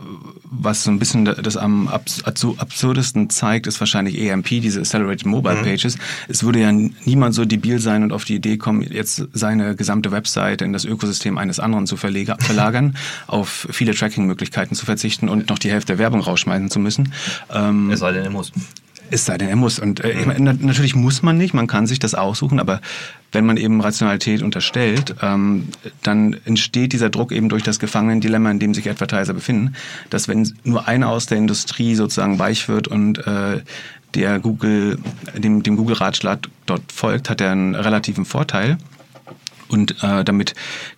was 0.43 0.83
so 0.83 0.91
ein 0.91 0.97
bisschen 0.97 1.25
das 1.25 1.57
am 1.57 1.89
absurdesten 1.89 3.29
zeigt, 3.29 3.67
ist 3.67 3.79
wahrscheinlich 3.81 4.17
EMP, 4.19 4.47
diese 4.47 4.79
Accelerated 4.79 5.25
Mobile 5.25 5.57
mhm. 5.57 5.63
Pages. 5.63 5.97
Mhm. 5.97 6.01
Es 6.29 6.43
würde 6.43 6.61
ja 6.61 6.71
niemand 6.71 7.35
so 7.35 7.43
debil 7.43 7.79
sein 7.79 8.03
und 8.03 8.13
auf 8.13 8.23
die 8.23 8.35
Idee 8.35 8.57
kommen, 8.57 8.81
jetzt 8.81 9.27
seine 9.33 9.75
gesamte 9.75 10.11
Website 10.11 10.61
in 10.61 10.71
das 10.71 10.85
Ökosystem 10.85 11.37
eines 11.37 11.59
anderen 11.59 11.85
zu 11.85 11.97
verlagern, 11.97 12.95
auf 13.27 13.67
viele 13.71 13.93
Tracking-Möglichkeiten 13.93 14.75
zu 14.75 14.85
verzichten 14.85 15.27
und 15.27 15.49
noch 15.49 15.59
die 15.59 15.69
Hälfte 15.69 15.93
der 15.93 15.97
Werbung 15.97 16.21
rausschmeißen 16.21 16.69
zu 16.69 16.79
müssen. 16.79 17.11
Ähm, 17.53 17.91
es 17.91 17.99
sei 17.99 18.13
denn, 18.13 18.23
er 18.23 18.31
muss. 18.31 18.53
Es 19.11 19.25
sei 19.25 19.37
denn, 19.37 19.49
er 19.49 19.55
muss. 19.55 19.79
Und 19.79 19.99
äh, 20.01 20.15
natürlich 20.39 20.95
muss 20.95 21.21
man 21.21 21.37
nicht, 21.37 21.53
man 21.53 21.67
kann 21.67 21.87
sich 21.87 21.99
das 21.99 22.15
aussuchen, 22.15 22.59
aber 22.59 22.81
wenn 23.31 23.45
man 23.45 23.57
eben 23.57 23.81
Rationalität 23.81 24.41
unterstellt, 24.41 25.15
ähm, 25.21 25.67
dann 26.01 26.37
entsteht 26.45 26.93
dieser 26.93 27.09
Druck 27.09 27.31
eben 27.31 27.49
durch 27.49 27.63
das 27.63 27.79
Gefangenendilemma, 27.79 28.49
in 28.51 28.59
dem 28.59 28.73
sich 28.73 28.89
Advertiser 28.89 29.33
befinden, 29.33 29.75
dass 30.09 30.27
wenn 30.27 30.51
nur 30.63 30.87
einer 30.87 31.09
aus 31.09 31.25
der 31.25 31.37
Industrie 31.37 31.95
sozusagen 31.95 32.39
weich 32.39 32.67
wird 32.67 32.87
und 32.87 33.25
äh, 33.27 33.61
der 34.15 34.39
Google, 34.39 34.97
dem, 35.35 35.61
dem 35.61 35.75
Google-Ratschlag 35.75 36.47
dort 36.65 36.91
folgt, 36.91 37.29
hat 37.29 37.41
er 37.41 37.51
einen 37.51 37.75
relativen 37.75 38.25
Vorteil. 38.25 38.77
Und 39.67 40.03
äh, 40.03 40.23
damit 40.23 40.53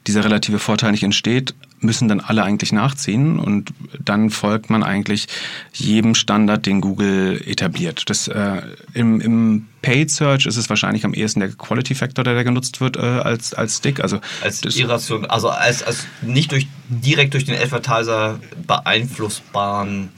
dieser 0.08 0.24
relative 0.24 0.60
Vorteil 0.60 0.92
nicht 0.92 1.04
entsteht, 1.04 1.56
müssen 1.80 2.08
dann 2.08 2.20
alle 2.20 2.44
eigentlich 2.44 2.72
nachziehen 2.72 3.40
und 3.40 3.72
dann 4.04 4.30
folgt 4.30 4.70
man 4.70 4.84
eigentlich 4.84 5.28
jedem 5.74 6.16
Standard, 6.16 6.66
den 6.66 6.82
Google 6.82 7.42
etabliert. 7.46 8.10
Das, 8.10 8.28
äh, 8.28 8.62
im, 8.94 9.22
Im 9.22 9.68
Paid 9.82 10.10
Search 10.10 10.46
ist 10.46 10.58
es 10.58 10.70
wahrscheinlich 10.70 11.06
am 11.06 11.14
ehesten 11.14 11.40
der 11.40 11.50
Quality 11.50 11.96
Factor, 11.96 12.24
der 12.24 12.36
da 12.36 12.44
genutzt 12.44 12.82
wird 12.82 12.98
äh, 12.98 13.02
als, 13.02 13.54
als 13.54 13.78
Stick. 13.78 14.00
Also, 14.00 14.20
als 14.42 14.64
Irration, 14.76 15.26
also 15.26 15.50
als, 15.50 15.84
als 15.84 16.08
nicht 16.22 16.52
durch, 16.52 16.68
direkt 16.90 17.34
durch 17.34 17.46
den 17.46 17.56
Advertiser 17.56 18.40
beeinflussbaren 18.66 20.10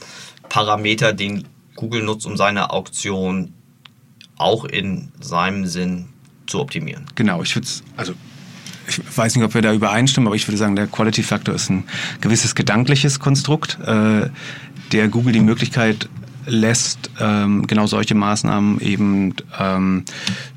Parameter, 0.47 1.13
den 1.13 1.45
Google 1.75 2.03
nutzt, 2.03 2.25
um 2.25 2.37
seine 2.37 2.71
Auktion 2.71 3.53
auch 4.37 4.65
in 4.65 5.11
seinem 5.19 5.65
Sinn 5.65 6.09
zu 6.47 6.59
optimieren. 6.59 7.05
Genau, 7.15 7.43
ich 7.43 7.55
würde 7.55 7.67
es, 7.67 7.83
also 7.95 8.13
ich 8.89 9.17
weiß 9.17 9.35
nicht, 9.35 9.45
ob 9.45 9.53
wir 9.53 9.61
da 9.61 9.73
übereinstimmen, 9.73 10.27
aber 10.27 10.35
ich 10.35 10.47
würde 10.47 10.57
sagen, 10.57 10.75
der 10.75 10.87
Quality 10.87 11.23
Factor 11.23 11.55
ist 11.55 11.69
ein 11.69 11.83
gewisses 12.21 12.55
gedankliches 12.55 13.19
Konstrukt, 13.19 13.79
äh, 13.85 14.29
der 14.91 15.07
Google 15.07 15.33
die 15.33 15.39
Möglichkeit 15.39 16.09
lässt, 16.45 17.11
ähm, 17.19 17.67
genau 17.67 17.85
solche 17.87 18.15
Maßnahmen 18.15 18.79
eben 18.79 19.35
ähm, 19.59 20.05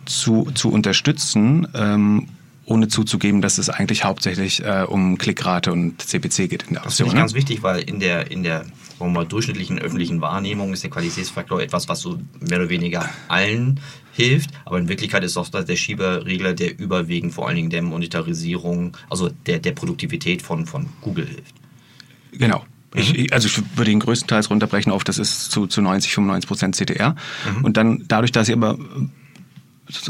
zu, 0.07 0.51
zu 0.55 0.71
unterstützen. 0.71 1.69
Ähm, 1.75 2.29
ohne 2.65 2.87
zuzugeben, 2.87 3.43
dass 3.43 3.59
es 3.59 3.69
eigentlich 3.69 4.05
hauptsächlich 4.05 4.65
äh, 4.65 4.85
um 4.89 5.19
Klickrate 5.19 5.73
und 5.73 6.01
CPC 6.01 6.49
geht 6.49 6.63
in 6.63 6.75
der 6.75 6.85
Aktion. 6.85 6.85
Das 6.85 6.97
finde 6.97 7.09
ich 7.09 7.15
ne? 7.15 7.21
ganz 7.21 7.35
wichtig, 7.35 7.63
weil 7.63 7.81
in 7.81 7.99
der, 7.99 8.31
in 8.31 8.45
der 8.45 8.61
sagen 8.99 9.13
wir 9.15 9.21
mal, 9.21 9.27
durchschnittlichen 9.27 9.79
öffentlichen 9.81 10.21
Wahrnehmung 10.21 10.73
ist 10.73 10.85
der 10.85 10.91
Qualitätsfaktor 10.91 11.61
etwas, 11.61 11.89
was 11.89 12.01
so 12.01 12.21
mehr 12.41 12.61
oder 12.61 12.69
weniger 12.69 13.09
allen 13.29 13.81
hilft, 14.13 14.51
aber 14.65 14.79
in 14.79 14.89
Wirklichkeit 14.89 15.25
ist 15.25 15.37
auch 15.37 15.49
der 15.49 15.77
Schieberregler, 15.77 16.53
der 16.53 16.79
überwiegend 16.79 17.33
vor 17.33 17.47
allen 17.47 17.57
Dingen 17.57 17.71
der 17.71 17.83
Monetarisierung, 17.83 18.97
also 19.11 19.31
der, 19.47 19.59
der 19.59 19.73
Produktivität 19.73 20.43
von, 20.43 20.67
von 20.67 20.89
Google 21.01 21.27
hilft. 21.27 21.55
Genau. 22.33 22.65
Ich, 22.95 23.17
mhm. 23.17 23.27
also 23.31 23.49
ich 23.49 23.63
würde 23.77 23.91
ihn 23.91 24.01
größtenteils 24.01 24.51
runterbrechen 24.51 24.93
auf, 24.93 25.05
das 25.05 25.19
ist 25.19 25.51
zu, 25.51 25.67
zu 25.67 25.81
90, 25.81 26.13
95 26.13 26.49
Prozent 26.49 26.77
CTR. 26.77 27.17
Mhm. 27.57 27.65
Und 27.65 27.77
dann 27.77 28.05
dadurch, 28.07 28.33
dass 28.33 28.49
ich 28.49 28.55
aber 28.55 28.79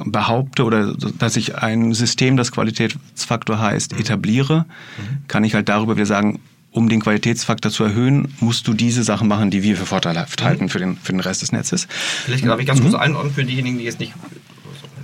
behaupte 0.05 0.65
oder 0.65 0.95
dass 0.95 1.37
ich 1.37 1.57
ein 1.57 1.95
System, 1.95 2.37
das 2.37 2.53
Qualitätsfaktor 2.53 3.59
heißt, 3.59 3.93
mhm. 3.93 4.01
etabliere, 4.01 4.67
mhm. 4.99 5.29
kann 5.29 5.45
ich 5.45 5.55
halt 5.55 5.69
darüber 5.69 5.97
wieder 5.97 6.07
sagen, 6.07 6.41
um 6.73 6.89
den 6.89 7.01
Qualitätsfaktor 7.01 7.71
zu 7.71 7.85
erhöhen, 7.85 8.35
musst 8.41 8.67
du 8.67 8.75
diese 8.75 9.05
Sachen 9.05 9.29
machen, 9.29 9.51
die 9.51 9.63
wir 9.63 9.77
für 9.77 9.87
vorteilhaft 9.87 10.41
mhm. 10.41 10.45
halten 10.45 10.69
für 10.69 10.79
den, 10.79 10.97
für 10.97 11.13
den 11.13 11.21
Rest 11.21 11.43
des 11.43 11.53
Netzes. 11.53 11.87
Vielleicht 12.25 12.47
darf 12.47 12.59
ich 12.59 12.67
ganz 12.67 12.81
mhm. 12.81 12.85
kurz 12.85 12.95
einordnen 12.97 13.33
für 13.33 13.45
diejenigen, 13.45 13.79
die 13.79 13.85
jetzt 13.85 14.01
nicht 14.01 14.15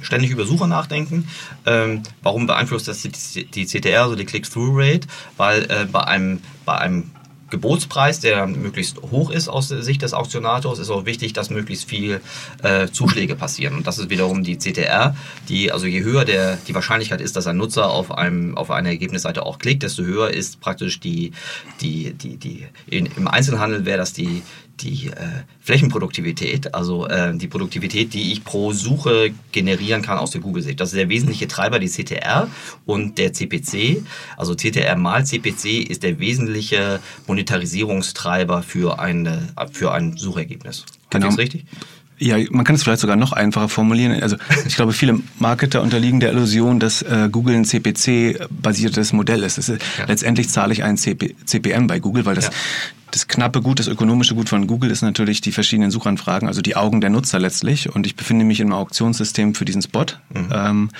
ständig 0.00 0.30
über 0.30 0.46
Suche 0.46 0.66
nachdenken. 0.66 1.28
Ähm, 1.66 2.02
warum 2.22 2.46
beeinflusst 2.46 2.88
das 2.88 3.02
die, 3.02 3.44
die 3.44 3.66
CTR, 3.66 4.02
also 4.02 4.16
die 4.16 4.24
Click-Through-Rate? 4.24 5.06
Weil 5.36 5.64
äh, 5.64 5.86
bei, 5.90 6.04
einem, 6.04 6.40
bei 6.64 6.78
einem 6.78 7.10
Gebotspreis, 7.50 8.20
der 8.20 8.46
möglichst 8.46 9.00
hoch 9.02 9.30
ist 9.30 9.48
aus 9.48 9.68
Sicht 9.68 10.02
des 10.02 10.14
Auktionators, 10.14 10.78
ist 10.78 10.90
auch 10.90 11.06
wichtig, 11.06 11.32
dass 11.32 11.50
möglichst 11.50 11.88
viel 11.88 12.20
äh, 12.62 12.88
Zuschläge 12.88 13.36
passieren. 13.36 13.74
Und 13.74 13.86
das 13.86 13.98
ist 13.98 14.10
wiederum 14.10 14.44
die 14.44 14.58
CTR, 14.58 15.16
die, 15.48 15.72
also 15.72 15.86
je 15.86 16.02
höher 16.02 16.24
der, 16.24 16.58
die 16.68 16.74
Wahrscheinlichkeit 16.74 17.20
ist, 17.20 17.36
dass 17.36 17.46
ein 17.46 17.56
Nutzer 17.56 17.90
auf, 17.90 18.12
einem, 18.12 18.56
auf 18.56 18.70
eine 18.70 18.88
Ergebnisseite 18.88 19.44
auch 19.44 19.58
klickt, 19.58 19.82
desto 19.82 20.02
höher 20.02 20.30
ist 20.30 20.60
praktisch 20.60 21.00
die, 21.00 21.32
die, 21.80 22.12
die, 22.12 22.36
die 22.36 22.66
in, 22.86 23.06
im 23.16 23.28
Einzelhandel 23.28 23.84
wäre 23.84 23.98
das 23.98 24.12
die, 24.12 24.42
die 24.82 25.08
äh, 25.08 25.14
Flächenproduktivität, 25.60 26.74
also 26.74 27.06
äh, 27.06 27.36
die 27.36 27.48
Produktivität, 27.48 28.14
die 28.14 28.32
ich 28.32 28.44
pro 28.44 28.72
Suche 28.72 29.30
generieren 29.52 30.02
kann 30.02 30.18
aus 30.18 30.30
der 30.30 30.40
Google-Sicht. 30.40 30.80
Das 30.80 30.90
ist 30.90 30.96
der 30.96 31.08
wesentliche 31.08 31.48
Treiber, 31.48 31.78
die 31.78 31.88
CTR 31.88 32.48
und 32.86 33.18
der 33.18 33.32
CPC. 33.32 34.02
Also 34.36 34.54
CTR 34.54 34.96
mal 34.96 35.24
CPC 35.24 35.88
ist 35.88 36.02
der 36.02 36.18
wesentliche 36.18 37.00
Monetarisierungstreiber 37.26 38.62
für, 38.62 38.98
eine, 38.98 39.48
für 39.72 39.92
ein 39.92 40.16
Suchergebnis. 40.16 40.84
Genau. 41.10 41.28
Ist 41.28 41.38
richtig? 41.38 41.64
Ja, 42.20 42.36
man 42.50 42.64
kann 42.64 42.74
es 42.74 42.82
vielleicht 42.82 43.00
sogar 43.00 43.16
noch 43.16 43.32
einfacher 43.32 43.68
formulieren. 43.68 44.20
Also 44.22 44.36
ich 44.66 44.74
glaube, 44.74 44.92
viele 44.92 45.20
Marketer 45.38 45.82
unterliegen 45.82 46.18
der 46.18 46.32
Illusion, 46.32 46.80
dass 46.80 47.02
äh, 47.02 47.28
Google 47.30 47.54
ein 47.54 47.64
CPC-basiertes 47.64 49.12
Modell 49.12 49.44
ist. 49.44 49.58
ist 49.58 49.68
ja. 49.68 49.76
Letztendlich 50.06 50.48
zahle 50.48 50.72
ich 50.72 50.82
einen 50.82 50.96
CP, 50.96 51.36
CPM 51.44 51.86
bei 51.86 52.00
Google, 52.00 52.24
weil 52.24 52.34
das, 52.34 52.46
ja 52.46 52.52
das 53.10 53.28
knappe 53.28 53.62
Gut, 53.62 53.78
das 53.78 53.88
ökonomische 53.88 54.34
Gut 54.34 54.48
von 54.48 54.66
Google 54.66 54.90
ist 54.90 55.02
natürlich 55.02 55.40
die 55.40 55.52
verschiedenen 55.52 55.90
Suchanfragen, 55.90 56.48
also 56.48 56.62
die 56.62 56.76
Augen 56.76 57.00
der 57.00 57.10
Nutzer 57.10 57.38
letztlich. 57.38 57.94
Und 57.94 58.06
ich 58.06 58.16
befinde 58.16 58.44
mich 58.44 58.60
im 58.60 58.72
Auktionssystem 58.72 59.54
für 59.54 59.64
diesen 59.64 59.82
Spot. 59.82 60.06
Mhm. 60.30 60.48
Ähm, 60.52 60.90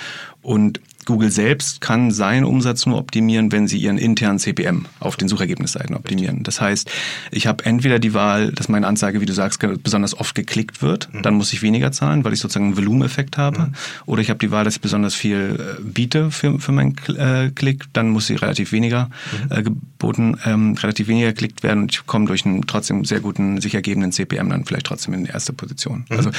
und 0.41 0.79
Google 1.09 1.31
selbst 1.31 1.81
kann 1.81 2.11
seinen 2.11 2.45
Umsatz 2.45 2.85
nur 2.85 2.99
optimieren, 2.99 3.51
wenn 3.51 3.67
sie 3.67 3.79
ihren 3.79 3.97
internen 3.97 4.37
CPM 4.37 4.85
auf 4.99 5.17
den 5.17 5.27
Suchergebnisseiten 5.27 5.95
optimieren. 5.95 6.43
Das 6.43 6.61
heißt, 6.61 6.91
ich 7.31 7.47
habe 7.47 7.65
entweder 7.65 7.97
die 7.97 8.13
Wahl, 8.13 8.51
dass 8.51 8.69
meine 8.69 8.85
Anzeige, 8.85 9.19
wie 9.19 9.25
du 9.25 9.33
sagst, 9.33 9.59
besonders 9.81 10.15
oft 10.15 10.35
geklickt 10.35 10.83
wird, 10.83 11.11
mhm. 11.11 11.23
dann 11.23 11.33
muss 11.33 11.51
ich 11.51 11.63
weniger 11.63 11.91
zahlen, 11.91 12.23
weil 12.23 12.33
ich 12.33 12.39
sozusagen 12.39 12.65
einen 12.67 12.77
Volumeneffekt 12.77 13.39
habe. 13.39 13.59
Mhm. 13.59 13.73
Oder 14.05 14.21
ich 14.21 14.29
habe 14.29 14.37
die 14.37 14.51
Wahl, 14.51 14.65
dass 14.65 14.75
ich 14.75 14.81
besonders 14.81 15.15
viel 15.15 15.77
äh, 15.79 15.81
biete 15.81 16.29
für, 16.29 16.59
für 16.59 16.73
meinen 16.73 16.95
äh, 17.17 17.49
Klick, 17.55 17.85
dann 17.93 18.09
muss 18.09 18.27
sie 18.27 18.35
relativ 18.35 18.71
weniger 18.71 19.09
mhm. 19.49 19.57
äh, 19.57 19.63
geboten, 19.63 20.37
ähm, 20.45 20.75
relativ 20.75 21.07
weniger 21.07 21.29
geklickt 21.29 21.63
werden 21.63 21.83
und 21.83 21.91
ich 21.91 22.05
komme 22.05 22.27
durch 22.27 22.45
einen 22.45 22.67
trotzdem 22.67 23.03
sehr 23.03 23.19
guten, 23.19 23.59
sich 23.61 23.73
ergebenden 23.73 24.11
CPM 24.11 24.49
dann 24.49 24.65
vielleicht 24.65 24.85
trotzdem 24.85 25.15
in 25.15 25.23
die 25.23 25.31
erste 25.31 25.53
Position. 25.53 26.05
Mhm. 26.07 26.17
Also 26.17 26.29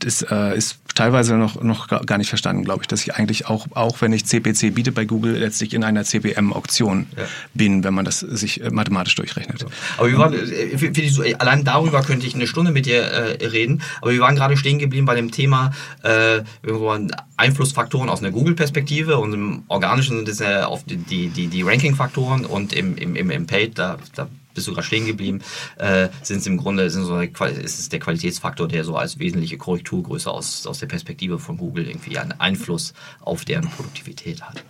das 0.00 0.22
äh, 0.22 0.56
ist 0.56 0.78
teilweise 0.94 1.36
noch, 1.36 1.62
noch 1.62 1.88
gar 1.88 2.18
nicht 2.18 2.28
verstanden, 2.28 2.64
glaube 2.64 2.82
ich, 2.82 2.88
dass 2.88 3.02
ich 3.02 3.14
eigentlich 3.14 3.46
auch, 3.46 3.66
auch 3.74 4.00
wenn 4.00 4.12
ich 4.12 4.26
CPC 4.26 4.74
biete 4.74 4.92
bei 4.92 5.04
Google, 5.04 5.36
letztlich 5.36 5.74
in 5.74 5.84
einer 5.84 6.04
CPM-Auktion 6.04 7.06
ja. 7.16 7.24
bin, 7.54 7.84
wenn 7.84 7.94
man 7.94 8.04
das 8.04 8.20
sich 8.20 8.62
äh, 8.62 8.70
mathematisch 8.70 9.14
durchrechnet. 9.14 9.64
Aber 9.96 10.10
wir 10.10 10.18
waren, 10.18 10.34
äh, 10.34 11.08
so, 11.08 11.22
allein 11.38 11.64
darüber 11.64 12.02
könnte 12.02 12.26
ich 12.26 12.34
eine 12.34 12.46
Stunde 12.46 12.72
mit 12.72 12.86
dir 12.86 13.02
äh, 13.02 13.46
reden, 13.46 13.82
aber 14.00 14.12
wir 14.12 14.20
waren 14.20 14.36
gerade 14.36 14.56
stehen 14.56 14.78
geblieben 14.78 15.06
bei 15.06 15.14
dem 15.14 15.30
Thema 15.30 15.72
äh, 16.02 16.42
Einflussfaktoren 17.36 18.08
aus 18.08 18.20
einer 18.20 18.30
Google-Perspektive 18.30 19.18
und 19.18 19.32
im 19.32 19.62
Organischen 19.68 20.16
sind 20.16 20.28
es 20.28 20.38
ja 20.38 20.68
oft 20.68 20.90
die, 20.90 21.28
die, 21.28 21.46
die 21.48 21.62
Ranking-Faktoren 21.62 22.44
und 22.44 22.72
im, 22.72 22.96
im, 22.96 23.30
im 23.30 23.46
Paid, 23.46 23.78
da, 23.78 23.98
da 24.14 24.28
bist 24.56 24.66
du 24.66 24.72
gerade 24.72 24.86
stehen 24.86 25.06
geblieben, 25.06 25.40
äh, 25.78 26.08
sind 26.22 26.38
es 26.38 26.46
im 26.46 26.56
Grunde 26.56 26.90
sind 26.90 27.04
so 27.04 27.20
ist 27.20 27.78
es 27.78 27.88
der 27.88 28.00
Qualitätsfaktor, 28.00 28.66
der 28.66 28.82
so 28.82 28.96
als 28.96 29.20
wesentliche 29.20 29.56
Korrekturgröße 29.58 30.30
aus, 30.30 30.66
aus 30.66 30.80
der 30.80 30.86
Perspektive 30.86 31.38
von 31.38 31.56
Google 31.56 31.86
irgendwie 31.86 32.18
einen 32.18 32.32
Einfluss 32.32 32.92
auf 33.20 33.44
deren 33.44 33.68
Produktivität 33.70 34.42
hat. 34.42 34.64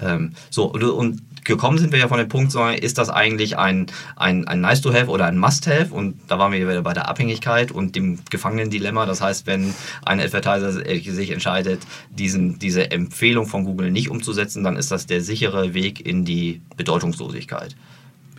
Ähm, 0.00 0.32
so, 0.50 0.64
und, 0.66 0.82
und, 0.82 1.22
gekommen 1.44 1.78
sind 1.78 1.92
wir 1.92 1.98
ja 1.98 2.08
von 2.08 2.18
dem 2.18 2.28
Punkt, 2.28 2.54
ist 2.80 2.98
das 2.98 3.08
eigentlich 3.08 3.56
ein, 3.56 3.86
ein, 4.16 4.46
ein 4.46 4.60
Nice-to-Have 4.60 5.08
oder 5.08 5.26
ein 5.26 5.38
Must-Have? 5.38 5.92
Und 5.92 6.20
da 6.28 6.38
waren 6.38 6.52
wir 6.52 6.60
wieder 6.60 6.82
bei 6.82 6.92
der 6.92 7.08
Abhängigkeit 7.08 7.72
und 7.72 7.96
dem 7.96 8.18
Gefangenen-Dilemma. 8.30 9.06
Das 9.06 9.20
heißt, 9.20 9.46
wenn 9.46 9.74
ein 10.04 10.20
Advertiser 10.20 10.72
sich 10.72 11.30
entscheidet, 11.30 11.80
diesen, 12.10 12.58
diese 12.58 12.90
Empfehlung 12.90 13.46
von 13.46 13.64
Google 13.64 13.90
nicht 13.90 14.10
umzusetzen, 14.10 14.62
dann 14.62 14.76
ist 14.76 14.90
das 14.90 15.06
der 15.06 15.22
sichere 15.22 15.74
Weg 15.74 16.04
in 16.06 16.24
die 16.24 16.60
Bedeutungslosigkeit. 16.76 17.74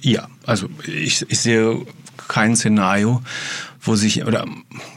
Ja, 0.01 0.27
also 0.45 0.67
ich, 0.87 1.25
ich 1.29 1.39
sehe 1.39 1.85
kein 2.27 2.55
Szenario, 2.55 3.21
wo 3.83 3.95
sich, 3.95 4.25
oder 4.25 4.45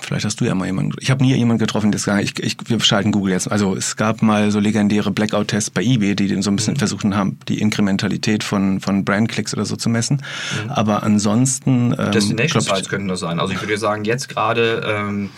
vielleicht 0.01 0.27
hast 0.27 0.41
du 0.41 0.45
ja 0.45 0.55
mal 0.55 0.67
jemanden, 0.67 0.93
ich 1.01 1.11
habe 1.11 1.25
nie 1.25 1.35
jemanden 1.35 1.59
getroffen, 1.59 1.91
der 1.91 1.99
sagt, 1.99 2.23
ich, 2.23 2.39
ich, 2.39 2.57
wir 2.67 2.79
schalten 2.81 3.13
Google 3.13 3.33
jetzt. 3.33 3.51
Also 3.51 3.75
es 3.75 3.97
gab 3.97 4.21
mal 4.21 4.51
so 4.51 4.61
legendäre 4.61 5.11
Blackout-Tests 5.11 5.71
bei 5.71 5.83
eBay, 5.83 6.15
die 6.15 6.43
so 6.43 6.51
ein 6.51 6.57
bisschen 6.57 6.75
mhm. 6.75 6.79
versuchen 6.79 7.17
haben, 7.17 7.39
die 7.49 7.61
Inkrementalität 7.61 8.45
von, 8.45 8.81
von 8.81 9.05
Brandklicks 9.05 9.55
oder 9.55 9.65
so 9.65 9.77
zu 9.77 9.89
messen. 9.89 10.23
Mhm. 10.65 10.71
Aber 10.71 11.03
ansonsten... 11.03 11.95
Ähm, 11.99 12.13
Destination 12.13 12.61
Sites 12.61 12.89
könnten 12.89 13.09
das 13.09 13.21
sein. 13.21 13.41
Also 13.41 13.55
ich 13.55 13.61
würde 13.61 13.79
sagen, 13.79 14.05
jetzt 14.05 14.29
gerade 14.29 14.83
ähm, 14.87 15.31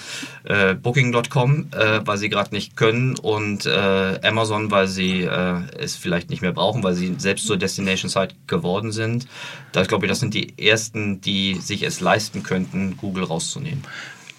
äh, 0.45 0.75
Booking.com, 0.75 1.69
äh, 1.71 2.01
weil 2.05 2.19
sie 2.19 2.29
gerade 2.29 2.53
nicht 2.53 2.77
können 2.77 3.17
und 3.17 3.65
äh, 3.67 4.19
Amazon, 4.23 4.71
weil 4.71 4.89
sie 4.89 5.23
äh, 5.23 5.61
es 5.79 5.95
vielleicht 5.95 6.31
nicht 6.31 6.43
mehr 6.43 6.53
brauchen, 6.53 6.83
weil 6.83 6.95
sie 6.95 7.15
selbst 7.19 7.47
zur 7.47 7.57
Destination 7.57 8.09
Site 8.09 8.35
geworden 8.49 8.91
sind. 8.91 9.29
Da 9.73 9.83
glaube 9.83 10.07
ich, 10.07 10.11
das 10.11 10.21
sind 10.21 10.35
die 10.35 10.59
ersten, 10.59 11.21
die 11.21 11.55
sich 11.55 11.83
es 11.83 12.01
leisten 12.01 12.43
könnten, 12.43 12.97
Google 12.97 13.25
raus 13.25 13.36
rauszunehmen. 13.37 13.83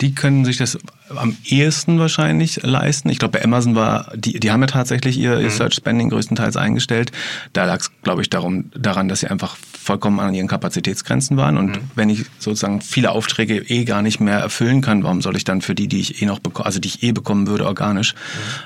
Die 0.01 0.13
können 0.13 0.45
sich 0.45 0.57
das 0.57 0.77
am 1.10 1.36
ehesten 1.45 1.97
wahrscheinlich 1.97 2.62
leisten. 2.62 3.10
Ich 3.10 3.17
glaube, 3.17 3.39
bei 3.39 3.43
Amazon 3.43 3.73
war, 3.73 4.12
die, 4.15 4.39
die 4.39 4.51
haben 4.51 4.62
ja 4.62 4.67
tatsächlich 4.67 5.17
ihr, 5.17 5.39
ihr 5.39 5.45
mhm. 5.45 5.49
Search 5.49 5.73
Spending 5.73 6.10
größtenteils 6.10 6.55
eingestellt. 6.55 7.12
Da 7.53 7.65
lag 7.65 7.79
es, 7.79 7.91
glaube 8.03 8.21
ich, 8.21 8.29
darum, 8.29 8.69
daran, 8.75 9.07
dass 9.07 9.21
sie 9.21 9.27
einfach 9.27 9.55
vollkommen 9.55 10.19
an 10.19 10.36
ihren 10.36 10.47
Kapazitätsgrenzen 10.47 11.36
waren. 11.38 11.57
Und 11.57 11.77
mhm. 11.77 11.91
wenn 11.95 12.10
ich 12.10 12.25
sozusagen 12.38 12.81
viele 12.81 13.12
Aufträge 13.12 13.57
eh 13.57 13.86
gar 13.86 14.03
nicht 14.03 14.19
mehr 14.19 14.38
erfüllen 14.38 14.81
kann, 14.81 15.03
warum 15.03 15.21
soll 15.21 15.36
ich 15.36 15.45
dann 15.45 15.62
für 15.62 15.73
die, 15.73 15.88
die 15.88 15.99
ich 15.99 16.21
eh 16.21 16.25
noch 16.25 16.39
bekomme, 16.39 16.67
also 16.67 16.79
die 16.79 16.89
ich 16.89 17.01
eh 17.01 17.12
bekommen 17.12 17.47
würde, 17.47 17.65
organisch, 17.65 18.13
mhm. 18.13 18.17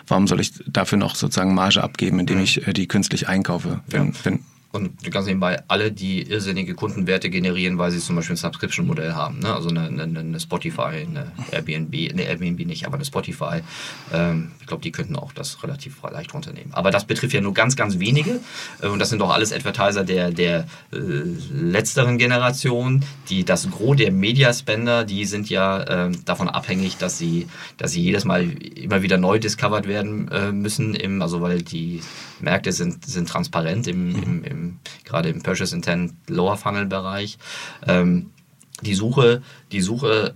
warum 0.08 0.28
soll 0.28 0.42
ich 0.42 0.52
dafür 0.68 0.98
noch 0.98 1.16
sozusagen 1.16 1.54
Marge 1.54 1.82
abgeben, 1.82 2.20
indem 2.20 2.38
mhm. 2.38 2.44
ich 2.44 2.68
äh, 2.68 2.74
die 2.74 2.88
künstlich 2.88 3.30
einkaufe? 3.30 3.80
Wenn, 3.88 4.08
ja. 4.08 4.14
wenn 4.24 4.40
und 4.72 5.12
ganz 5.12 5.28
nebenbei 5.28 5.62
alle, 5.68 5.92
die 5.92 6.22
irrsinnige 6.22 6.76
Kundenwerte 6.76 7.30
generieren, 7.30 7.78
weil 7.78 7.92
sie 7.92 8.00
zum 8.00 8.16
Beispiel 8.16 8.36
ein 8.36 8.38
Subscription-Modell 8.38 9.14
haben. 9.14 9.40
Ne? 9.40 9.54
Also 9.54 9.70
eine, 9.70 9.82
eine, 9.82 10.04
eine, 10.04 10.40
Spotify, 10.40 11.06
eine 11.06 11.32
Airbnb, 11.52 11.94
eine 12.12 12.24
Airbnb 12.24 12.66
nicht, 12.66 12.86
aber 12.86 12.96
eine 12.96 13.06
Spotify. 13.06 13.62
Ähm, 14.14 14.52
ich 14.62 14.68
glaube, 14.68 14.82
die 14.82 14.92
könnten 14.92 15.18
auch 15.18 15.34
das 15.34 15.62
relativ 15.64 16.02
leicht 16.04 16.34
runternehmen. 16.34 16.74
Aber 16.74 16.92
das 16.92 17.06
betrifft 17.06 17.34
ja 17.34 17.42
nur 17.42 17.54
ganz, 17.54 17.76
ganz 17.76 18.00
wenige. 18.00 18.40
Äh, 18.82 18.88
und 18.88 19.00
das 19.00 19.10
sind 19.10 19.20
doch 19.20 19.32
alles 19.32 19.52
Advertiser 19.52 20.06
der, 20.06 20.32
der 20.32 20.66
äh, 20.94 20.98
letzteren 21.54 22.18
Generation. 22.18 23.04
Die, 23.30 23.44
das 23.44 23.70
Gros 23.70 23.98
der 23.98 24.12
Mediaspender, 24.12 25.04
die 25.04 25.26
sind 25.26 25.50
ja 25.50 26.08
äh, 26.08 26.12
davon 26.24 26.48
abhängig, 26.48 26.98
dass 26.98 27.18
sie, 27.18 27.48
dass 27.78 27.92
sie 27.92 28.02
jedes 28.02 28.24
Mal 28.24 28.52
immer 28.52 29.02
wieder 29.02 29.18
neu 29.18 29.38
discovered 29.38 29.88
werden 29.88 30.30
äh, 30.30 30.54
müssen. 30.54 30.96
Im, 30.96 31.22
also 31.22 31.42
weil 31.42 31.62
die 31.62 32.02
Märkte 32.40 32.72
sind, 32.72 33.06
sind 33.06 33.28
transparent, 33.28 33.88
im, 33.88 34.08
mhm. 34.08 34.44
im, 34.44 34.44
gerade 35.04 35.30
im 35.30 35.42
Purchase 35.42 35.76
Intent 35.76 36.14
Lower 36.28 36.58
Funnel 36.58 36.86
Bereich. 36.86 37.38
Ähm, 37.88 38.32
die 38.82 38.96
Suche, 38.96 39.42
die 39.72 39.82
Suche 39.82 40.36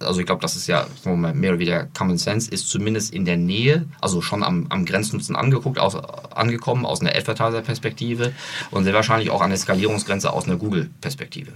also 0.00 0.20
ich 0.20 0.26
glaube, 0.26 0.42
das 0.42 0.56
ist 0.56 0.66
ja 0.66 0.86
mehr 1.04 1.50
oder 1.50 1.58
weniger 1.58 1.88
Common 1.96 2.18
Sense, 2.18 2.50
ist 2.50 2.68
zumindest 2.68 3.12
in 3.12 3.24
der 3.24 3.36
Nähe, 3.36 3.86
also 4.00 4.20
schon 4.20 4.42
am, 4.42 4.66
am 4.68 4.84
Grenznutzen 4.84 5.36
angeguckt, 5.36 5.78
aus, 5.78 5.96
angekommen 5.96 6.86
aus 6.86 7.00
einer 7.00 7.14
Advertiser-Perspektive 7.14 8.32
und 8.70 8.84
sehr 8.84 8.94
wahrscheinlich 8.94 9.30
auch 9.30 9.40
an 9.40 9.50
der 9.50 9.58
Skalierungsgrenze 9.58 10.32
aus 10.32 10.44
einer 10.44 10.56
Google-Perspektive. 10.56 11.52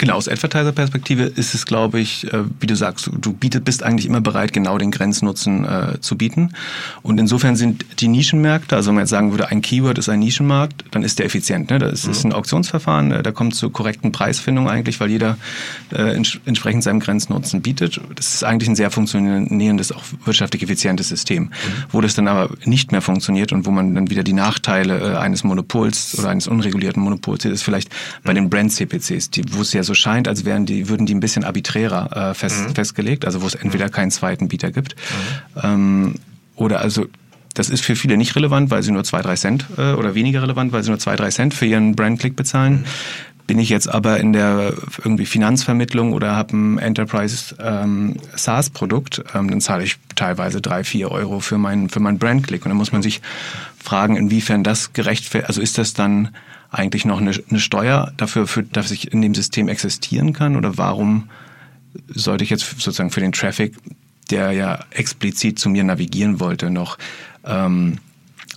Genau, 0.00 0.14
aus 0.14 0.28
Advertiser-Perspektive 0.28 1.24
ist 1.24 1.54
es, 1.54 1.66
glaube 1.66 2.00
ich, 2.00 2.32
äh, 2.32 2.44
wie 2.58 2.66
du 2.66 2.74
sagst, 2.74 3.10
du 3.20 3.34
bietet, 3.34 3.66
bist 3.66 3.82
eigentlich 3.82 4.06
immer 4.06 4.22
bereit, 4.22 4.54
genau 4.54 4.78
den 4.78 4.90
Grenznutzen 4.90 5.66
äh, 5.66 6.00
zu 6.00 6.16
bieten. 6.16 6.54
Und 7.02 7.20
insofern 7.20 7.54
sind 7.54 7.84
die 8.00 8.08
Nischenmärkte, 8.08 8.76
also 8.76 8.88
wenn 8.88 8.94
man 8.94 9.02
jetzt 9.02 9.10
sagen 9.10 9.30
würde, 9.30 9.48
ein 9.48 9.60
Keyword 9.60 9.98
ist 9.98 10.08
ein 10.08 10.20
Nischenmarkt, 10.20 10.86
dann 10.92 11.02
ist 11.02 11.18
der 11.18 11.26
effizient. 11.26 11.68
Ne? 11.68 11.78
Das 11.78 12.06
mhm. 12.06 12.12
ist 12.12 12.24
ein 12.24 12.32
Auktionsverfahren, 12.32 13.12
äh, 13.12 13.22
da 13.22 13.30
kommt 13.30 13.54
zur 13.54 13.74
korrekten 13.74 14.10
Preisfindung 14.10 14.70
eigentlich, 14.70 15.00
weil 15.00 15.10
jeder 15.10 15.36
äh, 15.92 16.14
ents 16.14 16.40
entsprechend 16.46 16.82
seinem 16.82 17.00
Grenznutzen 17.00 17.60
bietet. 17.60 18.00
Das 18.14 18.36
ist 18.36 18.42
eigentlich 18.42 18.70
ein 18.70 18.76
sehr 18.76 18.90
funktionierendes, 18.90 19.92
auch 19.92 20.04
wirtschaftlich 20.24 20.62
effizientes 20.62 21.10
System. 21.10 21.42
Mhm. 21.42 21.50
Wo 21.90 22.00
das 22.00 22.14
dann 22.14 22.26
aber 22.26 22.54
nicht 22.64 22.90
mehr 22.90 23.02
funktioniert 23.02 23.52
und 23.52 23.66
wo 23.66 23.70
man 23.70 23.94
dann 23.94 24.08
wieder 24.08 24.22
die 24.22 24.32
Nachteile 24.32 25.12
äh, 25.12 25.16
eines 25.18 25.44
Monopols 25.44 26.18
oder 26.18 26.30
eines 26.30 26.48
unregulierten 26.48 27.02
Monopols 27.02 27.42
sieht, 27.42 27.52
ist 27.52 27.64
vielleicht 27.64 27.90
bei 28.24 28.32
den 28.32 28.48
Brand-CPCs, 28.48 29.28
wo 29.50 29.60
es 29.60 29.74
ja 29.74 29.82
so 29.82 29.89
scheint, 29.94 30.28
als 30.28 30.44
wären 30.44 30.66
die, 30.66 30.88
würden 30.88 31.06
die 31.06 31.14
ein 31.14 31.20
bisschen 31.20 31.44
arbiträrer 31.44 32.30
äh, 32.30 32.34
fest, 32.34 32.68
mhm. 32.68 32.74
festgelegt, 32.74 33.24
also 33.24 33.42
wo 33.42 33.46
es 33.46 33.54
entweder 33.54 33.86
mhm. 33.86 33.92
keinen 33.92 34.10
zweiten 34.10 34.48
Bieter 34.48 34.70
gibt. 34.70 34.96
Mhm. 35.54 35.60
Ähm, 35.62 36.14
oder 36.56 36.80
also 36.80 37.06
das 37.54 37.68
ist 37.68 37.84
für 37.84 37.96
viele 37.96 38.16
nicht 38.16 38.36
relevant, 38.36 38.70
weil 38.70 38.82
sie 38.82 38.92
nur 38.92 39.04
zwei, 39.04 39.22
drei 39.22 39.34
Cent 39.34 39.66
äh, 39.76 39.92
oder 39.92 40.14
weniger 40.14 40.42
relevant, 40.42 40.72
weil 40.72 40.82
sie 40.82 40.90
nur 40.90 40.98
zwei, 40.98 41.16
drei 41.16 41.30
Cent 41.30 41.54
für 41.54 41.66
ihren 41.66 41.96
Brand-Click 41.96 42.36
bezahlen. 42.36 42.72
Mhm. 42.72 42.84
Bin 43.46 43.58
ich 43.58 43.68
jetzt 43.68 43.92
aber 43.92 44.20
in 44.20 44.32
der 44.32 44.74
irgendwie 45.02 45.26
Finanzvermittlung 45.26 46.12
oder 46.12 46.36
habe 46.36 46.56
ein 46.56 46.78
Enterprise 46.78 47.56
ähm, 47.58 48.16
SaaS-Produkt, 48.36 49.24
ähm, 49.34 49.50
dann 49.50 49.60
zahle 49.60 49.82
ich 49.82 49.96
teilweise 50.14 50.60
drei, 50.60 50.84
vier 50.84 51.10
Euro 51.10 51.40
für 51.40 51.58
meinen 51.58 51.88
für 51.88 51.98
meinen 51.98 52.18
Brand-Click. 52.18 52.64
Und 52.64 52.68
dann 52.68 52.78
muss 52.78 52.92
man 52.92 53.02
sich 53.02 53.20
fragen, 53.82 54.16
inwiefern 54.16 54.62
das 54.62 54.92
gerechtfertigt, 54.92 55.48
also 55.48 55.60
ist 55.60 55.78
das 55.78 55.94
dann 55.94 56.28
eigentlich 56.70 57.04
noch 57.04 57.20
eine, 57.20 57.32
eine 57.50 57.60
Steuer 57.60 58.12
dafür, 58.16 58.46
für, 58.46 58.62
dass 58.62 58.90
ich 58.90 59.12
in 59.12 59.22
dem 59.22 59.34
System 59.34 59.68
existieren 59.68 60.32
kann? 60.32 60.56
Oder 60.56 60.78
warum 60.78 61.28
sollte 62.08 62.44
ich 62.44 62.50
jetzt 62.50 62.64
sozusagen 62.80 63.10
für 63.10 63.20
den 63.20 63.32
Traffic, 63.32 63.74
der 64.30 64.52
ja 64.52 64.84
explizit 64.90 65.58
zu 65.58 65.68
mir 65.68 65.82
navigieren 65.82 66.38
wollte, 66.38 66.70
noch 66.70 66.98
ähm, 67.44 67.98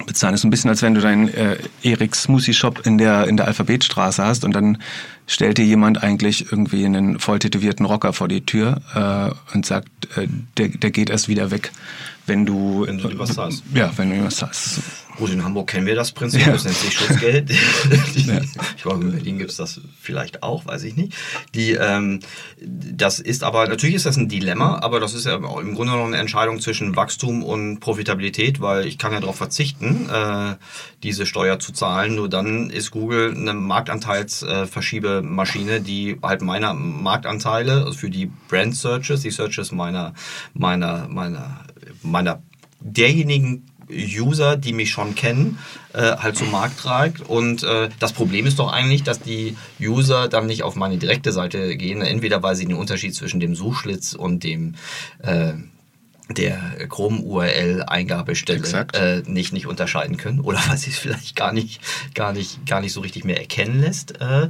bezahlen? 0.05 0.33
Das 0.33 0.41
ist 0.41 0.45
ein 0.45 0.51
bisschen, 0.51 0.69
als 0.69 0.83
wenn 0.83 0.93
du 0.93 1.01
deinen 1.01 1.27
äh, 1.29 1.57
Erik 1.81 2.15
Smoothie 2.15 2.53
Shop 2.53 2.85
in 2.85 2.99
der, 2.99 3.27
in 3.27 3.37
der 3.37 3.47
Alphabetstraße 3.47 4.23
hast 4.23 4.45
und 4.45 4.53
dann 4.53 4.77
stellt 5.25 5.57
dir 5.57 5.65
jemand 5.65 6.03
eigentlich 6.03 6.51
irgendwie 6.51 6.85
einen 6.85 7.19
voll 7.19 7.39
tätowierten 7.39 7.85
Rocker 7.85 8.13
vor 8.13 8.27
die 8.27 8.45
Tür 8.45 8.81
äh, 8.93 9.55
und 9.55 9.65
sagt, 9.65 9.87
äh, 10.17 10.27
der, 10.57 10.67
der 10.67 10.91
geht 10.91 11.09
erst 11.09 11.27
wieder 11.27 11.49
weg, 11.49 11.71
wenn 12.27 12.45
du... 12.45 12.85
Wenn 12.85 12.99
du 12.99 13.17
was 13.17 13.37
hast. 13.37 13.63
Ja, 13.73 13.91
wenn 13.97 14.11
du 14.11 14.23
was 14.23 14.43
hast. 14.43 14.81
Gut, 15.17 15.31
in 15.31 15.43
Hamburg 15.43 15.69
kennen 15.69 15.85
wir 15.85 15.95
das 15.95 16.11
Prinzip, 16.11 16.43
das 16.45 16.63
nennt 16.63 16.75
sich 16.75 16.93
Schutzgeld. 16.93 17.49
ja. 17.51 17.57
Ich 18.75 18.81
glaube, 18.81 19.03
in 19.03 19.11
Berlin 19.11 19.37
gibt 19.37 19.51
es 19.51 19.57
das 19.57 19.79
vielleicht 19.99 20.41
auch, 20.41 20.65
weiß 20.65 20.81
ich 20.83 20.95
nicht. 20.95 21.13
Die, 21.53 21.73
ähm, 21.73 22.21
das 22.59 23.19
ist 23.19 23.43
aber, 23.43 23.67
natürlich 23.67 23.93
ist 23.95 24.07
das 24.07 24.17
ein 24.17 24.27
Dilemma, 24.27 24.79
aber 24.79 24.99
das 24.99 25.13
ist 25.13 25.25
ja 25.25 25.35
im 25.35 25.75
Grunde 25.75 25.93
noch 25.93 26.05
eine 26.05 26.17
Entscheidung 26.17 26.59
zwischen 26.59 26.95
Wachstum 26.95 27.43
und 27.43 27.79
Profitabilität, 27.79 28.59
weil 28.59 28.87
ich 28.87 28.97
kann 28.97 29.13
ja 29.13 29.19
darauf 29.19 29.35
verzichten, 29.35 30.09
äh, 30.09 30.55
diese 31.03 31.27
Steuer 31.27 31.59
zu 31.59 31.73
zahlen. 31.73 32.15
Nur 32.15 32.27
dann 32.27 32.71
ist 32.71 32.89
Google 32.91 33.35
eine 33.35 33.53
Marktanteilsverschiebemaschine, 33.53 35.81
die 35.81 36.17
halt 36.23 36.41
meine 36.41 36.73
Marktanteile 36.73 37.83
also 37.85 37.93
für 37.93 38.09
die 38.09 38.31
Brand 38.47 38.75
Searches, 38.75 39.21
die 39.21 39.31
Searches 39.31 39.71
meiner, 39.71 40.13
meiner, 40.53 41.07
meiner, 41.07 41.65
meiner 42.01 42.41
derjenigen 42.79 43.65
User, 43.89 44.57
die 44.57 44.73
mich 44.73 44.91
schon 44.91 45.15
kennen, 45.15 45.57
äh, 45.93 46.17
halt 46.17 46.37
zum 46.37 46.51
Markt 46.51 46.79
treibt. 46.79 47.21
Und 47.21 47.63
äh, 47.63 47.89
das 47.99 48.13
Problem 48.13 48.45
ist 48.45 48.59
doch 48.59 48.71
eigentlich, 48.71 49.03
dass 49.03 49.19
die 49.19 49.57
User 49.79 50.27
dann 50.27 50.47
nicht 50.47 50.63
auf 50.63 50.75
meine 50.75 50.97
direkte 50.97 51.31
Seite 51.31 51.75
gehen, 51.75 52.01
entweder 52.01 52.43
weil 52.43 52.55
sie 52.55 52.65
den 52.65 52.75
Unterschied 52.75 53.15
zwischen 53.15 53.39
dem 53.39 53.55
Suchschlitz 53.55 54.13
und 54.13 54.43
dem 54.43 54.75
äh, 55.19 55.53
der 56.29 56.87
Chrome-URL-Eingabestelle 56.87 58.87
äh, 58.93 59.21
nicht, 59.25 59.53
nicht 59.53 59.67
unterscheiden 59.67 60.17
können 60.17 60.39
oder 60.39 60.59
weil 60.67 60.77
sie 60.77 60.91
es 60.91 60.97
vielleicht 60.97 61.35
gar 61.35 61.51
nicht, 61.51 61.81
gar 62.13 62.33
nicht, 62.33 62.65
gar 62.65 62.81
nicht 62.81 62.93
so 62.93 63.01
richtig 63.01 63.25
mehr 63.25 63.39
erkennen 63.39 63.81
lässt. 63.81 64.21
Äh, 64.21 64.49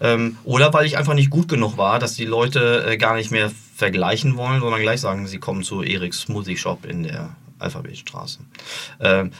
ähm, 0.00 0.38
oder 0.44 0.72
weil 0.72 0.86
ich 0.86 0.96
einfach 0.96 1.14
nicht 1.14 1.30
gut 1.30 1.48
genug 1.48 1.76
war, 1.76 1.98
dass 1.98 2.14
die 2.14 2.24
Leute 2.24 2.86
äh, 2.88 2.96
gar 2.96 3.16
nicht 3.16 3.30
mehr 3.30 3.50
vergleichen 3.76 4.36
wollen, 4.36 4.60
sondern 4.60 4.80
gleich 4.80 5.00
sagen, 5.00 5.26
sie 5.26 5.38
kommen 5.38 5.62
zu 5.62 5.82
Eriks 5.82 6.22
Smoothie 6.22 6.56
Shop 6.56 6.86
in 6.86 7.02
der 7.02 7.36
Alphabetstraße. 7.64 8.38
Ähm, 9.00 9.32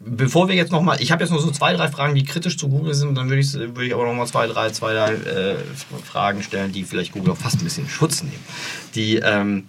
bevor 0.00 0.48
wir 0.48 0.54
jetzt 0.54 0.72
nochmal, 0.72 1.00
ich 1.00 1.12
habe 1.12 1.22
jetzt 1.22 1.30
noch 1.30 1.40
so 1.40 1.50
zwei, 1.50 1.74
drei 1.74 1.88
Fragen, 1.88 2.14
die 2.14 2.24
kritisch 2.24 2.56
zu 2.56 2.68
Google 2.68 2.94
sind, 2.94 3.14
dann 3.16 3.28
würde 3.28 3.40
ich, 3.40 3.52
würd 3.52 3.82
ich 3.82 3.94
aber 3.94 4.06
nochmal 4.06 4.26
zwei, 4.26 4.46
drei, 4.46 4.70
zwei, 4.70 4.92
drei 4.92 5.14
äh, 5.14 5.56
Fragen 6.04 6.42
stellen, 6.42 6.72
die 6.72 6.84
vielleicht 6.84 7.12
Google 7.12 7.32
auch 7.32 7.38
fast 7.38 7.60
ein 7.60 7.64
bisschen 7.64 7.88
Schutz 7.88 8.22
nehmen. 8.22 8.44
Die, 8.94 9.16
ähm, 9.16 9.68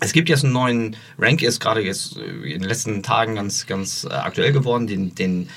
es 0.00 0.12
gibt 0.12 0.28
jetzt 0.28 0.44
einen 0.44 0.52
neuen 0.52 0.96
Rank, 1.18 1.42
ist 1.42 1.60
gerade 1.60 1.82
jetzt 1.82 2.16
äh, 2.16 2.52
in 2.52 2.60
den 2.60 2.68
letzten 2.68 3.02
Tagen 3.02 3.34
ganz, 3.34 3.66
ganz 3.66 4.04
äh, 4.04 4.12
aktuell 4.12 4.52
geworden, 4.52 4.86
den, 4.86 5.14
den 5.14 5.48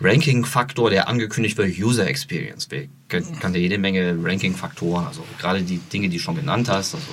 Ranking-Faktor, 0.00 0.90
der 0.90 1.08
angekündigt 1.08 1.56
wird, 1.56 1.78
User 1.78 2.06
Experience. 2.06 2.68
Wir 2.70 2.88
kannte 3.08 3.58
jede 3.58 3.78
Menge 3.78 4.16
Ranking-Faktoren, 4.20 5.06
also 5.06 5.24
gerade 5.38 5.62
die 5.62 5.78
Dinge, 5.78 6.08
die 6.08 6.16
du 6.16 6.22
schon 6.22 6.34
genannt 6.34 6.68
hast, 6.68 6.94
also 6.94 7.06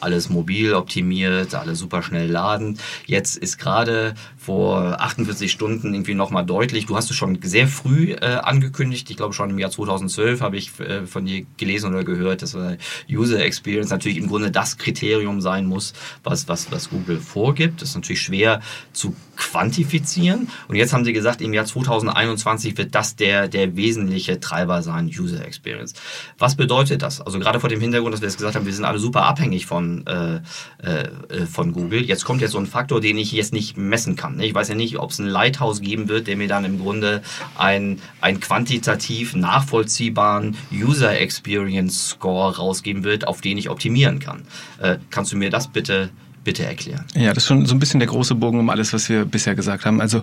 alles 0.00 0.28
mobil 0.28 0.74
optimiert, 0.74 1.54
alles 1.54 1.78
super 1.78 2.02
schnell 2.02 2.30
laden. 2.30 2.78
Jetzt 3.06 3.36
ist 3.36 3.58
gerade 3.58 4.14
vor 4.46 5.00
48 5.00 5.50
Stunden 5.50 5.92
irgendwie 5.92 6.14
nochmal 6.14 6.46
deutlich, 6.46 6.86
du 6.86 6.96
hast 6.96 7.10
es 7.10 7.16
schon 7.16 7.40
sehr 7.42 7.66
früh 7.66 8.12
äh, 8.12 8.36
angekündigt, 8.36 9.10
ich 9.10 9.16
glaube 9.16 9.34
schon 9.34 9.50
im 9.50 9.58
Jahr 9.58 9.72
2012 9.72 10.40
habe 10.40 10.56
ich 10.56 10.78
äh, 10.78 11.04
von 11.04 11.26
dir 11.26 11.44
gelesen 11.56 11.92
oder 11.92 12.04
gehört, 12.04 12.42
dass 12.42 12.54
äh, 12.54 12.78
User 13.10 13.44
Experience 13.44 13.90
natürlich 13.90 14.18
im 14.18 14.28
Grunde 14.28 14.52
das 14.52 14.78
Kriterium 14.78 15.40
sein 15.40 15.66
muss, 15.66 15.94
was, 16.22 16.46
was, 16.46 16.70
was 16.70 16.90
Google 16.90 17.18
vorgibt. 17.18 17.82
Das 17.82 17.88
ist 17.88 17.94
natürlich 17.96 18.22
schwer 18.22 18.60
zu 18.92 19.16
quantifizieren. 19.36 20.48
Und 20.68 20.76
jetzt 20.76 20.92
haben 20.92 21.04
sie 21.04 21.12
gesagt, 21.12 21.42
im 21.42 21.52
Jahr 21.52 21.66
2021 21.66 22.78
wird 22.78 22.94
das 22.94 23.16
der, 23.16 23.48
der 23.48 23.76
wesentliche 23.76 24.40
Treiber 24.40 24.82
sein, 24.82 25.06
User 25.06 25.44
Experience. 25.44 25.94
Was 26.38 26.54
bedeutet 26.54 27.02
das? 27.02 27.20
Also 27.20 27.38
gerade 27.38 27.60
vor 27.60 27.68
dem 27.68 27.80
Hintergrund, 27.80 28.14
dass 28.14 28.20
wir 28.20 28.28
jetzt 28.28 28.38
gesagt 28.38 28.54
haben, 28.54 28.66
wir 28.66 28.72
sind 28.72 28.84
alle 28.84 28.98
super 28.98 29.24
abhängig 29.24 29.66
von, 29.66 30.06
äh, 30.06 30.36
äh, 30.78 31.46
von 31.46 31.72
Google. 31.72 32.02
Jetzt 32.02 32.24
kommt 32.24 32.40
jetzt 32.40 32.52
so 32.52 32.58
ein 32.58 32.66
Faktor, 32.66 33.00
den 33.00 33.18
ich 33.18 33.32
jetzt 33.32 33.52
nicht 33.52 33.76
messen 33.76 34.16
kann. 34.16 34.35
Ich 34.40 34.54
weiß 34.54 34.68
ja 34.68 34.74
nicht, 34.74 34.98
ob 34.98 35.10
es 35.10 35.18
ein 35.18 35.26
Lighthouse 35.26 35.80
geben 35.80 36.08
wird, 36.08 36.26
der 36.26 36.36
mir 36.36 36.48
dann 36.48 36.64
im 36.64 36.78
Grunde 36.78 37.22
ein, 37.56 38.00
ein 38.20 38.40
quantitativ 38.40 39.34
nachvollziehbaren 39.34 40.56
User 40.72 41.18
Experience 41.18 42.10
Score 42.10 42.56
rausgeben 42.56 43.04
wird, 43.04 43.26
auf 43.26 43.40
den 43.40 43.58
ich 43.58 43.70
optimieren 43.70 44.18
kann. 44.18 44.42
Äh, 44.80 44.98
kannst 45.10 45.32
du 45.32 45.36
mir 45.36 45.50
das 45.50 45.68
bitte 45.68 46.10
bitte 46.46 46.64
erklären. 46.64 47.04
Ja, 47.14 47.34
das 47.34 47.38
ist 47.42 47.48
schon 47.48 47.66
so 47.66 47.74
ein 47.74 47.80
bisschen 47.80 47.98
der 47.98 48.08
große 48.08 48.36
Bogen 48.36 48.60
um 48.60 48.70
alles, 48.70 48.92
was 48.92 49.08
wir 49.08 49.24
bisher 49.24 49.56
gesagt 49.56 49.84
haben. 49.84 50.00
Also 50.00 50.22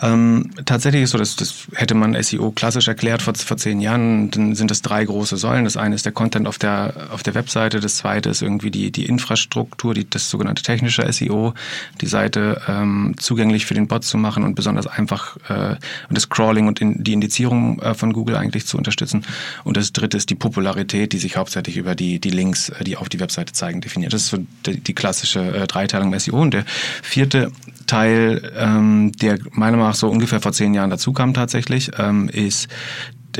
ähm, 0.00 0.50
tatsächlich 0.64 1.02
ist 1.02 1.10
so, 1.10 1.18
dass 1.18 1.34
das 1.36 1.66
hätte 1.74 1.94
man 1.94 2.20
SEO 2.22 2.52
klassisch 2.52 2.86
erklärt 2.86 3.22
vor, 3.22 3.34
vor 3.34 3.56
zehn 3.56 3.80
Jahren. 3.80 4.30
Dann 4.30 4.54
sind 4.54 4.70
es 4.70 4.82
drei 4.82 5.04
große 5.04 5.36
Säulen. 5.36 5.64
Das 5.64 5.76
eine 5.76 5.94
ist 5.94 6.04
der 6.04 6.12
Content 6.12 6.46
auf 6.46 6.58
der 6.58 7.08
auf 7.10 7.22
der 7.22 7.34
Webseite. 7.34 7.80
Das 7.80 7.96
zweite 7.96 8.28
ist 8.28 8.42
irgendwie 8.42 8.70
die 8.70 8.92
die 8.92 9.06
Infrastruktur, 9.06 9.94
die 9.94 10.08
das 10.08 10.30
sogenannte 10.30 10.62
technische 10.62 11.10
SEO, 11.12 11.54
die 12.00 12.06
Seite 12.06 12.62
ähm, 12.68 13.14
zugänglich 13.18 13.66
für 13.66 13.74
den 13.74 13.88
Bot 13.88 14.04
zu 14.04 14.18
machen 14.18 14.44
und 14.44 14.54
besonders 14.54 14.86
einfach 14.86 15.36
äh, 15.48 15.76
das 16.10 16.28
Crawling 16.28 16.68
und 16.68 16.80
in, 16.80 17.02
die 17.02 17.12
Indizierung 17.12 17.80
äh, 17.80 17.94
von 17.94 18.12
Google 18.12 18.36
eigentlich 18.36 18.66
zu 18.66 18.78
unterstützen. 18.78 19.24
Und 19.64 19.76
das 19.76 19.92
dritte 19.92 20.16
ist 20.16 20.30
die 20.30 20.36
Popularität, 20.36 21.12
die 21.12 21.18
sich 21.18 21.36
hauptsächlich 21.36 21.76
über 21.76 21.94
die 21.94 22.20
die 22.20 22.30
Links, 22.30 22.68
äh, 22.68 22.84
die 22.84 22.96
auf 22.96 23.08
die 23.08 23.18
Webseite 23.18 23.52
zeigen, 23.52 23.80
definiert. 23.80 24.12
Das 24.12 24.22
ist 24.22 24.28
so 24.28 24.38
die, 24.64 24.78
die 24.78 24.94
klassische 24.94 25.40
äh, 25.40 25.66
Dreiteilung 25.66 26.12
im 26.12 26.18
SEO. 26.18 26.40
Und 26.40 26.54
der 26.54 26.64
vierte 27.02 27.50
Teil, 27.88 28.52
ähm, 28.56 29.10
der 29.20 29.38
meiner 29.50 29.76
Meinung 29.76 29.88
nach 29.88 29.96
so 29.96 30.08
ungefähr 30.08 30.40
vor 30.40 30.52
zehn 30.52 30.74
Jahren 30.74 30.90
dazu 30.90 31.12
kam 31.12 31.34
tatsächlich, 31.34 31.90
ähm, 31.98 32.28
ist 32.28 32.68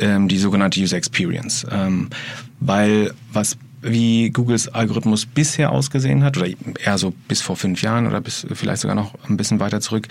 ähm, 0.01 0.27
die 0.27 0.39
sogenannte 0.39 0.81
User 0.81 0.97
Experience. 0.97 1.65
Ähm, 1.71 2.09
weil 2.59 3.13
was 3.33 3.57
wie 3.81 4.31
Googles 4.31 4.69
Algorithmus 4.69 5.27
bisher 5.27 5.71
ausgesehen 5.71 6.25
hat, 6.25 6.37
oder 6.37 6.49
eher 6.85 6.99
so 6.99 7.13
bis 7.29 7.41
vor 7.41 7.57
fünf 7.57 7.83
Jahren 7.83 8.07
oder 8.07 8.21
bis 8.21 8.47
vielleicht 8.53 8.83
sogar 8.83 8.97
noch 8.97 9.15
ein 9.29 9.37
bisschen 9.37 9.61
weiter 9.61 9.81
zurück, 9.81 10.09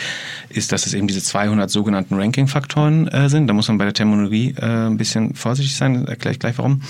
ist, 0.50 0.72
dass 0.72 0.86
es 0.86 0.94
eben 0.94 1.08
diese 1.08 1.22
200 1.22 1.70
sogenannten 1.70 2.16
Ranking-Faktoren 2.16 3.08
äh, 3.10 3.30
sind. 3.30 3.48
Da 3.48 3.54
muss 3.54 3.68
man 3.68 3.78
bei 3.78 3.86
der 3.86 3.94
Terminologie 3.94 4.56
äh, 4.58 4.88
ein 4.88 4.98
bisschen 4.98 5.36
vorsichtig 5.36 5.76
sein, 5.76 6.08
erkläre 6.08 6.34
ich 6.34 6.40
gleich 6.40 6.58
warum. 6.58 6.82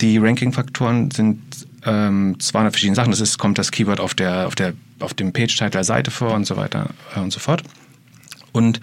Die 0.00 0.18
Ranking-Faktoren 0.18 1.10
sind 1.10 1.40
ähm, 1.84 2.36
200 2.38 2.72
verschiedene 2.72 2.96
Sachen. 2.96 3.10
Das 3.10 3.20
ist, 3.20 3.38
kommt 3.38 3.58
das 3.58 3.70
Keyword 3.70 4.00
auf 4.00 4.14
der, 4.14 4.46
auf 4.46 4.54
der, 4.54 4.74
auf 5.00 5.14
dem 5.14 5.32
Page-Title 5.32 5.70
der 5.70 5.84
Seite 5.84 6.10
vor 6.10 6.34
und 6.34 6.46
so 6.46 6.56
weiter 6.56 6.90
äh, 7.14 7.20
und 7.20 7.32
so 7.32 7.40
fort. 7.40 7.62
Und 8.52 8.80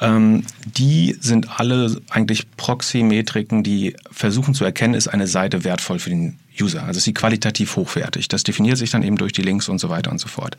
ähm, 0.00 0.42
die 0.66 1.16
sind 1.20 1.60
alle 1.60 2.00
eigentlich 2.10 2.50
Proxy-Metriken, 2.56 3.62
die 3.62 3.96
versuchen 4.10 4.52
zu 4.52 4.64
erkennen, 4.64 4.94
ist 4.94 5.08
eine 5.08 5.26
Seite 5.26 5.64
wertvoll 5.64 5.98
für 5.98 6.10
den 6.10 6.38
User. 6.60 6.84
Also 6.84 6.98
ist 6.98 7.04
sie 7.04 7.14
qualitativ 7.14 7.76
hochwertig. 7.76 8.28
Das 8.28 8.42
definiert 8.42 8.78
sich 8.78 8.90
dann 8.90 9.02
eben 9.02 9.16
durch 9.16 9.32
die 9.32 9.42
Links 9.42 9.68
und 9.68 9.78
so 9.78 9.88
weiter 9.88 10.10
und 10.10 10.18
so 10.18 10.28
fort. 10.28 10.56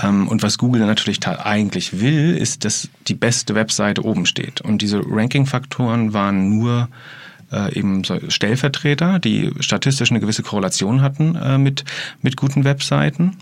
Ähm, 0.00 0.28
und 0.28 0.42
was 0.42 0.58
Google 0.58 0.84
natürlich 0.86 1.26
eigentlich 1.26 2.00
will, 2.00 2.36
ist, 2.36 2.64
dass 2.64 2.88
die 3.08 3.14
beste 3.14 3.54
Webseite 3.54 4.04
oben 4.04 4.26
steht. 4.26 4.60
Und 4.60 4.82
diese 4.82 5.00
Ranking-Faktoren 5.04 6.12
waren 6.12 6.50
nur 6.50 6.88
äh, 7.52 7.76
eben 7.78 8.04
so 8.04 8.18
Stellvertreter, 8.28 9.18
die 9.18 9.50
statistisch 9.60 10.10
eine 10.10 10.20
gewisse 10.20 10.42
Korrelation 10.42 11.02
hatten 11.02 11.36
äh, 11.36 11.58
mit, 11.58 11.84
mit 12.22 12.36
guten 12.36 12.64
Webseiten. 12.64 13.36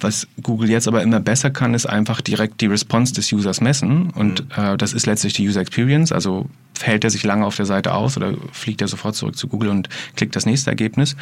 Was 0.00 0.26
Google 0.42 0.70
jetzt 0.70 0.88
aber 0.88 1.02
immer 1.02 1.20
besser 1.20 1.50
kann, 1.50 1.74
ist 1.74 1.86
einfach 1.86 2.20
direkt 2.20 2.60
die 2.60 2.66
Response 2.66 3.14
des 3.14 3.32
Users 3.32 3.60
messen. 3.60 4.10
Und 4.10 4.44
mhm. 4.56 4.64
äh, 4.64 4.76
das 4.76 4.92
ist 4.92 5.06
letztlich 5.06 5.32
die 5.34 5.48
User 5.48 5.60
Experience. 5.60 6.12
Also 6.12 6.48
hält 6.80 7.04
er 7.04 7.10
sich 7.10 7.22
lange 7.22 7.46
auf 7.46 7.56
der 7.56 7.66
Seite 7.66 7.94
aus 7.94 8.16
oder 8.16 8.34
fliegt 8.52 8.80
er 8.80 8.88
sofort 8.88 9.14
zurück 9.14 9.36
zu 9.36 9.46
Google 9.46 9.70
und 9.70 9.88
klickt 10.16 10.34
das 10.34 10.46
nächste 10.46 10.70
Ergebnis. 10.70 11.16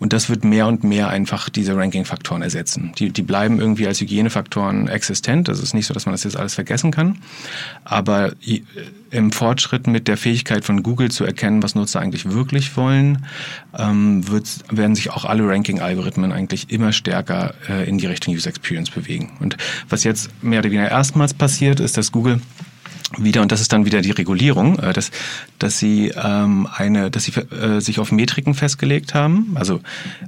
Und 0.00 0.12
das 0.12 0.28
wird 0.28 0.44
mehr 0.44 0.66
und 0.66 0.82
mehr 0.84 1.08
einfach 1.08 1.48
diese 1.48 1.76
Ranking-Faktoren 1.76 2.42
ersetzen. 2.42 2.92
Die, 2.98 3.10
die 3.10 3.22
bleiben 3.22 3.60
irgendwie 3.60 3.86
als 3.86 4.00
Hygienefaktoren 4.00 4.88
existent. 4.88 5.48
Das 5.48 5.60
ist 5.60 5.74
nicht 5.74 5.86
so, 5.86 5.94
dass 5.94 6.06
man 6.06 6.14
das 6.14 6.24
jetzt 6.24 6.36
alles 6.36 6.54
vergessen 6.54 6.90
kann. 6.90 7.18
Aber 7.84 8.32
im 9.14 9.32
Fortschritt 9.32 9.86
mit 9.86 10.08
der 10.08 10.16
Fähigkeit 10.16 10.64
von 10.64 10.82
Google 10.82 11.10
zu 11.10 11.24
erkennen, 11.24 11.62
was 11.62 11.74
Nutzer 11.74 12.00
eigentlich 12.00 12.30
wirklich 12.30 12.76
wollen, 12.76 13.26
ähm, 13.78 14.28
wird, 14.28 14.48
werden 14.70 14.96
sich 14.96 15.10
auch 15.10 15.24
alle 15.24 15.46
Ranking-Algorithmen 15.48 16.32
eigentlich 16.32 16.70
immer 16.70 16.92
stärker 16.92 17.54
äh, 17.68 17.88
in 17.88 17.98
die 17.98 18.06
Richtung 18.06 18.34
User 18.34 18.48
Experience 18.48 18.90
bewegen. 18.90 19.32
Und 19.40 19.56
was 19.88 20.04
jetzt 20.04 20.30
mehr 20.42 20.58
oder 20.58 20.70
weniger 20.70 20.90
erstmals 20.90 21.32
passiert, 21.32 21.80
ist, 21.80 21.96
dass 21.96 22.10
Google 22.10 22.40
wieder 23.18 23.42
und 23.42 23.52
das 23.52 23.60
ist 23.60 23.72
dann 23.72 23.84
wieder 23.84 24.00
die 24.00 24.10
Regulierung, 24.10 24.78
äh, 24.78 24.92
dass 24.92 25.10
dass 25.58 25.78
sie 25.78 26.12
ähm, 26.16 26.68
eine, 26.72 27.10
dass 27.10 27.24
sie 27.24 27.32
äh, 27.32 27.80
sich 27.80 27.98
auf 27.98 28.12
Metriken 28.12 28.54
festgelegt 28.54 29.14
haben. 29.14 29.52
Also 29.54 29.80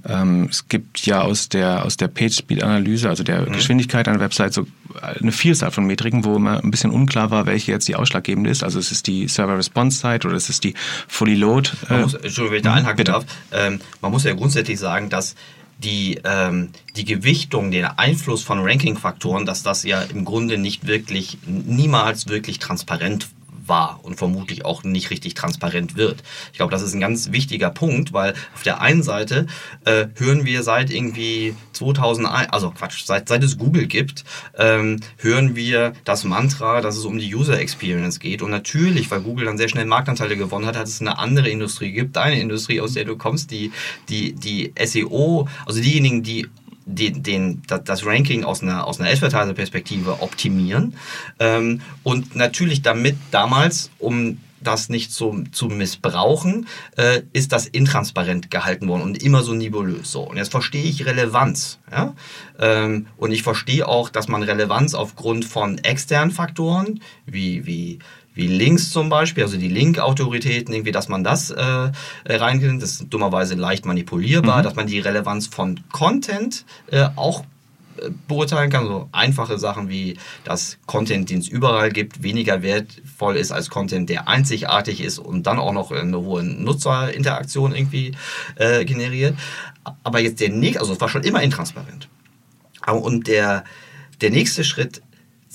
ähm, 0.09 0.49
es 0.51 0.69
gibt 0.69 1.07
ja 1.07 1.23
aus 1.23 1.49
der 1.49 1.85
aus 1.85 1.97
der 1.97 2.09
Page 2.09 2.35
Speed 2.35 2.63
Analyse, 2.63 3.09
also 3.09 3.25
der 3.25 3.43
mhm. 3.43 3.53
Geschwindigkeit 3.53 4.09
einer 4.09 4.21
Website 4.21 4.53
so 4.53 4.67
eine 5.01 5.33
Vielzahl 5.33 5.71
von 5.71 5.87
Metriken, 5.87 6.25
wo 6.25 6.37
immer 6.37 6.63
ein 6.63 6.71
bisschen 6.71 6.91
unklar 6.91 7.31
war, 7.31 7.47
welche 7.47 7.73
jetzt 7.73 7.89
die 7.89 7.97
ausschlaggebende 7.97 8.51
ist. 8.51 8.63
Also 8.63 8.79
es 8.79 8.93
ist 8.93 9.07
die 9.07 9.29
Server 9.29 9.57
Response 9.57 10.01
Zeit 10.01 10.25
oder 10.25 10.35
es 10.35 10.49
ist 10.49 10.65
die 10.65 10.75
Fully 11.09 11.35
Load. 11.35 11.71
Äh, 11.89 11.93
man 11.93 12.03
muss, 12.03 12.15
Entschuldigung, 12.15 12.51
wenn 12.51 12.57
ich 12.59 12.63
da 12.63 12.71
mhm, 12.71 12.79
einhaken 12.79 13.05
darf. 13.05 13.27
Ähm, 13.53 13.81
man 14.01 14.13
muss 14.13 14.25
ja 14.25 14.35
grundsätzlich 14.35 14.79
sagen, 14.79 15.09
dass 15.09 15.35
die, 15.79 16.21
ähm, 16.25 16.71
die 16.97 17.05
Gewichtung, 17.05 17.71
den 17.71 17.85
Einfluss 17.85 18.43
von 18.43 18.61
Ranking-Faktoren, 18.61 19.45
dass 19.45 19.63
das 19.63 19.83
ja 19.83 20.03
im 20.03 20.25
Grunde 20.25 20.59
nicht 20.59 20.87
wirklich, 20.87 21.39
niemals 21.47 22.29
wirklich 22.29 22.59
transparent 22.59 23.29
war 23.69 24.01
und 24.03 24.17
vermutlich 24.17 24.65
auch 24.65 24.85
nicht 24.85 25.11
richtig 25.11 25.35
transparent 25.35 25.97
wird. 25.97 26.23
Ich 26.53 26.59
glaube, 26.59 26.71
das 26.71 26.83
ist 26.83 26.95
ein 26.95 27.01
ganz 27.01 27.33
wichtiger 27.33 27.71
Punkt, 27.71 28.13
weil 28.13 28.35
auf 28.55 28.63
der 28.63 28.81
einen 28.81 29.03
Seite 29.03 29.47
äh, 29.85 30.07
hören 30.17 30.45
wir 30.45 30.63
seit 30.63 30.91
irgendwie 30.91 31.55
2001, 31.73 32.53
also 32.53 32.71
Quatsch, 32.71 33.05
seit, 33.05 33.29
seit 33.29 33.43
es 33.43 33.59
Google 33.59 33.87
gibt, 33.87 34.25
ähm, 34.57 35.01
hören 35.19 35.57
wir 35.57 35.93
das 36.05 36.25
Mantra, 36.25 36.81
dass 36.81 36.97
es 36.97 37.05
um 37.05 37.19
die 37.19 37.35
User 37.35 37.59
Experience 37.59 38.19
geht. 38.19 38.43
Und 38.43 38.51
natürlich, 38.51 39.11
weil 39.11 39.21
Google 39.21 39.47
dann 39.47 39.59
sehr 39.59 39.69
schnell 39.69 39.87
Marktanteile 39.87 40.37
gewonnen 40.37 40.67
hat, 40.67 40.77
hat 40.77 40.87
es 40.87 41.01
eine 41.01 41.19
andere 41.19 41.49
Industrie 41.49 41.93
gibt, 41.93 42.17
eine 42.17 42.41
Industrie, 42.41 42.81
aus 42.81 42.95
der 42.95 43.05
du 43.05 43.17
kommst, 43.17 43.51
die, 43.51 43.73
die, 44.09 44.33
die 44.33 44.73
SEO, 44.85 45.49
also 45.67 45.81
diejenigen, 45.81 46.23
die 46.23 46.47
den, 46.87 47.23
den, 47.23 47.63
das 47.67 48.07
Ranking 48.07 48.45
aus 48.45 48.63
einer, 48.63 48.87
aus 48.87 49.01
einer 49.01 49.11
Advertiser-Perspektive 49.11 50.23
optimieren. 50.23 50.95
Ähm, 51.39 51.83
und 52.05 52.37
natürlich 52.37 52.81
damit 52.83 53.17
damals, 53.33 53.91
um 53.99 54.39
das 54.61 54.89
nicht 54.89 55.13
zu, 55.13 55.45
zu 55.53 55.67
missbrauchen, 55.67 56.67
äh, 56.97 57.23
ist 57.33 57.53
das 57.53 57.67
intransparent 57.67 58.51
gehalten 58.51 58.89
worden 58.89 59.03
und 59.03 59.23
immer 59.23 59.43
so 59.43 59.53
nebulös. 59.53 60.11
So. 60.11 60.23
Und 60.23 60.37
jetzt 60.37 60.51
verstehe 60.51 60.85
ich 60.85 61.07
Relevanz. 61.07 61.79
Ja? 61.91 62.15
Ähm, 62.59 63.07
und 63.17 63.33
ich 63.33 63.43
verstehe 63.43 63.87
auch, 63.87 64.09
dass 64.09 64.29
man 64.29 64.43
Relevanz 64.43 64.95
aufgrund 64.95 65.45
von 65.45 65.79
externen 65.79 66.31
Faktoren, 66.31 67.01
wie, 67.27 67.67
wie 67.67 67.99
wie 68.37 68.47
Links 68.47 68.91
zum 68.91 69.09
Beispiel, 69.09 69.43
also 69.43 69.57
die 69.57 69.69
Link-Autoritäten, 69.69 70.73
irgendwie, 70.73 70.93
dass 70.93 71.09
man 71.09 71.25
das 71.25 71.51
äh, 71.51 71.91
reinkriegt. 72.27 72.83
Das 72.83 72.93
ist 72.93 73.07
dummerweise 73.09 73.55
leicht 73.55 73.87
manipulierbar, 73.87 74.59
mhm. 74.59 74.63
dass 74.63 74.77
man 74.77 74.87
die 74.87 75.01
Relevanz 75.01 75.47
von 75.47 75.81
Content 75.91 76.67
äh, 76.91 77.09
auch 77.17 77.45
äh, 77.97 78.11
beurteilen 78.29 78.71
kann. 78.71 78.87
So 78.87 79.09
einfache 79.11 79.59
Sachen 79.59 79.89
wie, 79.89 80.19
dass 80.45 80.77
Content, 80.85 81.31
den 81.31 81.39
es 81.39 81.49
überall 81.49 81.91
gibt, 81.91 82.23
weniger 82.23 82.63
wertvoll 82.63 83.37
ist 83.37 83.53
als 83.53 83.71
Content, 83.71 84.11
der 84.11 84.29
einzigartig 84.29 85.01
ist 85.01 85.19
und 85.19 85.47
dann 85.47 85.59
auch 85.59 85.73
noch 85.73 85.91
eine 85.91 86.19
hohe 86.19 86.45
Nutzerinteraktion 86.45 87.75
irgendwie 87.75 88.13
äh, 88.57 88.85
generiert. 88.85 89.35
Aber 90.03 90.21
jetzt 90.21 90.41
der 90.41 90.51
nächste, 90.51 90.81
also 90.81 90.93
es 90.93 91.01
war 91.01 91.09
schon 91.09 91.23
immer 91.23 91.43
intransparent. 91.43 92.09
Und 92.87 93.29
der, 93.29 93.65
der 94.21 94.31
nächste 94.31 94.63
Schritt 94.63 95.01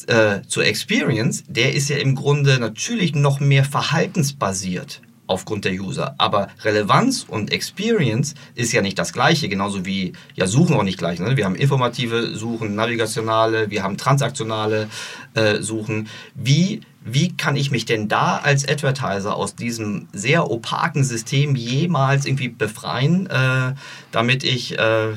äh, 0.08 0.42
zur 0.48 0.66
Experience, 0.66 1.44
der 1.48 1.74
ist 1.74 1.90
ja 1.90 1.98
im 1.98 2.16
Grunde 2.16 2.60
natürlich 2.60 3.14
noch 3.16 3.40
mehr 3.40 3.64
verhaltensbasiert 3.64 5.02
aufgrund 5.28 5.66
der 5.66 5.74
User. 5.74 6.16
Aber 6.18 6.50
Relevanz 6.64 7.26
und 7.28 7.52
Experience 7.52 8.36
ist 8.56 8.74
ja 8.74 8.82
nicht 8.82 9.00
das 9.00 9.14
gleiche, 9.14 9.48
genauso 9.50 9.86
wie 9.86 10.14
ja 10.36 10.46
Suchen 10.46 10.76
auch 10.76 10.84
nicht 10.84 10.98
gleich. 10.98 11.20
Ne? 11.20 11.38
Wir 11.38 11.46
haben 11.46 11.56
informative 11.56 12.36
Suchen, 12.36 12.76
navigationale, 12.76 13.70
wir 13.70 13.84
haben 13.84 13.98
transaktionale 13.98 14.90
äh, 15.34 15.62
Suchen. 15.62 16.10
Wie 16.36 16.82
wie 17.04 17.36
kann 17.36 17.56
ich 17.56 17.72
mich 17.72 17.86
denn 17.86 18.08
da 18.10 18.38
als 18.38 18.68
Advertiser 18.68 19.36
aus 19.36 19.56
diesem 19.56 20.08
sehr 20.14 20.52
opaken 20.52 21.04
System 21.04 21.56
jemals 21.56 22.28
irgendwie 22.28 22.50
befreien, 22.50 23.26
äh, 23.26 23.74
damit 24.12 24.44
ich 24.44 24.78
äh, 24.78 25.14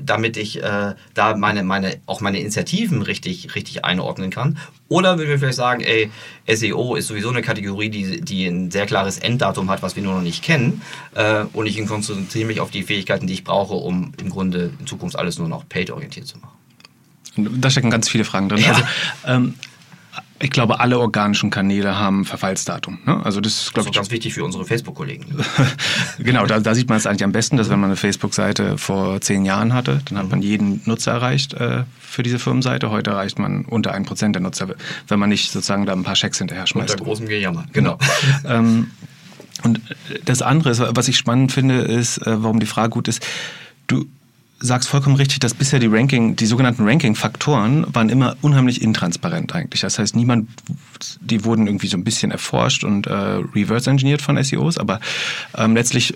damit 0.00 0.36
ich 0.36 0.62
äh, 0.62 0.94
da 1.14 1.36
meine, 1.36 1.62
meine, 1.64 1.98
auch 2.06 2.20
meine 2.20 2.38
Initiativen 2.38 3.02
richtig, 3.02 3.54
richtig 3.54 3.84
einordnen 3.84 4.30
kann. 4.30 4.58
Oder 4.88 5.18
würden 5.18 5.30
wir 5.30 5.38
vielleicht 5.38 5.56
sagen, 5.56 5.82
ey, 5.82 6.10
SEO 6.46 6.94
ist 6.94 7.08
sowieso 7.08 7.30
eine 7.30 7.42
Kategorie, 7.42 7.88
die, 7.88 8.20
die 8.20 8.46
ein 8.46 8.70
sehr 8.70 8.86
klares 8.86 9.18
Enddatum 9.18 9.70
hat, 9.70 9.82
was 9.82 9.96
wir 9.96 10.02
nur 10.02 10.14
noch 10.14 10.22
nicht 10.22 10.42
kennen. 10.42 10.82
Äh, 11.14 11.44
und 11.52 11.66
ich 11.66 11.84
konzentriere 11.86 12.46
mich 12.46 12.60
auf 12.60 12.70
die 12.70 12.82
Fähigkeiten, 12.82 13.26
die 13.26 13.34
ich 13.34 13.44
brauche, 13.44 13.74
um 13.74 14.12
im 14.20 14.30
Grunde 14.30 14.70
in 14.78 14.86
Zukunft 14.86 15.16
alles 15.16 15.38
nur 15.38 15.48
noch 15.48 15.68
paid-orientiert 15.68 16.26
zu 16.26 16.38
machen. 16.38 17.60
Da 17.60 17.68
stecken 17.68 17.90
ganz 17.90 18.08
viele 18.08 18.24
Fragen 18.24 18.48
drin. 18.48 18.60
Ja. 18.60 18.68
Also, 18.68 18.84
ähm, 19.26 19.54
ich 20.44 20.50
glaube, 20.50 20.78
alle 20.78 20.98
organischen 20.98 21.48
Kanäle 21.48 21.98
haben 21.98 22.26
Verfallsdatum. 22.26 22.98
Ne? 23.06 23.24
Also 23.24 23.40
das 23.40 23.62
ist, 23.62 23.72
glaube 23.72 23.88
ich, 23.88 23.94
ganz 23.94 24.10
wichtig 24.10 24.34
für 24.34 24.44
unsere 24.44 24.66
Facebook-Kollegen. 24.66 25.24
genau, 26.18 26.44
da, 26.44 26.60
da, 26.60 26.74
sieht 26.74 26.90
man 26.90 26.98
es 26.98 27.06
eigentlich 27.06 27.24
am 27.24 27.32
besten, 27.32 27.56
dass 27.56 27.70
wenn 27.70 27.80
man 27.80 27.88
eine 27.88 27.96
Facebook-Seite 27.96 28.76
vor 28.76 29.22
zehn 29.22 29.46
Jahren 29.46 29.72
hatte, 29.72 30.02
dann 30.04 30.18
hat 30.18 30.30
man 30.30 30.42
jeden 30.42 30.82
Nutzer 30.84 31.12
erreicht 31.12 31.54
äh, 31.54 31.84
für 31.98 32.22
diese 32.22 32.38
Firmenseite. 32.38 32.90
Heute 32.90 33.12
erreicht 33.12 33.38
man 33.38 33.64
unter 33.64 33.94
ein 33.94 34.04
Prozent 34.04 34.34
der 34.34 34.42
Nutzer, 34.42 34.68
wenn 35.08 35.18
man 35.18 35.30
nicht 35.30 35.50
sozusagen 35.50 35.86
da 35.86 35.94
ein 35.94 36.04
paar 36.04 36.14
Schecks 36.14 36.36
hinterher 36.36 36.66
schmeißt. 36.66 36.92
Unter 36.92 37.04
großem 37.04 37.26
Gejammer. 37.26 37.64
Genau. 37.72 37.96
ähm, 38.44 38.90
und 39.62 39.80
das 40.26 40.42
andere, 40.42 40.94
was 40.94 41.08
ich 41.08 41.16
spannend 41.16 41.52
finde, 41.52 41.78
ist, 41.78 42.18
äh, 42.18 42.42
warum 42.42 42.60
die 42.60 42.66
Frage 42.66 42.90
gut 42.90 43.08
ist, 43.08 43.26
du 43.86 44.04
sagst 44.60 44.88
vollkommen 44.88 45.16
richtig, 45.16 45.40
dass 45.40 45.54
bisher 45.54 45.78
die 45.78 45.86
Ranking, 45.86 46.36
die 46.36 46.46
sogenannten 46.46 46.86
Ranking-Faktoren 46.86 47.86
waren 47.94 48.08
immer 48.08 48.36
unheimlich 48.40 48.82
intransparent 48.82 49.54
eigentlich. 49.54 49.80
Das 49.80 49.98
heißt, 49.98 50.16
niemand, 50.16 50.48
die 51.20 51.44
wurden 51.44 51.66
irgendwie 51.66 51.88
so 51.88 51.96
ein 51.96 52.04
bisschen 52.04 52.30
erforscht 52.30 52.84
und 52.84 53.06
äh, 53.06 53.12
reverse-engineert 53.12 54.22
von 54.22 54.42
SEOs, 54.42 54.78
aber 54.78 55.00
ähm, 55.56 55.74
letztlich 55.74 56.14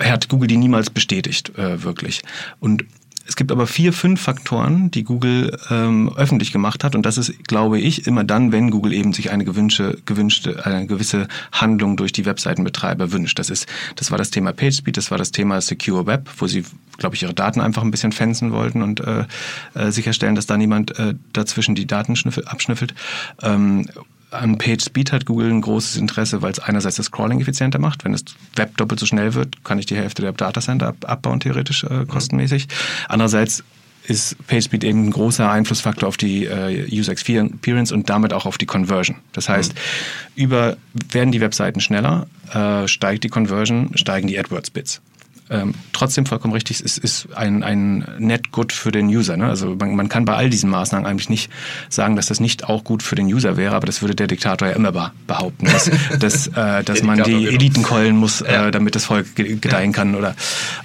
hat 0.00 0.28
Google 0.28 0.48
die 0.48 0.56
niemals 0.56 0.90
bestätigt, 0.90 1.56
äh, 1.56 1.82
wirklich. 1.82 2.22
Und 2.60 2.84
es 3.28 3.36
gibt 3.36 3.52
aber 3.52 3.66
vier, 3.66 3.92
fünf 3.92 4.22
Faktoren, 4.22 4.90
die 4.90 5.04
Google 5.04 5.54
ähm, 5.68 6.10
öffentlich 6.16 6.50
gemacht 6.50 6.82
hat. 6.82 6.94
Und 6.94 7.04
das 7.04 7.18
ist, 7.18 7.46
glaube 7.46 7.78
ich, 7.78 8.06
immer 8.06 8.24
dann, 8.24 8.52
wenn 8.52 8.70
Google 8.70 8.94
eben 8.94 9.12
sich 9.12 9.30
eine 9.30 9.44
gewünschte, 9.44 9.98
gewünschte, 10.06 10.64
eine 10.64 10.86
gewisse 10.86 11.28
Handlung 11.52 11.98
durch 11.98 12.12
die 12.12 12.24
Webseitenbetreiber 12.24 13.12
wünscht. 13.12 13.38
Das 13.38 13.50
ist, 13.50 13.66
das 13.96 14.10
war 14.10 14.16
das 14.16 14.30
Thema 14.30 14.54
PageSpeed, 14.54 14.96
das 14.96 15.10
war 15.10 15.18
das 15.18 15.30
Thema 15.30 15.60
Secure 15.60 16.06
Web, 16.06 16.30
wo 16.38 16.46
sie, 16.46 16.64
glaube 16.96 17.16
ich, 17.16 17.22
ihre 17.22 17.34
Daten 17.34 17.60
einfach 17.60 17.82
ein 17.82 17.90
bisschen 17.90 18.12
fenzen 18.12 18.50
wollten 18.50 18.80
und 18.80 19.00
äh, 19.00 19.26
äh, 19.74 19.90
sicherstellen, 19.92 20.34
dass 20.34 20.46
da 20.46 20.56
niemand 20.56 20.98
äh, 20.98 21.14
dazwischen 21.34 21.74
die 21.74 21.86
Daten 21.86 22.14
abschnüffelt. 22.46 22.94
Ähm, 23.42 23.84
an 24.30 24.58
PageSpeed 24.58 25.12
hat 25.12 25.26
Google 25.26 25.50
ein 25.50 25.60
großes 25.60 25.96
Interesse, 25.96 26.42
weil 26.42 26.52
es 26.52 26.58
einerseits 26.58 26.96
das 26.96 27.10
Crawling 27.10 27.40
effizienter 27.40 27.78
macht. 27.78 28.04
Wenn 28.04 28.12
das 28.12 28.24
Web 28.56 28.76
doppelt 28.76 29.00
so 29.00 29.06
schnell 29.06 29.34
wird, 29.34 29.64
kann 29.64 29.78
ich 29.78 29.86
die 29.86 29.96
Hälfte 29.96 30.22
der 30.22 30.32
Datacenter 30.32 30.94
abbauen, 31.04 31.40
theoretisch 31.40 31.84
äh, 31.84 32.04
kostenmäßig. 32.06 32.68
Andererseits 33.08 33.64
ist 34.04 34.36
PageSpeed 34.46 34.84
eben 34.84 35.06
ein 35.06 35.10
großer 35.10 35.50
Einflussfaktor 35.50 36.08
auf 36.08 36.16
die 36.16 36.46
äh, 36.46 36.88
User 36.90 37.12
Experience 37.12 37.92
und 37.92 38.08
damit 38.08 38.32
auch 38.32 38.46
auf 38.46 38.56
die 38.56 38.66
Conversion. 38.66 39.16
Das 39.32 39.48
heißt, 39.48 39.74
mhm. 39.74 40.42
über 40.42 40.76
werden 41.10 41.32
die 41.32 41.40
Webseiten 41.40 41.80
schneller, 41.80 42.26
äh, 42.52 42.88
steigt 42.88 43.24
die 43.24 43.28
Conversion, 43.28 43.90
steigen 43.96 44.28
die 44.28 44.38
AdWords-Bits 44.38 45.02
ähm, 45.50 45.74
trotzdem 45.92 46.26
vollkommen 46.26 46.52
richtig, 46.52 46.80
es 46.80 46.98
ist 46.98 47.34
ein, 47.34 47.62
ein 47.62 48.06
Net 48.18 48.52
Good 48.52 48.72
für 48.72 48.92
den 48.92 49.06
User. 49.08 49.36
Ne? 49.36 49.46
Also 49.46 49.76
man, 49.76 49.96
man 49.96 50.08
kann 50.08 50.24
bei 50.24 50.34
all 50.34 50.50
diesen 50.50 50.70
Maßnahmen 50.70 51.06
eigentlich 51.06 51.28
nicht 51.28 51.50
sagen, 51.88 52.16
dass 52.16 52.26
das 52.26 52.40
nicht 52.40 52.68
auch 52.68 52.84
gut 52.84 53.02
für 53.02 53.14
den 53.14 53.26
User 53.26 53.56
wäre, 53.56 53.74
aber 53.74 53.86
das 53.86 54.02
würde 54.02 54.14
der 54.14 54.26
Diktator 54.26 54.68
ja 54.68 54.74
immer 54.74 55.12
behaupten, 55.26 55.66
dass, 55.66 55.90
dass, 56.18 56.48
äh, 56.48 56.84
dass 56.84 57.02
man 57.02 57.22
die 57.22 57.32
genau. 57.32 57.50
Eliten 57.50 57.82
keulen 57.82 58.16
muss, 58.16 58.40
äh, 58.40 58.52
ja. 58.52 58.66
äh, 58.66 58.70
damit 58.70 58.94
das 58.94 59.04
Volk 59.04 59.34
gedeihen 59.34 59.92
kann. 59.92 60.14
Oder 60.14 60.34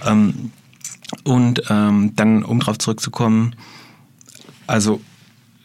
ähm, 0.06 0.52
und 1.23 1.63
ähm, 1.69 2.13
dann, 2.15 2.43
um 2.43 2.60
darauf 2.60 2.78
zurückzukommen, 2.80 3.56
also 4.68 5.01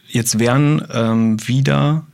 jetzt 0.07 0.39
wären 0.39 0.85
ähm, 0.93 1.47
wieder 1.47 2.05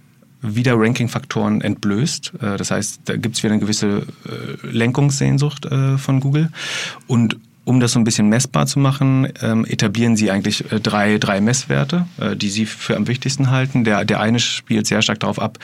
wieder 0.48 0.78
Ranking-Faktoren 0.78 1.62
entblößt. 1.62 2.34
Äh, 2.42 2.58
das 2.58 2.72
heißt, 2.72 3.02
da 3.06 3.16
gibt 3.16 3.36
es 3.36 3.44
wieder 3.44 3.54
eine 3.54 3.62
gewisse 3.62 4.04
äh, 4.26 4.68
Lenkungssehnsucht 4.68 5.66
äh, 5.66 5.98
von 5.98 6.20
Google. 6.20 6.52
Und 7.08 7.38
um 7.66 7.80
das 7.80 7.94
so 7.94 8.00
ein 8.00 8.04
bisschen 8.04 8.30
messbar 8.30 8.68
zu 8.68 8.80
machen, 8.80 9.28
ähm, 9.42 9.66
etablieren 9.66 10.16
Sie 10.16 10.32
eigentlich 10.32 10.72
äh, 10.72 10.80
drei, 10.80 11.18
drei 11.18 11.42
Messwerte, 11.42 12.06
äh, 12.20 12.36
die 12.36 12.50
Sie 12.50 12.66
für 12.66 12.96
am 12.96 13.08
wichtigsten 13.08 13.50
halten. 13.50 13.84
Der, 13.84 14.06
der 14.06 14.20
eine 14.20 14.40
spielt 14.40 14.88
sehr 14.88 15.02
stark 15.02 15.20
darauf 15.20 15.40
ab, 15.40 15.58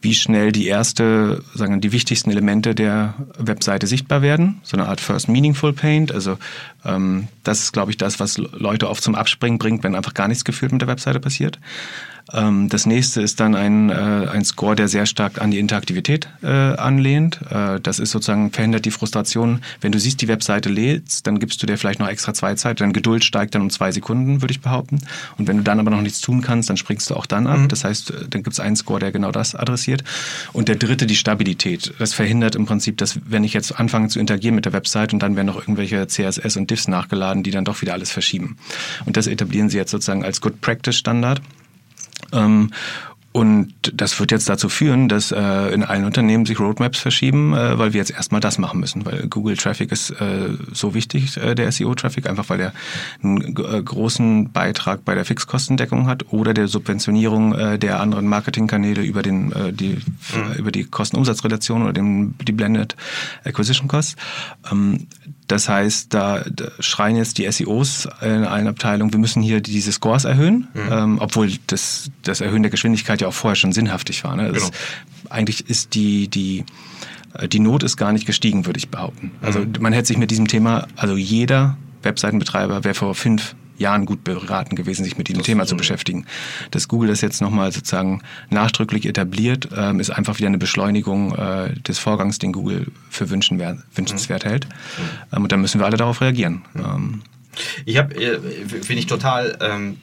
wie 0.00 0.14
schnell 0.14 0.52
die 0.52 0.66
erste, 0.66 1.42
sagen 1.54 1.74
wir, 1.74 1.80
die 1.80 1.92
wichtigsten 1.92 2.30
Elemente 2.30 2.74
der 2.74 3.14
Webseite 3.36 3.88
sichtbar 3.88 4.22
werden. 4.22 4.60
So 4.62 4.76
eine 4.76 4.88
Art 4.88 5.00
First 5.00 5.28
Meaningful 5.28 5.72
Paint. 5.72 6.12
Also 6.12 6.38
ähm, 6.84 7.26
das 7.42 7.60
ist, 7.60 7.72
glaube 7.72 7.90
ich, 7.90 7.98
das, 7.98 8.20
was 8.20 8.38
Leute 8.38 8.88
oft 8.88 9.02
zum 9.02 9.16
Abspringen 9.16 9.58
bringt, 9.58 9.82
wenn 9.82 9.96
einfach 9.96 10.14
gar 10.14 10.28
nichts 10.28 10.44
gefühlt 10.44 10.72
mit 10.72 10.80
der 10.80 10.88
Webseite 10.88 11.18
passiert. 11.18 11.58
Ähm, 12.32 12.68
das 12.68 12.86
nächste 12.86 13.22
ist 13.22 13.40
dann 13.40 13.54
ein, 13.54 13.90
äh, 13.90 13.92
ein 13.92 14.44
Score, 14.44 14.76
der 14.76 14.88
sehr 14.88 15.06
stark 15.06 15.40
an 15.40 15.50
die 15.50 15.58
Interaktivität 15.58 16.28
äh, 16.42 16.46
anlehnt. 16.46 17.40
Äh, 17.50 17.80
das 17.80 17.98
ist 17.98 18.10
sozusagen, 18.10 18.52
verhindert 18.52 18.84
die 18.84 18.90
Frustration. 18.90 19.60
Wenn 19.80 19.92
du 19.92 19.98
siehst, 19.98 20.20
die 20.20 20.28
Webseite 20.28 20.68
lädst, 20.68 21.26
dann 21.26 21.39
gibst 21.40 21.62
du 21.62 21.66
dir 21.66 21.76
vielleicht 21.76 21.98
noch 21.98 22.08
extra 22.08 22.32
zwei 22.34 22.54
Zeit. 22.54 22.80
Deine 22.80 22.92
Geduld 22.92 23.24
steigt 23.24 23.54
dann 23.54 23.62
um 23.62 23.70
zwei 23.70 23.90
Sekunden, 23.90 24.42
würde 24.42 24.52
ich 24.52 24.60
behaupten. 24.60 25.00
Und 25.38 25.48
wenn 25.48 25.56
du 25.56 25.62
dann 25.62 25.80
aber 25.80 25.90
noch 25.90 26.02
nichts 26.02 26.20
tun 26.20 26.40
kannst, 26.40 26.70
dann 26.70 26.76
springst 26.76 27.10
du 27.10 27.16
auch 27.16 27.26
dann 27.26 27.46
ab. 27.46 27.58
Mhm. 27.58 27.68
Das 27.68 27.84
heißt, 27.84 28.12
dann 28.30 28.42
gibt 28.42 28.52
es 28.52 28.60
einen 28.60 28.76
Score, 28.76 29.00
der 29.00 29.12
genau 29.12 29.32
das 29.32 29.54
adressiert. 29.54 30.04
Und 30.52 30.68
der 30.68 30.76
dritte, 30.76 31.06
die 31.06 31.16
Stabilität. 31.16 31.92
Das 31.98 32.14
verhindert 32.14 32.54
im 32.54 32.66
Prinzip, 32.66 32.96
dass 32.98 33.18
wenn 33.24 33.44
ich 33.44 33.52
jetzt 33.52 33.78
anfange 33.78 34.08
zu 34.08 34.20
interagieren 34.20 34.54
mit 34.54 34.64
der 34.64 34.72
Website 34.72 35.12
und 35.12 35.20
dann 35.22 35.36
werden 35.36 35.46
noch 35.46 35.58
irgendwelche 35.58 36.06
CSS 36.06 36.56
und 36.56 36.70
Diffs 36.70 36.88
nachgeladen, 36.88 37.42
die 37.42 37.50
dann 37.50 37.64
doch 37.64 37.80
wieder 37.82 37.92
alles 37.92 38.10
verschieben. 38.10 38.56
Und 39.06 39.16
das 39.16 39.26
etablieren 39.26 39.68
sie 39.68 39.78
jetzt 39.78 39.90
sozusagen 39.90 40.24
als 40.24 40.40
Good 40.40 40.60
Practice 40.60 40.96
Standard. 40.96 41.40
Ähm, 42.32 42.70
und 43.32 43.72
das 43.94 44.18
wird 44.18 44.32
jetzt 44.32 44.48
dazu 44.48 44.68
führen, 44.68 45.08
dass 45.08 45.30
äh, 45.30 45.72
in 45.72 45.84
allen 45.84 46.04
Unternehmen 46.04 46.46
sich 46.46 46.58
Roadmaps 46.58 46.98
verschieben, 46.98 47.54
äh, 47.54 47.78
weil 47.78 47.92
wir 47.92 47.98
jetzt 47.98 48.10
erstmal 48.10 48.40
das 48.40 48.58
machen 48.58 48.80
müssen, 48.80 49.06
weil 49.06 49.28
Google 49.28 49.56
Traffic 49.56 49.92
ist 49.92 50.10
äh, 50.10 50.48
so 50.72 50.94
wichtig, 50.94 51.36
äh, 51.36 51.54
der 51.54 51.70
SEO-Traffic, 51.70 52.28
einfach 52.28 52.48
weil 52.48 52.58
er 52.58 52.72
einen 53.22 53.56
äh, 53.56 53.82
großen 53.82 54.50
Beitrag 54.50 55.04
bei 55.04 55.14
der 55.14 55.24
Fixkostendeckung 55.24 56.08
hat 56.08 56.32
oder 56.32 56.54
der 56.54 56.66
Subventionierung 56.66 57.54
äh, 57.54 57.78
der 57.78 58.00
anderen 58.00 58.26
Marketingkanäle 58.26 59.02
über 59.02 59.22
den 59.22 59.52
äh, 59.52 59.72
die 59.72 59.98
mhm. 60.34 60.54
über 60.58 60.72
die 60.72 60.84
Kosten-Umsatz-Relation 60.84 61.82
oder 61.82 61.92
den, 61.92 62.34
die 62.38 62.52
Blended 62.52 62.96
Acquisition 63.44 63.86
Cost. 63.86 64.16
Ähm, 64.72 65.06
das 65.50 65.68
heißt, 65.68 66.14
da, 66.14 66.44
da 66.48 66.70
schreien 66.78 67.16
jetzt 67.16 67.38
die 67.38 67.50
SEOs 67.50 68.08
in 68.22 68.44
allen 68.44 68.68
Abteilungen, 68.68 69.12
wir 69.12 69.18
müssen 69.18 69.42
hier 69.42 69.60
diese 69.60 69.90
Scores 69.90 70.24
erhöhen, 70.24 70.68
mhm. 70.74 70.92
ähm, 70.92 71.18
obwohl 71.20 71.50
das, 71.66 72.10
das 72.22 72.40
Erhöhen 72.40 72.62
der 72.62 72.70
Geschwindigkeit 72.70 73.20
ja 73.20 73.26
auch 73.26 73.34
vorher 73.34 73.56
schon 73.56 73.72
sinnhaftig 73.72 74.22
war. 74.22 74.36
Ne? 74.36 74.44
Genau. 74.44 74.56
Ist, 74.56 74.72
eigentlich 75.28 75.68
ist 75.68 75.94
die, 75.94 76.28
die, 76.28 76.64
die 77.50 77.58
Not 77.58 77.82
ist 77.82 77.96
gar 77.96 78.12
nicht 78.12 78.26
gestiegen, 78.26 78.66
würde 78.66 78.78
ich 78.78 78.90
behaupten. 78.90 79.32
Also 79.42 79.58
mhm. 79.58 79.72
man 79.80 79.92
hätte 79.92 80.06
sich 80.06 80.18
mit 80.18 80.30
diesem 80.30 80.46
Thema, 80.46 80.86
also 80.94 81.16
jeder 81.16 81.76
Webseitenbetreiber 82.02 82.84
wäre 82.84 82.94
vor 82.94 83.16
fünf 83.16 83.56
Jahren 83.80 84.06
gut 84.06 84.24
beraten 84.24 84.76
gewesen, 84.76 85.04
sich 85.04 85.18
mit 85.18 85.28
diesem 85.28 85.40
das 85.40 85.46
Thema 85.46 85.66
zu 85.66 85.76
beschäftigen. 85.76 86.26
Dass 86.70 86.88
Google 86.88 87.08
das 87.08 87.20
jetzt 87.20 87.40
nochmal 87.40 87.72
sozusagen 87.72 88.22
nachdrücklich 88.50 89.06
etabliert, 89.06 89.68
ähm, 89.76 90.00
ist 90.00 90.10
einfach 90.10 90.38
wieder 90.38 90.48
eine 90.48 90.58
Beschleunigung 90.58 91.34
äh, 91.34 91.74
des 91.80 91.98
Vorgangs, 91.98 92.38
den 92.38 92.52
Google 92.52 92.86
für 93.08 93.30
wünschenswert 93.30 94.44
hält. 94.44 94.66
Mhm. 94.66 95.36
Ähm, 95.36 95.42
und 95.42 95.52
da 95.52 95.56
müssen 95.56 95.80
wir 95.80 95.86
alle 95.86 95.96
darauf 95.96 96.20
reagieren. 96.20 96.62
Mhm. 96.74 96.80
Ähm, 96.84 97.22
ich 97.84 97.96
habe, 97.96 98.14
äh, 98.14 98.38
finde 98.68 99.00
ich 99.00 99.06
total 99.06 99.58
ähm, 99.60 99.96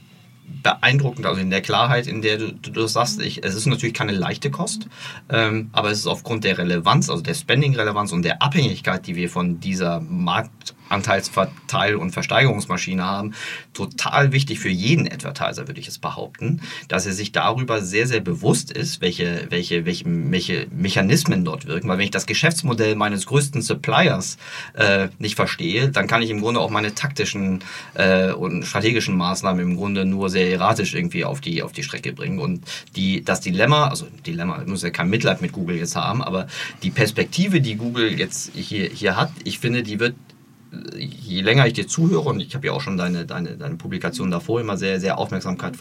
beeindruckend, 0.63 1.25
also 1.25 1.39
in 1.39 1.49
der 1.49 1.61
Klarheit, 1.61 2.07
in 2.07 2.21
der 2.21 2.37
du, 2.37 2.53
du, 2.53 2.71
du 2.71 2.87
sagst, 2.87 3.21
ich, 3.21 3.43
es 3.43 3.55
ist 3.55 3.65
natürlich 3.65 3.93
keine 3.93 4.11
leichte 4.11 4.51
Kost, 4.51 4.87
ähm, 5.29 5.69
aber 5.71 5.91
es 5.91 5.99
ist 5.99 6.07
aufgrund 6.07 6.43
der 6.43 6.57
Relevanz, 6.57 7.09
also 7.09 7.21
der 7.21 7.33
Spending-Relevanz 7.33 8.11
und 8.11 8.23
der 8.23 8.41
Abhängigkeit, 8.41 9.07
die 9.07 9.15
wir 9.15 9.29
von 9.29 9.59
dieser 9.59 9.99
Markt 9.99 10.75
Anteilsverteil- 10.89 11.95
und 11.95 12.11
Versteigerungsmaschine 12.11 13.03
haben, 13.03 13.33
total 13.73 14.31
wichtig 14.31 14.59
für 14.59 14.69
jeden 14.69 15.11
Advertiser, 15.11 15.67
würde 15.67 15.79
ich 15.79 15.87
es 15.87 15.99
behaupten, 15.99 16.61
dass 16.87 17.05
er 17.05 17.13
sich 17.13 17.31
darüber 17.31 17.81
sehr, 17.81 18.07
sehr 18.07 18.21
bewusst 18.21 18.71
ist, 18.71 19.01
welche, 19.01 19.47
welche, 19.49 19.85
welche, 19.85 20.05
welche 20.05 20.67
Mechanismen 20.71 21.45
dort 21.45 21.67
wirken. 21.67 21.89
Weil 21.89 21.97
wenn 21.97 22.05
ich 22.05 22.11
das 22.11 22.25
Geschäftsmodell 22.25 22.95
meines 22.95 23.25
größten 23.25 23.61
Suppliers 23.61 24.37
äh, 24.73 25.09
nicht 25.19 25.35
verstehe, 25.35 25.89
dann 25.89 26.07
kann 26.07 26.21
ich 26.21 26.29
im 26.29 26.41
Grunde 26.41 26.59
auch 26.59 26.69
meine 26.69 26.95
taktischen 26.95 27.59
äh, 27.93 28.31
und 28.31 28.63
strategischen 28.65 29.17
Maßnahmen 29.17 29.61
im 29.61 29.75
Grunde 29.75 30.05
nur 30.05 30.29
sehr 30.29 30.36
erratisch 30.39 30.93
irgendwie 30.93 31.25
auf 31.25 31.41
die, 31.41 31.63
auf 31.63 31.71
die 31.71 31.83
Strecke 31.83 32.13
bringen. 32.13 32.39
Und 32.39 32.65
die, 32.95 33.23
das 33.23 33.41
Dilemma, 33.41 33.87
also 33.87 34.07
Dilemma, 34.25 34.61
ich 34.61 34.67
muss 34.67 34.83
ja 34.83 34.89
kein 34.89 35.09
Mitleid 35.09 35.41
mit 35.41 35.51
Google 35.51 35.77
jetzt 35.77 35.95
haben, 35.95 36.21
aber 36.21 36.47
die 36.83 36.91
Perspektive, 36.91 37.61
die 37.61 37.75
Google 37.75 38.17
jetzt 38.17 38.51
hier, 38.53 38.89
hier 38.89 39.15
hat, 39.15 39.31
ich 39.43 39.59
finde, 39.59 39.83
die 39.83 39.99
wird 39.99 40.15
je 40.95 41.41
länger 41.41 41.67
ich 41.67 41.73
dir 41.73 41.87
zuhöre, 41.87 42.29
und 42.29 42.39
ich 42.39 42.53
habe 42.55 42.67
ja 42.67 42.73
auch 42.73 42.81
schon 42.81 42.97
deine, 42.97 43.25
deine, 43.25 43.57
deine 43.57 43.75
Publikation 43.75 44.31
davor 44.31 44.61
immer 44.61 44.77
sehr, 44.77 44.99
sehr, 44.99 45.17
Aufmerksamkeit, 45.17 45.75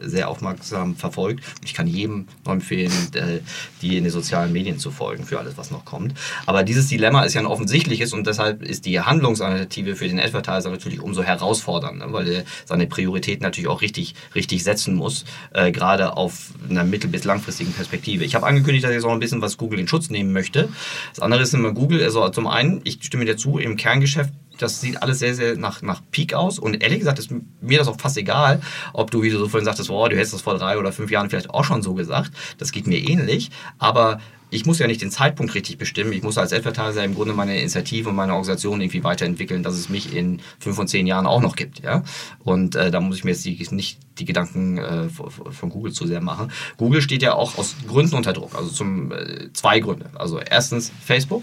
sehr 0.00 0.28
aufmerksam 0.28 0.96
verfolgt. 0.96 1.44
Ich 1.64 1.74
kann 1.74 1.86
jedem 1.86 2.26
empfehlen, 2.46 2.92
äh, 3.14 3.40
die 3.82 3.96
in 3.96 4.04
den 4.04 4.12
sozialen 4.12 4.52
Medien 4.52 4.78
zu 4.78 4.90
folgen 4.90 5.24
für 5.24 5.38
alles, 5.38 5.56
was 5.56 5.70
noch 5.70 5.84
kommt. 5.84 6.14
Aber 6.46 6.62
dieses 6.62 6.88
Dilemma 6.88 7.22
ist 7.22 7.34
ja 7.34 7.40
ein 7.40 7.46
offensichtliches 7.46 8.12
und 8.12 8.26
deshalb 8.26 8.62
ist 8.62 8.86
die 8.86 9.00
Handlungsalternative 9.00 9.96
für 9.96 10.08
den 10.08 10.20
Advertiser 10.20 10.70
natürlich 10.70 11.00
umso 11.00 11.22
herausfordernder, 11.22 12.12
weil 12.12 12.28
er 12.28 12.44
seine 12.64 12.86
Prioritäten 12.86 13.42
natürlich 13.42 13.68
auch 13.68 13.82
richtig, 13.82 14.14
richtig 14.34 14.64
setzen 14.64 14.94
muss, 14.94 15.24
äh, 15.52 15.72
gerade 15.72 16.16
auf 16.16 16.50
einer 16.68 16.84
mittel- 16.84 17.10
bis 17.10 17.24
langfristigen 17.24 17.72
Perspektive. 17.72 18.24
Ich 18.24 18.34
habe 18.34 18.46
angekündigt, 18.46 18.84
dass 18.84 18.92
ich 18.92 19.04
auch 19.04 19.12
ein 19.12 19.20
bisschen 19.20 19.42
was 19.42 19.56
Google 19.56 19.78
in 19.78 19.88
Schutz 19.88 20.10
nehmen 20.10 20.32
möchte. 20.32 20.68
Das 21.14 21.22
andere 21.22 21.42
ist 21.42 21.54
immer 21.54 21.72
Google, 21.72 22.02
also 22.02 22.28
zum 22.30 22.46
einen, 22.46 22.80
ich 22.84 22.98
stimme 23.02 23.24
dir 23.24 23.36
zu, 23.36 23.58
im 23.58 23.76
Kerngeschäft 23.76 24.15
Geschäft, 24.16 24.34
das 24.58 24.80
sieht 24.80 25.02
alles 25.02 25.18
sehr, 25.18 25.34
sehr 25.34 25.56
nach, 25.56 25.82
nach 25.82 26.02
Peak 26.10 26.34
aus. 26.34 26.58
Und 26.58 26.82
ehrlich 26.82 27.00
gesagt 27.00 27.18
ist 27.18 27.30
mir 27.60 27.78
das 27.78 27.88
auch 27.88 28.00
fast 28.00 28.16
egal, 28.16 28.60
ob 28.92 29.10
du, 29.10 29.22
wie 29.22 29.30
du 29.30 29.38
so 29.38 29.48
vorhin 29.48 29.64
sagtest, 29.64 29.88
wow, 29.88 30.08
du 30.08 30.16
hättest 30.16 30.34
das 30.34 30.42
vor 30.42 30.56
drei 30.56 30.78
oder 30.78 30.92
fünf 30.92 31.10
Jahren 31.10 31.28
vielleicht 31.30 31.50
auch 31.50 31.64
schon 31.64 31.82
so 31.82 31.94
gesagt. 31.94 32.32
Das 32.58 32.72
geht 32.72 32.86
mir 32.86 32.98
ähnlich. 32.98 33.50
Aber 33.78 34.18
ich 34.48 34.64
muss 34.64 34.78
ja 34.78 34.86
nicht 34.86 35.02
den 35.02 35.10
Zeitpunkt 35.10 35.54
richtig 35.54 35.76
bestimmen. 35.76 36.12
Ich 36.12 36.22
muss 36.22 36.38
als 36.38 36.52
Advertiser 36.52 37.04
im 37.04 37.14
Grunde 37.14 37.34
meine 37.34 37.58
Initiative 37.58 38.08
und 38.08 38.14
meine 38.14 38.32
Organisation 38.32 38.80
irgendwie 38.80 39.02
weiterentwickeln, 39.02 39.62
dass 39.62 39.74
es 39.74 39.88
mich 39.88 40.14
in 40.14 40.40
fünf 40.60 40.78
und 40.78 40.88
zehn 40.88 41.06
Jahren 41.06 41.26
auch 41.26 41.40
noch 41.40 41.56
gibt. 41.56 41.82
Ja? 41.82 42.04
Und 42.44 42.76
äh, 42.76 42.90
da 42.90 43.00
muss 43.00 43.16
ich 43.16 43.24
mir 43.24 43.32
jetzt 43.32 43.44
die, 43.44 43.66
nicht 43.72 43.98
die 44.18 44.24
Gedanken 44.24 44.78
äh, 44.78 45.08
von 45.08 45.68
Google 45.68 45.92
zu 45.92 46.06
sehr 46.06 46.20
machen. 46.20 46.52
Google 46.76 47.02
steht 47.02 47.22
ja 47.22 47.34
auch 47.34 47.58
aus 47.58 47.74
Gründen 47.88 48.14
unter 48.14 48.32
Druck. 48.32 48.54
Also 48.54 48.70
zum 48.70 49.10
äh, 49.10 49.52
zwei 49.52 49.80
Gründe. 49.80 50.10
Also 50.14 50.38
erstens 50.38 50.92
Facebook. 51.04 51.42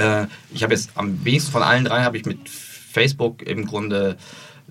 Äh, 0.00 0.26
ich 0.52 0.62
habe 0.62 0.72
jetzt 0.72 0.90
am 0.94 1.24
wenigsten 1.24 1.52
von 1.52 1.62
allen 1.62 1.84
drei 1.84 2.02
habe 2.02 2.16
ich 2.16 2.24
mit 2.24 2.48
Facebook 2.48 3.42
im 3.42 3.66
Grunde 3.66 4.16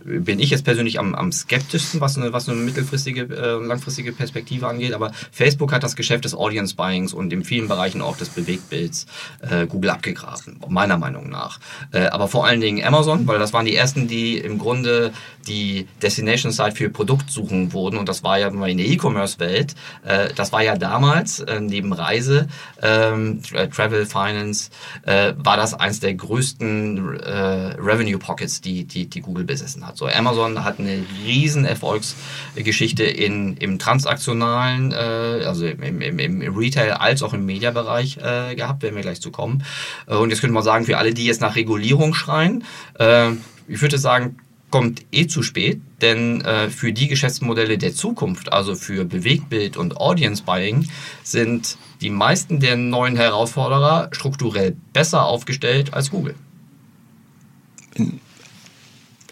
bin 0.03 0.39
ich 0.39 0.49
jetzt 0.49 0.63
persönlich 0.63 0.99
am, 0.99 1.15
am 1.15 1.31
skeptischsten, 1.31 2.01
was 2.01 2.17
eine, 2.17 2.33
was 2.33 2.47
eine 2.47 2.57
mittelfristige 2.57 3.23
äh, 3.23 3.65
langfristige 3.65 4.11
Perspektive 4.11 4.67
angeht. 4.67 4.93
Aber 4.93 5.11
Facebook 5.31 5.71
hat 5.71 5.83
das 5.83 5.95
Geschäft 5.95 6.25
des 6.25 6.35
Audience 6.35 6.75
Buyings 6.75 7.13
und 7.13 7.31
in 7.33 7.43
vielen 7.43 7.67
Bereichen 7.67 8.01
auch 8.01 8.17
des 8.17 8.29
Bewegtbilds 8.29 9.05
äh, 9.41 9.67
Google 9.67 9.91
abgegraben, 9.91 10.59
meiner 10.67 10.97
Meinung 10.97 11.29
nach. 11.29 11.59
Äh, 11.91 12.07
aber 12.07 12.27
vor 12.27 12.45
allen 12.45 12.61
Dingen 12.61 12.83
Amazon, 12.83 13.27
weil 13.27 13.39
das 13.39 13.53
waren 13.53 13.65
die 13.65 13.75
ersten, 13.75 14.07
die 14.07 14.37
im 14.37 14.57
Grunde 14.57 15.11
die 15.47 15.87
Destination 16.01 16.51
Site 16.51 16.75
für 16.75 16.89
Produktsuchen 16.89 17.73
wurden. 17.73 17.97
Und 17.97 18.07
das 18.07 18.23
war 18.23 18.39
ja 18.39 18.47
in 18.47 18.77
der 18.77 18.87
E-Commerce-Welt. 18.87 19.75
Äh, 20.05 20.29
das 20.35 20.51
war 20.51 20.63
ja 20.63 20.77
damals 20.77 21.39
äh, 21.39 21.59
neben 21.59 21.93
Reise, 21.93 22.47
ähm, 22.81 23.41
Travel, 23.43 24.05
Finance, 24.05 24.69
äh, 25.03 25.33
war 25.37 25.57
das 25.57 25.73
eins 25.73 25.99
der 25.99 26.13
größten 26.13 27.19
äh, 27.19 27.31
Revenue 27.79 28.19
Pockets, 28.19 28.61
die, 28.61 28.85
die, 28.85 29.07
die 29.07 29.21
Google 29.21 29.45
besessen 29.45 29.85
hat 29.85 29.88
hat. 29.89 29.97
So 29.97 30.07
Amazon 30.07 30.63
hat 30.63 30.79
eine 30.79 31.03
riesen 31.25 31.65
Erfolgsgeschichte 31.65 33.03
in, 33.03 33.57
im 33.57 33.77
transaktionalen, 33.79 34.93
äh, 34.93 35.43
also 35.45 35.65
im, 35.65 36.01
im, 36.01 36.19
im 36.19 36.55
Retail 36.55 36.93
als 36.93 37.21
auch 37.23 37.33
im 37.33 37.45
Mediabereich 37.45 38.17
äh, 38.17 38.55
gehabt, 38.55 38.83
werden 38.83 38.95
wir 38.95 39.03
gleich 39.03 39.19
zu 39.19 39.31
kommen. 39.31 39.63
Äh, 40.07 40.15
und 40.15 40.29
jetzt 40.29 40.39
könnte 40.39 40.53
man 40.53 40.63
sagen, 40.63 40.85
für 40.85 40.97
alle, 40.97 41.13
die 41.13 41.25
jetzt 41.25 41.41
nach 41.41 41.55
Regulierung 41.55 42.13
schreien, 42.13 42.63
äh, 42.97 43.31
ich 43.67 43.81
würde 43.81 43.97
sagen, 43.97 44.37
kommt 44.69 45.03
eh 45.11 45.27
zu 45.27 45.41
spät, 45.41 45.81
denn 46.01 46.41
äh, 46.41 46.69
für 46.69 46.93
die 46.93 47.07
Geschäftsmodelle 47.07 47.77
der 47.77 47.93
Zukunft, 47.93 48.53
also 48.53 48.75
für 48.75 49.03
Bewegtbild 49.05 49.77
und 49.77 49.97
Audience 49.97 50.43
Buying, 50.43 50.87
sind 51.23 51.77
die 52.01 52.11
meisten 52.11 52.59
der 52.59 52.75
neuen 52.77 53.15
Herausforderer 53.15 54.09
strukturell 54.11 54.75
besser 54.93 55.25
aufgestellt 55.25 55.93
als 55.93 56.11
Google. 56.11 56.35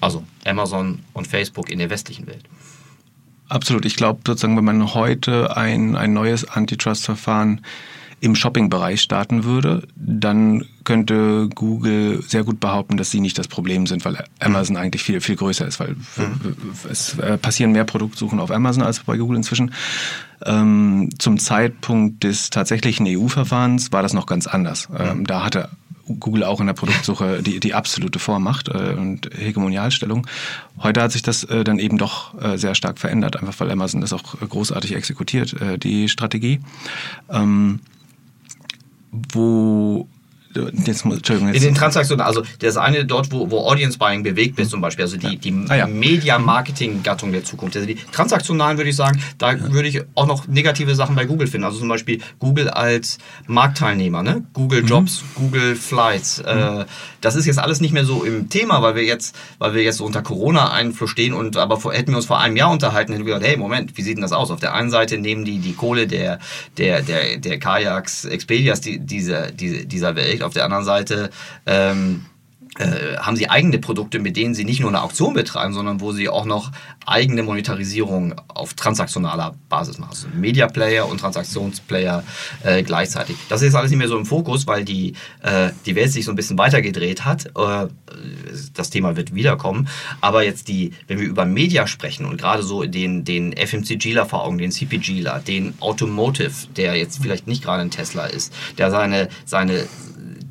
Also 0.01 0.23
Amazon 0.47 0.99
und 1.13 1.27
Facebook 1.27 1.69
in 1.69 1.79
der 1.79 1.89
westlichen 1.89 2.27
Welt. 2.27 2.43
Absolut. 3.49 3.85
Ich 3.85 3.95
glaube 3.95 4.21
sozusagen, 4.25 4.57
wenn 4.57 4.65
man 4.65 4.93
heute 4.93 5.55
ein, 5.55 5.95
ein 5.95 6.13
neues 6.13 6.45
Antitrust-Verfahren 6.45 7.61
im 8.19 8.35
Shopping-Bereich 8.35 9.01
starten 9.01 9.43
würde, 9.43 9.87
dann 9.95 10.65
könnte 10.83 11.49
Google 11.53 12.23
sehr 12.23 12.43
gut 12.43 12.59
behaupten, 12.59 12.97
dass 12.97 13.11
sie 13.11 13.19
nicht 13.19 13.37
das 13.37 13.47
Problem 13.47 13.85
sind, 13.85 14.05
weil 14.05 14.23
Amazon 14.39 14.75
mhm. 14.75 14.81
eigentlich 14.81 15.03
viel, 15.03 15.21
viel 15.21 15.35
größer 15.35 15.67
ist, 15.67 15.79
weil 15.79 15.95
mhm. 16.15 16.55
es 16.89 17.17
äh, 17.19 17.37
passieren 17.37 17.73
mehr 17.73 17.83
Produktsuchen 17.83 18.39
auf 18.39 18.49
Amazon 18.49 18.81
als 18.81 19.01
bei 19.01 19.17
Google 19.17 19.37
inzwischen. 19.37 19.71
Ähm, 20.43 21.09
zum 21.19 21.37
Zeitpunkt 21.37 22.23
des 22.23 22.49
tatsächlichen 22.49 23.05
EU-Verfahrens 23.07 23.91
war 23.91 24.01
das 24.01 24.13
noch 24.13 24.25
ganz 24.25 24.47
anders. 24.47 24.87
Ähm, 24.97 25.27
da 25.27 25.43
hatte 25.43 25.69
Google 26.19 26.43
auch 26.43 26.59
in 26.59 26.67
der 26.67 26.73
Produktsuche 26.73 27.41
die, 27.43 27.59
die 27.59 27.73
absolute 27.73 28.19
Vormacht 28.19 28.69
äh, 28.69 28.95
und 28.97 29.29
Hegemonialstellung. 29.35 30.27
Heute 30.81 31.01
hat 31.01 31.11
sich 31.11 31.21
das 31.21 31.43
äh, 31.43 31.63
dann 31.63 31.79
eben 31.79 31.97
doch 31.97 32.39
äh, 32.41 32.57
sehr 32.57 32.75
stark 32.75 32.99
verändert, 32.99 33.37
einfach 33.37 33.59
weil 33.59 33.71
Amazon 33.71 34.01
das 34.01 34.13
auch 34.13 34.23
großartig 34.39 34.95
exekutiert, 34.95 35.53
äh, 35.61 35.77
die 35.77 36.09
Strategie. 36.09 36.59
Ähm, 37.29 37.79
wo 39.11 40.07
Jetzt, 40.85 41.05
Entschuldigung, 41.05 41.53
jetzt. 41.53 41.63
In 41.63 41.73
den 41.73 41.75
Transaktionen, 41.75 42.25
also 42.25 42.43
das 42.59 42.77
eine 42.77 43.05
dort, 43.05 43.31
wo, 43.31 43.49
wo 43.51 43.59
Audience 43.59 43.97
Buying 43.97 44.23
bewegt 44.23 44.55
bist 44.55 44.71
zum 44.71 44.81
Beispiel, 44.81 45.05
also 45.05 45.17
die, 45.17 45.37
die 45.37 45.53
ah, 45.69 45.75
ja. 45.75 45.87
Media-Marketing-Gattung 45.87 47.31
der 47.31 47.43
Zukunft. 47.43 47.75
Also 47.75 47.87
die 47.87 47.95
transaktionalen 48.11 48.77
würde 48.77 48.89
ich 48.89 48.95
sagen, 48.95 49.21
da 49.37 49.53
ja. 49.53 49.71
würde 49.71 49.87
ich 49.87 50.01
auch 50.15 50.27
noch 50.27 50.47
negative 50.47 50.95
Sachen 50.95 51.15
bei 51.15 51.25
Google 51.25 51.47
finden. 51.47 51.65
Also 51.65 51.79
zum 51.79 51.89
Beispiel 51.89 52.21
Google 52.39 52.69
als 52.69 53.17
Marktteilnehmer, 53.47 54.23
ne? 54.23 54.43
Google 54.53 54.83
mhm. 54.83 54.87
Jobs, 54.87 55.21
mhm. 55.21 55.41
Google 55.41 55.75
Flights. 55.75 56.39
Mhm. 56.39 56.81
Äh, 56.81 56.85
das 57.21 57.35
ist 57.35 57.45
jetzt 57.45 57.59
alles 57.59 57.81
nicht 57.81 57.93
mehr 57.93 58.05
so 58.05 58.23
im 58.23 58.49
Thema, 58.49 58.81
weil 58.81 58.95
wir 58.95 59.03
jetzt, 59.03 59.35
weil 59.59 59.73
wir 59.73 59.83
jetzt 59.83 59.97
so 59.97 60.05
unter 60.05 60.21
Corona-Einfluss 60.21 61.09
stehen 61.09 61.33
und 61.33 61.57
aber 61.57 61.79
vor, 61.79 61.93
hätten 61.93 62.11
wir 62.11 62.17
uns 62.17 62.25
vor 62.25 62.39
einem 62.39 62.55
Jahr 62.55 62.71
unterhalten, 62.71 63.11
hätten 63.11 63.25
wir 63.25 63.33
gesagt, 63.33 63.49
hey, 63.49 63.57
Moment, 63.57 63.97
wie 63.97 64.01
sieht 64.01 64.17
denn 64.17 64.21
das 64.21 64.31
aus? 64.31 64.51
Auf 64.51 64.59
der 64.59 64.73
einen 64.73 64.89
Seite 64.89 65.17
nehmen 65.17 65.45
die 65.45 65.59
die 65.59 65.73
Kohle 65.73 66.07
der, 66.07 66.39
der, 66.77 67.01
der, 67.01 67.37
der 67.37 67.59
Kajaks, 67.59 68.25
Expedias 68.25 68.81
die, 68.81 68.99
dieser, 68.99 69.51
diese, 69.51 69.85
dieser 69.85 70.15
Welt 70.15 70.43
auf 70.47 70.53
der 70.53 70.65
anderen 70.65 70.85
Seite 70.85 71.29
ähm, 71.65 72.25
äh, 72.79 73.17
haben 73.17 73.35
sie 73.35 73.49
eigene 73.49 73.79
Produkte, 73.79 74.19
mit 74.19 74.37
denen 74.37 74.53
sie 74.53 74.63
nicht 74.63 74.79
nur 74.79 74.89
eine 74.89 75.01
Auktion 75.01 75.33
betreiben, 75.33 75.73
sondern 75.73 75.99
wo 75.99 76.11
sie 76.11 76.29
auch 76.29 76.45
noch 76.45 76.71
eigene 77.05 77.41
Monetarisierung 77.41 78.35
auf 78.47 78.75
transaktionaler 78.75 79.55
Basis 79.69 79.97
machen. 79.97 80.11
Also 80.11 80.27
Media 80.35 80.67
Player 80.67 81.07
und 81.07 81.19
Transaktionsplayer 81.19 82.23
äh, 82.63 82.83
gleichzeitig. 82.83 83.35
Das 83.49 83.61
ist 83.61 83.67
jetzt 83.67 83.75
alles 83.75 83.89
nicht 83.89 83.97
mehr 83.97 84.07
so 84.07 84.17
im 84.17 84.25
Fokus, 84.25 84.67
weil 84.67 84.85
die, 84.85 85.13
äh, 85.41 85.71
die 85.85 85.95
Welt 85.95 86.11
sich 86.11 86.25
so 86.25 86.31
ein 86.31 86.35
bisschen 86.35 86.57
weitergedreht 86.57 87.25
hat. 87.25 87.47
Äh, 87.47 87.87
das 88.75 88.89
Thema 88.91 89.15
wird 89.15 89.33
wiederkommen. 89.33 89.87
Aber 90.21 90.43
jetzt 90.43 90.67
die, 90.67 90.93
wenn 91.07 91.19
wir 91.19 91.27
über 91.27 91.45
Media 91.45 91.87
sprechen 91.87 92.25
und 92.25 92.37
gerade 92.37 92.61
so 92.61 92.83
den, 92.83 93.23
den 93.23 93.55
FMCGler 93.57 94.25
vor 94.27 94.43
Augen, 94.43 94.59
den 94.59 94.71
CPGler, 94.71 95.39
den 95.39 95.73
Automotive, 95.79 96.53
der 96.75 96.95
jetzt 96.95 97.21
vielleicht 97.21 97.47
nicht 97.47 97.63
gerade 97.63 97.81
ein 97.81 97.91
Tesla 97.91 98.25
ist, 98.25 98.53
der 98.77 98.91
seine, 98.91 99.29
seine 99.45 99.87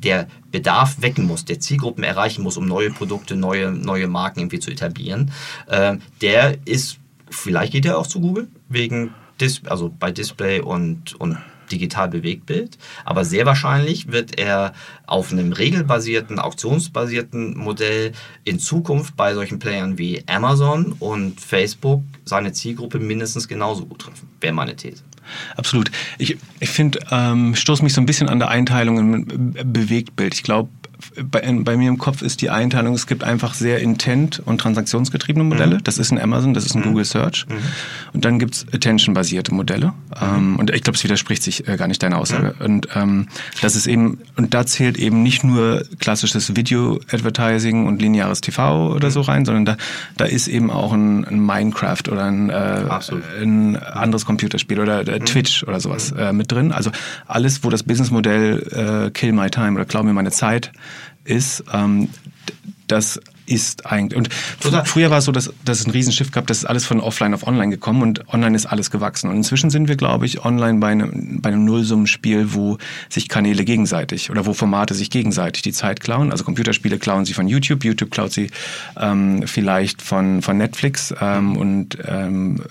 der 0.03 0.27
Bedarf 0.51 1.01
wecken 1.01 1.25
muss, 1.25 1.45
der 1.45 1.59
Zielgruppen 1.59 2.03
erreichen 2.03 2.43
muss, 2.43 2.57
um 2.57 2.67
neue 2.67 2.91
Produkte, 2.91 3.35
neue, 3.35 3.71
neue 3.71 4.07
Marken 4.07 4.39
irgendwie 4.39 4.59
zu 4.59 4.71
etablieren, 4.71 5.31
äh, 5.67 5.97
der 6.21 6.57
ist, 6.65 6.97
vielleicht 7.29 7.73
geht 7.73 7.85
er 7.85 7.97
auch 7.97 8.07
zu 8.07 8.19
Google, 8.19 8.47
wegen 8.69 9.13
Dis 9.39 9.61
also 9.65 9.93
bei 9.99 10.11
Display 10.11 10.61
und, 10.61 11.13
und 11.19 11.37
digital 11.71 12.09
Bewegtbild, 12.09 12.77
aber 13.05 13.25
sehr 13.25 13.45
wahrscheinlich 13.45 14.11
wird 14.11 14.39
er 14.39 14.73
auf 15.05 15.31
einem 15.31 15.51
regelbasierten, 15.51 16.39
auktionsbasierten 16.39 17.57
Modell 17.57 18.13
in 18.43 18.59
Zukunft 18.59 19.15
bei 19.15 19.33
solchen 19.33 19.59
Playern 19.59 19.97
wie 19.97 20.23
Amazon 20.27 20.95
und 20.99 21.39
Facebook 21.41 22.03
seine 22.25 22.53
Zielgruppe 22.53 22.99
mindestens 22.99 23.47
genauso 23.47 23.85
gut 23.85 23.99
treffen. 23.99 24.29
Wäre 24.39 24.53
meine 24.53 24.75
These. 24.75 25.03
Absolut. 25.55 25.91
Ich, 26.17 26.37
ich 26.59 26.69
finde, 26.69 26.99
ähm, 27.11 27.55
stoße 27.55 27.83
mich 27.83 27.93
so 27.93 28.01
ein 28.01 28.05
bisschen 28.05 28.29
an 28.29 28.39
der 28.39 28.49
Einteilung 28.49 28.97
im 28.97 29.53
Bewegtbild. 29.53 30.33
Ich 30.33 30.43
glaube, 30.43 30.69
bei, 31.23 31.41
bei, 31.63 31.77
mir 31.77 31.89
im 31.89 31.97
Kopf 31.97 32.21
ist 32.21 32.41
die 32.41 32.49
Einteilung, 32.49 32.93
es 32.93 33.07
gibt 33.07 33.23
einfach 33.23 33.53
sehr 33.53 33.79
intent- 33.79 34.39
und 34.39 34.59
transaktionsgetriebene 34.59 35.43
Modelle. 35.43 35.75
Mhm. 35.75 35.83
Das 35.83 35.97
ist 35.97 36.11
ein 36.11 36.19
Amazon, 36.19 36.53
das 36.53 36.65
ist 36.65 36.75
ein 36.75 36.81
mhm. 36.81 36.85
Google 36.85 37.05
Search. 37.05 37.45
Mhm. 37.47 37.55
Und 38.13 38.25
dann 38.25 38.39
gibt's 38.39 38.65
attention-basierte 38.71 39.53
Modelle. 39.53 39.93
Ähm, 40.19 40.57
und 40.57 40.71
ich 40.71 40.83
glaube, 40.83 40.97
es 40.97 41.03
widerspricht 41.03 41.43
sich 41.43 41.67
äh, 41.67 41.77
gar 41.77 41.87
nicht 41.87 42.01
deiner 42.01 42.17
Aussage. 42.17 42.55
Mhm. 42.59 42.65
Und 42.65 42.87
ähm, 42.95 43.27
das 43.61 43.75
ist 43.75 43.87
eben, 43.87 44.19
und 44.35 44.53
da 44.53 44.65
zählt 44.65 44.97
eben 44.97 45.23
nicht 45.23 45.43
nur 45.43 45.83
klassisches 45.99 46.55
Video-Advertising 46.55 47.85
und 47.85 48.01
lineares 48.01 48.41
TV 48.41 48.93
oder 48.93 49.11
so 49.11 49.21
mhm. 49.21 49.25
rein, 49.25 49.45
sondern 49.45 49.65
da, 49.65 49.77
da 50.17 50.25
ist 50.25 50.47
eben 50.47 50.71
auch 50.71 50.93
ein, 50.93 51.25
ein 51.25 51.39
Minecraft 51.39 52.03
oder 52.11 52.25
ein, 52.25 52.49
äh, 52.49 52.83
ein 53.41 53.75
anderes 53.75 54.25
Computerspiel 54.25 54.79
oder 54.79 55.07
äh, 55.07 55.19
Twitch 55.19 55.63
oder 55.63 55.79
sowas 55.79 56.11
äh, 56.11 56.33
mit 56.33 56.51
drin. 56.51 56.71
Also 56.71 56.91
alles, 57.27 57.63
wo 57.63 57.69
das 57.69 57.83
Businessmodell 57.83 59.07
äh, 59.07 59.11
Kill 59.11 59.31
My 59.31 59.49
Time 59.49 59.73
oder 59.73 59.85
Klau 59.85 60.03
mir 60.03 60.13
meine 60.13 60.31
Zeit 60.31 60.71
ist, 61.23 61.63
ähm, 61.73 62.09
das 62.87 63.19
ist 63.47 63.85
eigentlich. 63.85 64.17
Und 64.17 64.29
Total. 64.59 64.85
früher 64.85 65.09
war 65.09 65.19
es 65.19 65.25
so, 65.25 65.31
dass, 65.31 65.51
dass 65.63 65.79
es 65.79 65.87
ein 65.87 65.91
Riesenschiff 65.91 66.31
gab, 66.31 66.47
das 66.47 66.59
ist 66.59 66.65
alles 66.65 66.85
von 66.85 66.99
offline 66.99 67.33
auf 67.33 67.47
online 67.47 67.71
gekommen 67.71 68.01
und 68.01 68.27
online 68.33 68.55
ist 68.55 68.65
alles 68.65 68.91
gewachsen. 68.91 69.29
Und 69.29 69.37
inzwischen 69.37 69.69
sind 69.69 69.87
wir, 69.87 69.95
glaube 69.95 70.25
ich, 70.25 70.43
online 70.43 70.79
bei 70.79 70.89
einem, 70.89 71.41
bei 71.41 71.49
einem 71.49 71.65
Nullsummenspiel, 71.65 72.53
wo 72.53 72.77
sich 73.09 73.29
Kanäle 73.29 73.63
gegenseitig 73.63 74.29
oder 74.29 74.45
wo 74.45 74.53
Formate 74.53 74.93
sich 74.93 75.09
gegenseitig 75.09 75.63
die 75.63 75.73
Zeit 75.73 76.01
klauen. 76.01 76.31
Also 76.31 76.43
Computerspiele 76.43 76.99
klauen 76.99 77.25
sie 77.25 77.33
von 77.33 77.47
YouTube, 77.47 77.83
YouTube 77.83 78.11
klaut 78.11 78.31
sie 78.31 78.51
ähm, 78.97 79.43
vielleicht 79.45 80.01
von, 80.01 80.41
von 80.41 80.57
Netflix 80.57 81.13
ähm, 81.19 81.57
und 81.57 81.97
ähm, 82.05 82.61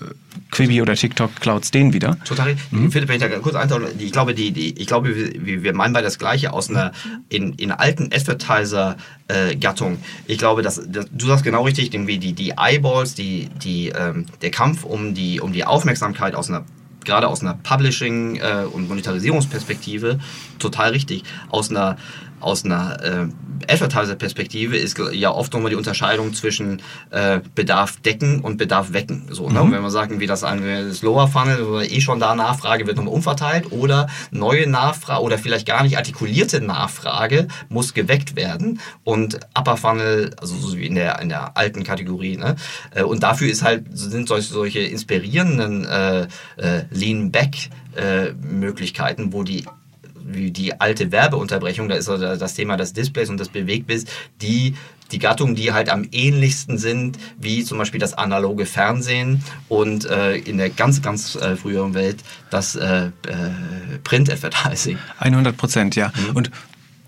Quibi 0.57 0.81
oder 0.81 0.95
TikTok 0.95 1.35
klaut 1.35 1.71
den 1.71 1.93
wieder. 1.93 2.17
Total. 2.25 2.55
Mhm. 2.71 2.91
Philipp, 2.91 3.09
wenn 3.09 3.21
ich 3.21 3.21
da 3.21 3.29
kurz 3.37 3.55
eintauche, 3.55 3.91
ich 3.99 4.11
glaube, 4.11 4.33
die, 4.33 4.51
die, 4.51 4.79
ich 4.79 4.87
glaube, 4.87 5.15
wir, 5.15 5.61
wir 5.61 5.73
meinen 5.73 5.93
bei 5.93 6.01
das 6.01 6.17
Gleiche 6.17 6.51
aus 6.51 6.71
einer 6.71 6.93
in, 7.29 7.53
in 7.53 7.71
alten 7.71 8.09
Advertiser-Gattung. 8.11 9.93
Äh, 9.93 10.31
ich 10.31 10.39
glaube, 10.39 10.63
dass, 10.63 10.81
dass, 10.87 11.05
du 11.11 11.27
sagst 11.27 11.43
genau 11.43 11.63
richtig, 11.63 11.93
irgendwie 11.93 12.17
die, 12.17 12.33
die 12.33 12.55
Eyeballs, 12.57 13.13
die, 13.13 13.49
die, 13.63 13.89
ähm, 13.89 14.25
der 14.41 14.49
Kampf 14.49 14.83
um 14.83 15.13
die, 15.13 15.39
um 15.39 15.53
die 15.53 15.63
Aufmerksamkeit 15.63 16.33
aus 16.33 16.49
einer 16.49 16.65
gerade 17.05 17.29
aus 17.29 17.41
einer 17.41 17.53
Publishing- 17.53 18.35
äh, 18.35 18.65
und 18.69 18.89
Monetarisierungsperspektive 18.89 20.19
total 20.59 20.89
richtig. 20.89 21.23
Aus 21.49 21.69
einer 21.69 21.97
aus 22.39 22.65
einer 22.65 23.03
äh, 23.03 23.27
Advertiser-Perspektive 23.71 24.77
ist 24.77 24.97
ja 25.11 25.31
oft 25.31 25.53
nochmal 25.53 25.71
die 25.71 25.75
Unterscheidung 25.75 26.33
zwischen 26.33 26.81
äh, 27.09 27.39
Bedarf 27.55 27.99
decken 28.01 28.41
und 28.41 28.57
Bedarf 28.57 28.93
wecken. 28.93 29.27
So, 29.29 29.49
ne? 29.49 29.63
Mhm. 29.63 29.71
wenn 29.71 29.81
man 29.81 29.91
sagen, 29.91 30.19
wie 30.19 30.27
das 30.27 30.41
das 30.41 31.01
Lower 31.01 31.27
Funnel 31.27 31.61
oder 31.63 31.89
eh 31.89 32.01
schon 32.01 32.19
da 32.19 32.35
Nachfrage 32.35 32.87
wird 32.87 32.97
nochmal 32.97 33.13
umverteilt 33.13 33.71
oder 33.71 34.07
neue 34.31 34.69
Nachfrage 34.69 35.23
oder 35.23 35.37
vielleicht 35.37 35.67
gar 35.67 35.83
nicht 35.83 35.97
artikulierte 35.97 36.61
Nachfrage 36.61 37.47
muss 37.69 37.93
geweckt 37.93 38.35
werden 38.35 38.79
und 39.03 39.39
Upper 39.57 39.77
Funnel, 39.77 40.35
also 40.39 40.55
so 40.55 40.77
wie 40.77 40.85
in 40.85 40.95
der, 40.95 41.19
in 41.21 41.29
der 41.29 41.57
alten 41.57 41.83
Kategorie. 41.83 42.37
Ne? 42.37 42.55
Äh, 42.93 43.03
und 43.03 43.23
dafür 43.23 43.49
ist 43.49 43.63
halt, 43.63 43.85
sind 43.91 44.27
solche, 44.27 44.53
solche 44.53 44.79
inspirierenden 44.79 45.85
äh, 45.85 46.27
äh, 46.57 46.83
Lean-Back 46.91 47.69
äh, 47.95 48.33
wo 49.33 49.43
die 49.43 49.65
wie 50.27 50.51
die 50.51 50.79
alte 50.79 51.11
Werbeunterbrechung, 51.11 51.87
da 51.87 51.95
ist 51.95 52.09
also 52.09 52.35
das 52.35 52.53
Thema 52.53 52.77
des 52.77 52.93
Displays 52.93 53.29
und 53.29 53.39
des 53.39 53.49
Bewegtbilds, 53.49 54.05
die 54.41 54.75
die 55.11 55.19
Gattungen, 55.19 55.55
die 55.55 55.71
halt 55.71 55.89
am 55.89 56.05
ähnlichsten 56.11 56.77
sind, 56.77 57.17
wie 57.39 57.63
zum 57.63 57.77
Beispiel 57.77 57.99
das 57.99 58.13
analoge 58.13 58.65
Fernsehen 58.65 59.41
und 59.69 60.05
äh, 60.05 60.35
in 60.35 60.57
der 60.57 60.69
ganz, 60.69 61.01
ganz 61.01 61.35
äh, 61.35 61.55
früheren 61.55 61.93
Welt 61.93 62.23
das 62.49 62.75
äh, 62.75 63.05
äh 63.05 63.11
Print-Advertising. 64.03 64.97
100 65.19 65.55
Prozent, 65.55 65.95
ja. 65.95 66.11
Mhm. 66.13 66.35
Und 66.35 66.51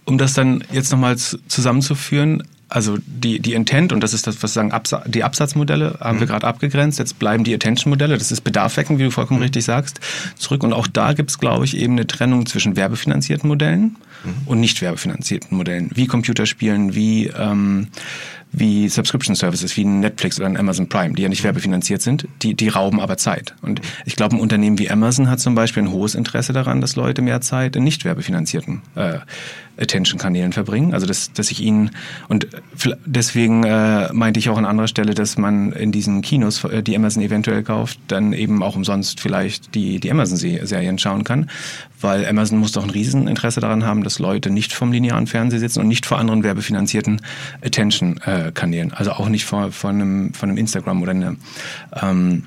um 0.05 0.17
das 0.17 0.33
dann 0.33 0.63
jetzt 0.71 0.91
nochmal 0.91 1.17
zusammenzuführen, 1.17 2.43
also 2.69 2.97
die, 3.05 3.39
die 3.39 3.53
Intent, 3.53 3.91
und 3.91 4.01
das 4.01 4.13
ist 4.13 4.27
das, 4.27 4.41
was 4.43 4.53
sagen, 4.53 4.71
Absa 4.71 5.03
die 5.07 5.23
Absatzmodelle 5.23 5.97
haben 5.99 6.17
mhm. 6.17 6.19
wir 6.21 6.27
gerade 6.27 6.47
abgegrenzt. 6.47 6.99
Jetzt 6.99 7.17
bleiben 7.17 7.43
die 7.43 7.53
Attention-Modelle, 7.53 8.17
das 8.17 8.31
ist 8.31 8.41
Bedarfwecken, 8.41 8.99
wie 8.99 9.03
du 9.03 9.11
vollkommen 9.11 9.39
mhm. 9.39 9.45
richtig 9.45 9.65
sagst, 9.65 9.99
zurück. 10.35 10.63
Und 10.63 10.73
auch 10.73 10.87
da 10.87 11.13
gibt 11.13 11.31
es, 11.31 11.39
glaube 11.39 11.65
ich, 11.65 11.75
eben 11.75 11.93
eine 11.93 12.05
Trennung 12.07 12.45
zwischen 12.45 12.75
werbefinanzierten 12.75 13.47
Modellen 13.47 13.97
mhm. 14.23 14.33
und 14.45 14.59
nicht 14.59 14.81
werbefinanzierten 14.81 15.57
Modellen, 15.57 15.89
wie 15.93 16.05
Computerspielen, 16.05 16.93
wie, 16.93 17.27
ähm, 17.27 17.87
wie 18.51 18.89
Subscription 18.89 19.35
Services, 19.35 19.77
wie 19.77 19.85
Netflix 19.85 20.39
oder 20.39 20.47
ein 20.47 20.57
Amazon 20.57 20.89
Prime, 20.89 21.13
die 21.13 21.21
ja 21.21 21.29
nicht 21.29 21.43
werbefinanziert 21.43 22.01
sind, 22.01 22.27
die, 22.41 22.55
die 22.55 22.67
rauben 22.69 22.99
aber 22.99 23.17
Zeit. 23.17 23.53
Und 23.61 23.81
ich 24.05 24.15
glaube, 24.15 24.35
ein 24.35 24.39
Unternehmen 24.39 24.79
wie 24.79 24.89
Amazon 24.89 25.29
hat 25.29 25.39
zum 25.39 25.55
Beispiel 25.55 25.83
ein 25.83 25.91
hohes 25.91 26.15
Interesse 26.15 26.53
daran, 26.53 26.81
dass 26.81 26.95
Leute 26.95 27.21
mehr 27.21 27.41
Zeit 27.41 27.75
in 27.75 27.83
nicht 27.83 28.05
werbefinanzierten 28.05 28.81
äh, 28.95 29.19
Attention-Kanälen 29.79 30.51
verbringen. 30.53 30.93
Also 30.93 31.05
dass, 31.05 31.31
dass 31.31 31.51
ich 31.51 31.61
ihnen 31.61 31.91
und 32.27 32.47
deswegen 33.05 33.63
äh, 33.63 34.11
meinte 34.13 34.39
ich 34.39 34.49
auch 34.49 34.57
an 34.57 34.65
anderer 34.65 34.87
Stelle, 34.87 35.13
dass 35.13 35.37
man 35.37 35.71
in 35.71 35.91
diesen 35.91 36.21
Kinos, 36.21 36.63
äh, 36.63 36.83
die 36.83 36.95
Amazon 36.95 37.23
eventuell 37.23 37.63
kauft, 37.63 37.99
dann 38.07 38.33
eben 38.33 38.61
auch 38.61 38.75
umsonst 38.75 39.19
vielleicht 39.19 39.75
die, 39.75 39.99
die 39.99 40.11
Amazon-Serien 40.11 40.99
schauen 40.99 41.23
kann. 41.23 41.49
Weil 42.01 42.25
Amazon 42.25 42.59
muss 42.59 42.71
doch 42.71 42.83
ein 42.83 42.89
Rieseninteresse 42.89 43.59
daran 43.59 43.85
haben, 43.85 44.03
dass 44.03 44.19
Leute 44.19 44.49
nicht 44.49 44.71
vom 44.71 44.91
linearen 44.91 45.27
Fernsehen 45.27 45.59
sitzen 45.59 45.81
und 45.81 45.87
nicht 45.87 46.05
vor 46.05 46.17
anderen 46.17 46.43
werbefinanzierten 46.43 47.21
Attention-Kanälen. 48.47 48.93
Also 48.93 49.11
auch 49.11 49.29
nicht 49.29 49.45
vor, 49.45 49.71
vor, 49.71 49.89
einem, 49.89 50.33
von 50.33 50.49
einem 50.49 50.57
Instagram 50.57 51.01
oder 51.01 51.11
einer 51.11 51.35
ähm, 52.01 52.43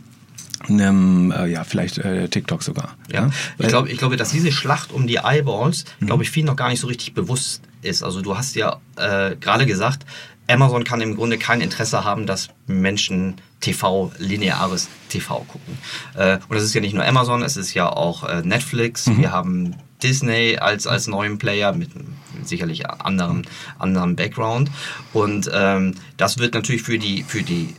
einem, 0.69 1.33
äh, 1.33 1.47
ja, 1.47 1.65
vielleicht 1.65 1.99
äh, 1.99 2.29
TikTok 2.29 2.63
sogar. 2.63 2.97
Ja. 3.11 3.31
Ich, 3.59 3.67
glaube, 3.67 3.91
ich 3.91 3.99
glaube, 3.99 4.17
dass 4.17 4.31
diese 4.31 4.53
Schlacht 4.53 4.93
um 4.93 5.09
die 5.09 5.17
Eyeballs, 5.17 5.85
mhm. 5.99 6.07
glaube 6.07 6.23
ich, 6.23 6.31
vielen 6.31 6.47
noch 6.47 6.55
gar 6.55 6.69
nicht 6.69 6.79
so 6.79 6.87
richtig 6.87 7.15
bewusst 7.15 7.63
ist. 7.83 8.05
Also 8.05 8.23
du 8.23 8.37
hast 8.37 8.55
ja 8.55 8.81
äh, 8.97 9.35
gerade 9.35 9.67
gesagt, 9.67 10.07
Amazon 10.49 10.85
kann 10.85 11.01
im 11.01 11.17
Grunde 11.17 11.39
kein 11.39 11.61
Interesse 11.61 12.05
haben, 12.05 12.27
dass 12.27 12.49
Menschen 12.69 13.37
TV, 13.61 14.13
lineares 14.19 14.89
TV 15.09 15.39
gucken. 15.49 15.79
Äh, 16.15 16.39
und 16.49 16.55
das 16.55 16.63
ist 16.63 16.75
ja 16.75 16.81
nicht 16.81 16.95
nur 16.95 17.05
Amazon, 17.05 17.43
es 17.43 17.57
ist 17.57 17.75
ja 17.75 17.89
auch 17.89 18.23
äh, 18.23 18.43
Netflix. 18.43 19.07
Mhm. 19.07 19.19
Wir 19.19 19.33
haben 19.33 19.77
Disney 20.03 20.59
als, 20.59 20.87
als 20.87 21.07
neuen 21.07 21.39
Player 21.39 21.73
mit 21.73 21.91
sicherlich 22.45 22.89
anderem, 22.89 23.43
anderem 23.79 24.17
Background. 24.17 24.71
Und 25.13 25.51
ähm, 25.53 25.95
das 26.17 26.39
wird 26.39 26.55
natürlich 26.55 26.83
für 26.83 26.99
die, 26.99 27.23
für 27.23 27.43
die 27.43 27.75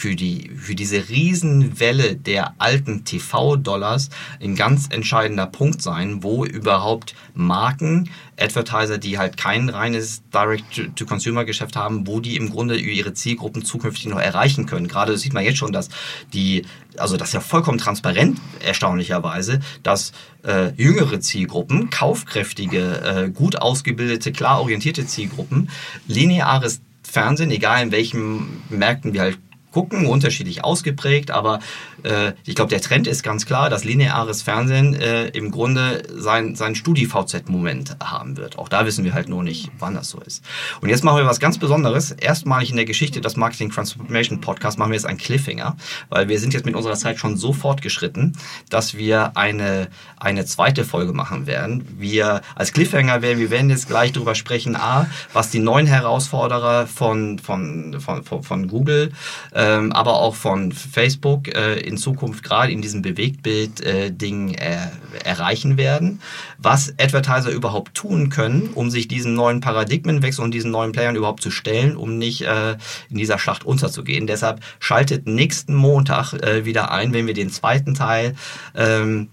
für, 0.00 0.16
die, 0.16 0.50
für 0.56 0.74
diese 0.74 1.10
Riesenwelle 1.10 2.16
der 2.16 2.54
alten 2.56 3.04
TV-Dollars 3.04 4.08
ein 4.42 4.56
ganz 4.56 4.88
entscheidender 4.88 5.46
Punkt 5.46 5.82
sein, 5.82 6.22
wo 6.22 6.46
überhaupt 6.46 7.14
Marken, 7.34 8.08
Advertiser, 8.38 8.96
die 8.96 9.18
halt 9.18 9.36
kein 9.36 9.68
reines 9.68 10.22
Direct-to-Consumer-Geschäft 10.32 11.76
haben, 11.76 12.06
wo 12.06 12.20
die 12.20 12.36
im 12.36 12.48
Grunde 12.48 12.78
ihre 12.78 13.12
Zielgruppen 13.12 13.62
zukünftig 13.62 14.06
noch 14.06 14.18
erreichen 14.18 14.64
können. 14.64 14.88
Gerade 14.88 15.18
sieht 15.18 15.34
man 15.34 15.44
jetzt 15.44 15.58
schon, 15.58 15.74
dass 15.74 15.90
die, 16.32 16.64
also 16.96 17.18
das 17.18 17.28
ist 17.28 17.34
ja 17.34 17.40
vollkommen 17.40 17.76
transparent, 17.76 18.40
erstaunlicherweise, 18.64 19.60
dass 19.82 20.12
äh, 20.46 20.72
jüngere 20.76 21.20
Zielgruppen, 21.20 21.90
kaufkräftige, 21.90 23.02
äh, 23.02 23.30
gut 23.30 23.56
ausgebildete, 23.56 24.32
klar 24.32 24.62
orientierte 24.62 25.04
Zielgruppen, 25.04 25.68
lineares 26.08 26.80
Fernsehen, 27.02 27.50
egal 27.50 27.82
in 27.82 27.92
welchen 27.92 28.62
Märkten 28.70 29.12
wir 29.12 29.20
halt 29.20 29.38
gucken, 29.72 30.06
unterschiedlich 30.06 30.64
ausgeprägt, 30.64 31.30
aber 31.30 31.60
äh, 32.04 32.32
ich 32.44 32.54
glaube, 32.54 32.70
der 32.70 32.80
Trend 32.80 33.06
ist 33.06 33.22
ganz 33.22 33.46
klar, 33.46 33.70
dass 33.70 33.84
lineares 33.84 34.42
Fernsehen 34.42 34.94
äh, 34.94 35.28
im 35.28 35.50
Grunde 35.50 36.02
sein, 36.14 36.54
sein 36.54 36.74
Studi-VZ-Moment 36.74 37.96
haben 38.02 38.36
wird. 38.36 38.58
Auch 38.58 38.68
da 38.68 38.86
wissen 38.86 39.04
wir 39.04 39.14
halt 39.14 39.28
nur 39.28 39.42
nicht, 39.42 39.70
wann 39.78 39.94
das 39.94 40.10
so 40.10 40.20
ist. 40.20 40.44
Und 40.80 40.88
jetzt 40.88 41.04
machen 41.04 41.18
wir 41.18 41.26
was 41.26 41.40
ganz 41.40 41.58
Besonderes. 41.58 42.10
Erstmalig 42.10 42.70
in 42.70 42.76
der 42.76 42.84
Geschichte 42.84 43.20
des 43.20 43.36
Marketing 43.36 43.70
Transformation 43.70 44.40
Podcast 44.40 44.78
machen 44.78 44.90
wir 44.90 44.96
jetzt 44.96 45.06
einen 45.06 45.18
Cliffhanger, 45.18 45.76
weil 46.08 46.28
wir 46.28 46.38
sind 46.38 46.54
jetzt 46.54 46.66
mit 46.66 46.74
unserer 46.74 46.94
Zeit 46.94 47.18
schon 47.18 47.36
so 47.36 47.52
fortgeschritten, 47.52 48.36
dass 48.68 48.96
wir 48.96 49.36
eine, 49.36 49.88
eine 50.16 50.44
zweite 50.44 50.84
Folge 50.84 51.12
machen 51.12 51.46
werden. 51.46 51.86
Wir 51.98 52.40
als 52.54 52.72
Cliffhanger 52.72 53.22
werden, 53.22 53.38
wir 53.38 53.50
werden 53.50 53.70
jetzt 53.70 53.88
gleich 53.88 54.12
darüber 54.12 54.34
sprechen, 54.34 54.76
A, 54.76 55.06
was 55.32 55.50
die 55.50 55.58
neuen 55.58 55.86
Herausforderer 55.86 56.86
von, 56.86 57.38
von, 57.38 58.00
von, 58.00 58.22
von, 58.24 58.42
von 58.42 58.68
Google, 58.68 59.12
ähm, 59.54 59.92
aber 59.92 60.14
auch 60.14 60.34
von 60.34 60.72
Facebook 60.72 61.48
äh, 61.48 61.78
in 61.90 61.98
Zukunft 61.98 62.42
gerade 62.42 62.72
in 62.72 62.80
diesem 62.80 63.02
Bewegtbild-Ding 63.02 64.54
äh, 64.54 64.88
erreichen 65.24 65.76
werden, 65.76 66.20
was 66.58 66.94
Advertiser 66.98 67.50
überhaupt 67.50 67.94
tun 67.94 68.30
können, 68.30 68.70
um 68.74 68.90
sich 68.90 69.08
diesen 69.08 69.34
neuen 69.34 69.60
Paradigmenwechsel 69.60 70.42
und 70.42 70.52
diesen 70.52 70.70
neuen 70.70 70.92
Playern 70.92 71.16
überhaupt 71.16 71.42
zu 71.42 71.50
stellen, 71.50 71.96
um 71.96 72.16
nicht 72.16 72.42
äh, 72.42 72.76
in 73.10 73.18
dieser 73.18 73.38
Schlacht 73.38 73.64
unterzugehen. 73.64 74.26
Deshalb 74.26 74.60
schaltet 74.78 75.26
nächsten 75.26 75.74
Montag 75.74 76.32
äh, 76.32 76.64
wieder 76.64 76.90
ein, 76.90 77.12
wenn 77.12 77.26
wir 77.26 77.34
den 77.34 77.50
zweiten 77.50 77.94
Teil 77.94 78.34
ähm, 78.74 79.28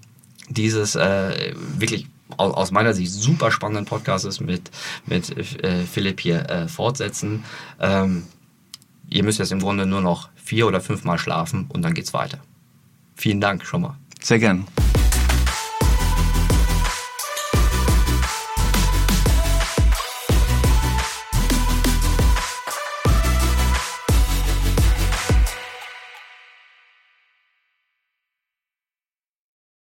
dieses 0.50 0.96
äh, 0.96 1.54
wirklich 1.78 2.08
aus 2.36 2.72
meiner 2.72 2.94
Sicht 2.94 3.12
super 3.12 3.52
spannenden 3.52 3.86
Podcasts 3.86 4.40
mit, 4.42 4.70
mit 5.06 5.36
äh, 5.64 5.84
Philipp 5.84 6.20
hier 6.20 6.50
äh, 6.50 6.68
fortsetzen. 6.68 7.46
Ähm, 7.80 8.24
ihr 9.10 9.24
müsst 9.24 9.40
jetzt 9.40 9.52
im 9.52 9.60
Grunde 9.60 9.86
nur 9.86 10.02
noch 10.02 10.30
vier 10.48 10.66
oder 10.66 10.80
fünfmal 10.80 11.20
schlafen 11.20 11.66
und 11.70 11.82
dann 11.82 11.94
geht's 11.94 12.14
weiter. 12.14 12.40
Vielen 13.16 13.42
Dank 13.42 13.66
schon 13.66 13.82
mal. 13.82 13.98
Sehr 14.22 14.40
gern. 14.40 14.66